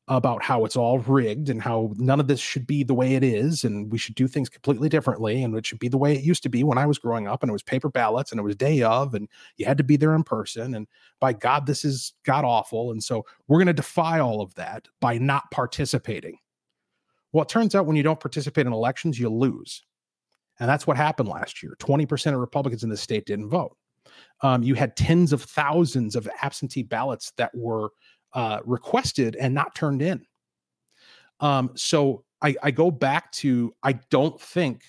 [0.08, 3.22] about how it's all rigged and how none of this should be the way it
[3.22, 6.22] is and we should do things completely differently and it should be the way it
[6.22, 8.44] used to be when I was growing up and it was paper ballots and it
[8.44, 10.86] was day of and you had to be there in person and
[11.20, 14.88] by god this is god awful and so we're going to defy all of that
[15.00, 16.38] by not participating.
[17.32, 19.84] Well it turns out when you don't participate in elections you lose.
[20.60, 21.76] And that's what happened last year.
[21.78, 23.76] 20% of Republicans in the state didn't vote.
[24.40, 27.90] Um, you had tens of thousands of absentee ballots that were
[28.34, 30.24] uh, requested and not turned in.
[31.40, 34.82] Um, so I, I go back to I don't think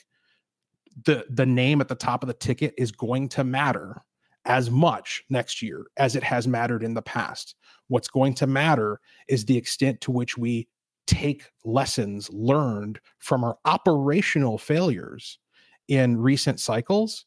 [1.06, 4.04] the the name at the top of the ticket is going to matter
[4.46, 7.56] as much next year as it has mattered in the past.
[7.88, 10.68] What's going to matter is the extent to which we
[11.08, 15.40] take lessons learned from our operational failures
[15.88, 17.26] in recent cycles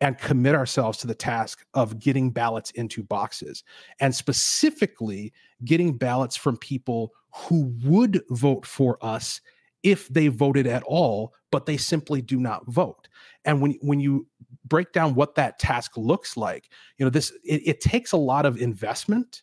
[0.00, 3.64] and commit ourselves to the task of getting ballots into boxes
[4.00, 5.32] and specifically
[5.64, 9.40] getting ballots from people who would vote for us
[9.82, 13.08] if they voted at all but they simply do not vote.
[13.44, 14.26] And when when you
[14.64, 16.68] break down what that task looks like
[16.98, 19.42] you know this it, it takes a lot of investment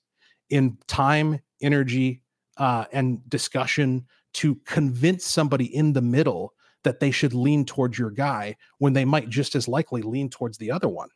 [0.49, 2.21] in time energy
[2.57, 8.11] uh, and discussion to convince somebody in the middle that they should lean towards your
[8.11, 11.09] guy when they might just as likely lean towards the other one.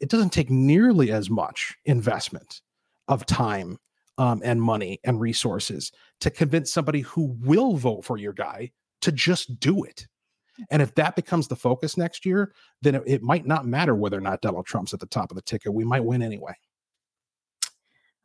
[0.00, 2.60] It doesn't take nearly as much investment
[3.08, 3.78] of time
[4.18, 8.70] um, and money and resources to convince somebody who will vote for your guy
[9.02, 10.06] to just do it.
[10.70, 14.16] And if that becomes the focus next year, then it, it might not matter whether
[14.16, 15.74] or not Donald Trump's at the top of the ticket.
[15.74, 16.54] We might win anyway.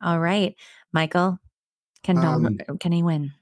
[0.02, 0.56] All right,
[0.92, 1.38] Michael,
[2.02, 3.32] can Donald, um, can he win?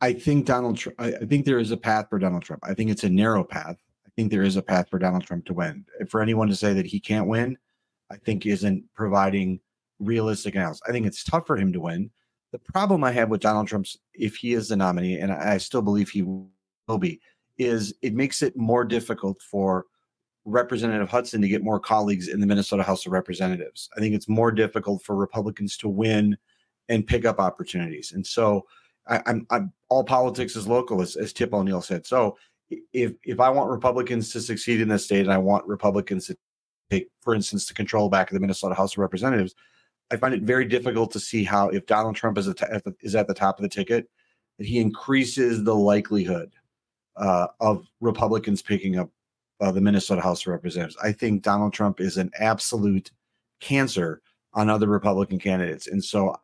[0.00, 2.62] I think Donald Trump, I think there is a path for Donald Trump.
[2.64, 3.76] I think it's a narrow path.
[4.06, 5.84] I think there is a path for Donald Trump to win.
[6.08, 7.58] For anyone to say that he can't win,
[8.10, 9.60] I think isn't providing
[9.98, 10.82] realistic analysis.
[10.88, 12.10] I think it's tough for him to win.
[12.52, 15.82] The problem I have with Donald Trump's, if he is the nominee, and I still
[15.82, 17.20] believe he will be,
[17.58, 19.84] is it makes it more difficult for
[20.44, 23.90] Representative Hudson to get more colleagues in the Minnesota House of Representatives.
[23.96, 26.38] I think it's more difficult for Republicans to win
[26.88, 28.12] and pick up opportunities.
[28.12, 28.64] And so
[29.08, 32.06] I, I'm, I'm all politics is local, as, as Tip O'Neill said.
[32.06, 32.36] So
[32.92, 36.36] if if I want Republicans to succeed in this state, and I want Republicans to
[36.90, 39.54] take, for instance, to control back of the Minnesota House of Representatives,
[40.10, 43.14] I find it very difficult to see how, if Donald Trump is, at the, is
[43.14, 44.08] at the top of the ticket,
[44.58, 46.52] that he increases the likelihood
[47.16, 49.10] uh, of Republicans picking up
[49.60, 50.96] uh, the Minnesota House of Representatives.
[51.02, 53.10] I think Donald Trump is an absolute
[53.60, 54.22] cancer
[54.54, 56.36] on other Republican candidates, and so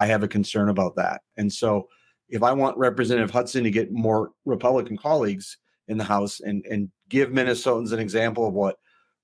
[0.00, 1.22] I have a concern about that.
[1.36, 1.88] And so
[2.28, 6.90] if I want Representative Hudson to get more Republican colleagues in the House and and
[7.08, 8.76] give Minnesotans an example of what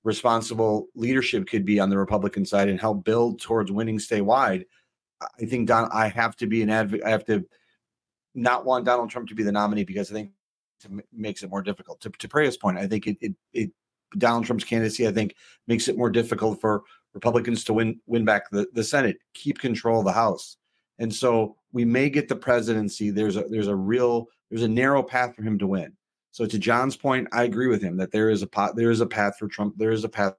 [0.05, 4.65] responsible leadership could be on the Republican side and help build towards winning statewide,
[5.41, 7.07] I think Don I have to be an advocate.
[7.07, 7.45] I have to
[8.35, 10.31] not want Donald Trump to be the nominee because I think
[10.85, 12.01] it makes it more difficult.
[12.03, 13.71] To, to Preya's point, I think it, it it
[14.19, 15.35] Donald Trump's candidacy I think
[15.67, 16.83] makes it more difficult for
[17.15, 20.57] Republicans to win win back the, the Senate, keep control of the House.
[20.99, 23.11] And so we may get the presidency.
[23.11, 25.93] There's a there's a real there's a narrow path for him to win.
[26.31, 29.01] So to John's point, I agree with him that there is a pot there is
[29.01, 29.75] a path for Trump.
[29.77, 30.35] There is a path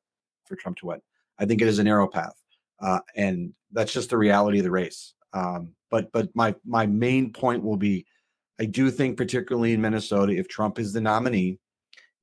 [0.46, 1.02] for Trump to win.
[1.40, 2.36] I think it is a narrow path,
[2.80, 5.14] uh, and that's just the reality of the race.
[5.34, 8.06] Um, but but my my main point will be,
[8.60, 11.60] I do think particularly in Minnesota, if Trump is the nominee,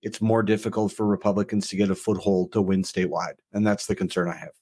[0.02, 3.94] it's more difficult for Republicans to get a foothold to win statewide, and that's the
[3.94, 4.52] concern I have.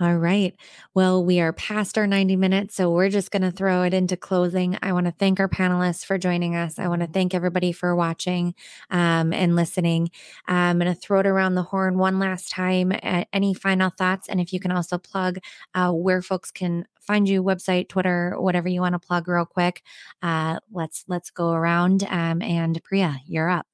[0.00, 0.56] All right.
[0.92, 4.16] Well, we are past our 90 minutes, so we're just going to throw it into
[4.16, 4.76] closing.
[4.82, 6.80] I want to thank our panelists for joining us.
[6.80, 8.56] I want to thank everybody for watching
[8.90, 10.10] um, and listening.
[10.48, 12.90] I'm going to throw it around the horn one last time.
[12.90, 14.28] Uh, any final thoughts?
[14.28, 15.38] And if you can also plug
[15.76, 19.84] uh, where folks can find you, website, Twitter, whatever you want to plug, real quick.
[20.22, 22.02] Uh, let's let's go around.
[22.08, 23.66] Um, and Preya, you're up.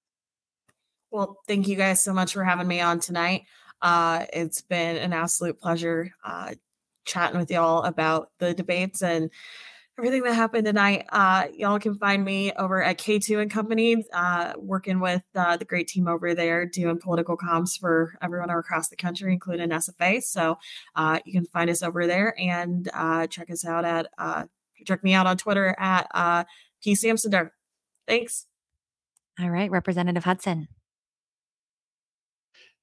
[1.10, 3.44] Well, thank you guys so much for having me on tonight.
[3.82, 6.54] Uh, it's been an absolute pleasure uh,
[7.04, 9.30] chatting with y'all about the debates and
[9.98, 11.06] everything that happened tonight.
[11.10, 15.64] Uh, y'all can find me over at K2 and Company, uh, working with uh, the
[15.66, 20.22] great team over there, doing political comms for everyone across the country, including SFA.
[20.22, 20.56] So
[20.96, 24.44] uh, you can find us over there and uh, check us out at uh,
[24.86, 26.44] check me out on Twitter at uh,
[26.82, 26.94] P.
[26.94, 27.50] Samsundar.
[28.08, 28.46] Thanks.
[29.38, 30.68] All right, Representative Hudson.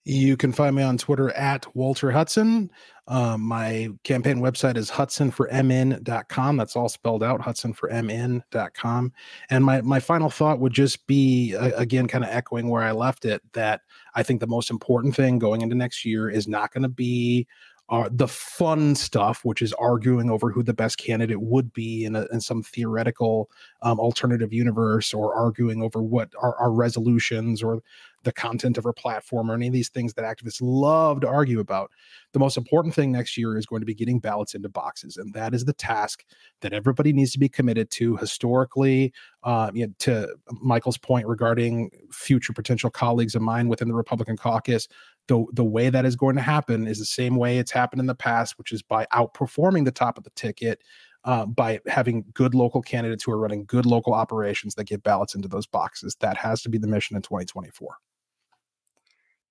[0.08, 2.72] You can find me on Twitter at Walter Hudson.
[3.10, 6.56] Um, my campaign website is hudsonformn.com.
[6.56, 9.14] That's all spelled out, hudsonformn.com.
[9.50, 12.94] And my, my final thought would just be, uh, again, kind of echoing where I
[12.94, 13.82] left it, that
[14.16, 17.46] I think the most important thing going into next year is not going to be
[17.90, 22.16] uh, the fun stuff, which is arguing over who the best candidate would be in,
[22.16, 23.50] a, in some theoretical
[23.82, 27.82] um, alternative universe, or arguing over what are our resolutions or
[28.24, 31.60] the content of our platform, or any of these things that activists love to argue
[31.60, 31.92] about.
[32.34, 35.34] The most important thing next year is going to be getting ballots into boxes, and
[35.34, 36.26] that is the task
[36.62, 38.18] that everybody needs to be committed to.
[38.18, 39.14] Historically,
[39.44, 44.38] um, you know, to Michael's point regarding future potential colleagues of mine within the Republican
[44.38, 44.88] caucus,
[45.28, 48.08] the the way that is going to happen is the same way it's happened in
[48.08, 50.82] the past, which is by outperforming the top of the ticket,
[51.24, 55.36] uh, by having good local candidates who are running good local operations that get ballots
[55.36, 56.16] into those boxes.
[56.22, 57.98] That has to be the mission in 2024.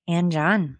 [0.09, 0.79] And John.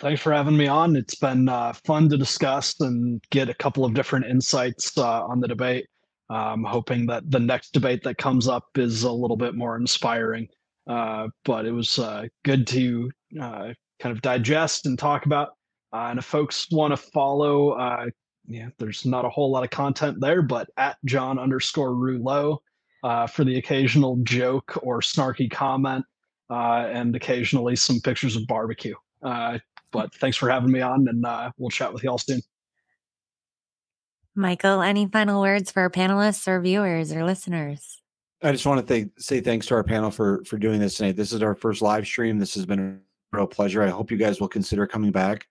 [0.00, 0.94] Thanks for having me on.
[0.94, 5.40] It's been uh, fun to discuss and get a couple of different insights uh, on
[5.40, 5.86] the debate.
[6.30, 10.48] I'm hoping that the next debate that comes up is a little bit more inspiring.
[10.88, 13.10] Uh, but it was uh, good to
[13.40, 15.50] uh, kind of digest and talk about.
[15.92, 17.76] Uh, and if folks want to follow,
[18.46, 22.62] yeah, there's not a whole lot of content there, but at John underscore Rouleau
[23.02, 26.04] for the occasional joke or snarky comment,
[26.50, 28.94] and occasionally some pictures of barbecue.
[29.20, 31.24] but thanks for having me on, and
[31.56, 32.40] we'll chat with y'all soon.
[34.38, 38.00] Michael, any final words for our panelists or viewers or listeners?
[38.40, 41.16] I just want to th- say thanks to our panel for for doing this tonight.
[41.16, 42.38] This is our first live stream.
[42.38, 43.82] This has been a real pleasure.
[43.82, 45.48] I hope you guys will consider coming back.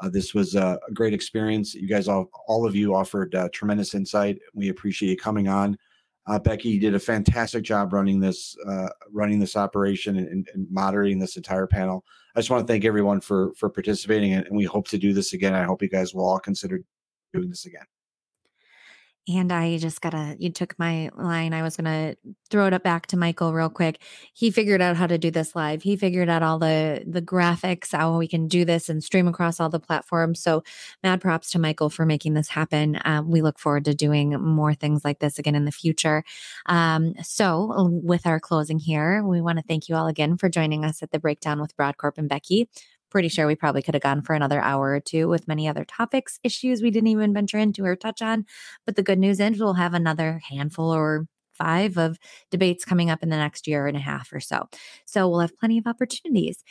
[0.00, 1.74] Uh, this was a, a, great experience.
[1.74, 4.38] You guys all all of you offered uh, tremendous insight.
[4.54, 5.76] We appreciate you coming on.
[6.28, 11.18] Uh, Becky did a fantastic job running this uh, running this operation and, and, moderating
[11.18, 12.04] this entire panel.
[12.36, 15.14] I just want to thank everyone for for participating, and, and we hope to do
[15.14, 15.54] this again.
[15.54, 16.80] I hope you guys will all consider
[17.32, 17.86] doing this again.
[19.28, 21.52] And I just gotta, you took my line.
[21.52, 22.14] I was gonna
[22.48, 24.00] throw it up back to Michael real quick.
[24.32, 25.82] He figured out how to do this live.
[25.82, 29.60] He figured out all the the graphics, how we can do this and stream across
[29.60, 30.40] all the platforms.
[30.40, 30.64] So
[31.02, 32.98] mad props to Michael for making this happen.
[33.04, 36.24] Um, we look forward to doing more things like this again in the future.
[36.66, 40.84] Um, so with our closing here, we want to thank you all again for joining
[40.86, 42.68] us at the breakdown with Brodkorb and Becky
[43.10, 45.84] pretty sure we probably could have gone for another hour or two with many other
[45.84, 48.44] topics, issues we didn't even venture into or touch on.
[48.86, 52.18] But the good news is we'll have another handful or five of
[52.50, 54.68] debates coming up in the next year and a half or so.
[55.06, 56.62] So we'll have plenty of opportunities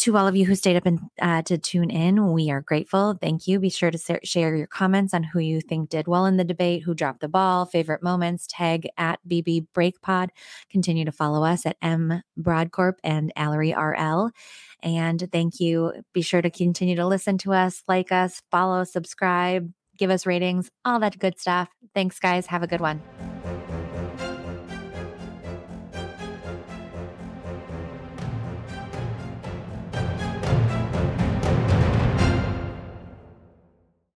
[0.00, 3.18] to all of you who stayed up and uh, to tune in, we are grateful.
[3.20, 3.60] Thank you.
[3.60, 6.82] Be sure to share your comments on who you think did well in the debate,
[6.82, 8.46] who dropped the ball, favorite moments.
[8.48, 10.30] Tag at BB BreakPod.
[10.70, 14.30] Continue to follow us at M Brodkorb and Allery RL.
[14.82, 15.92] And thank you.
[16.14, 20.70] Be sure to continue to listen to us, like us, follow, subscribe, give us ratings,
[20.84, 21.68] all that good stuff.
[21.94, 22.46] Thanks, guys.
[22.46, 23.29] Have a good one.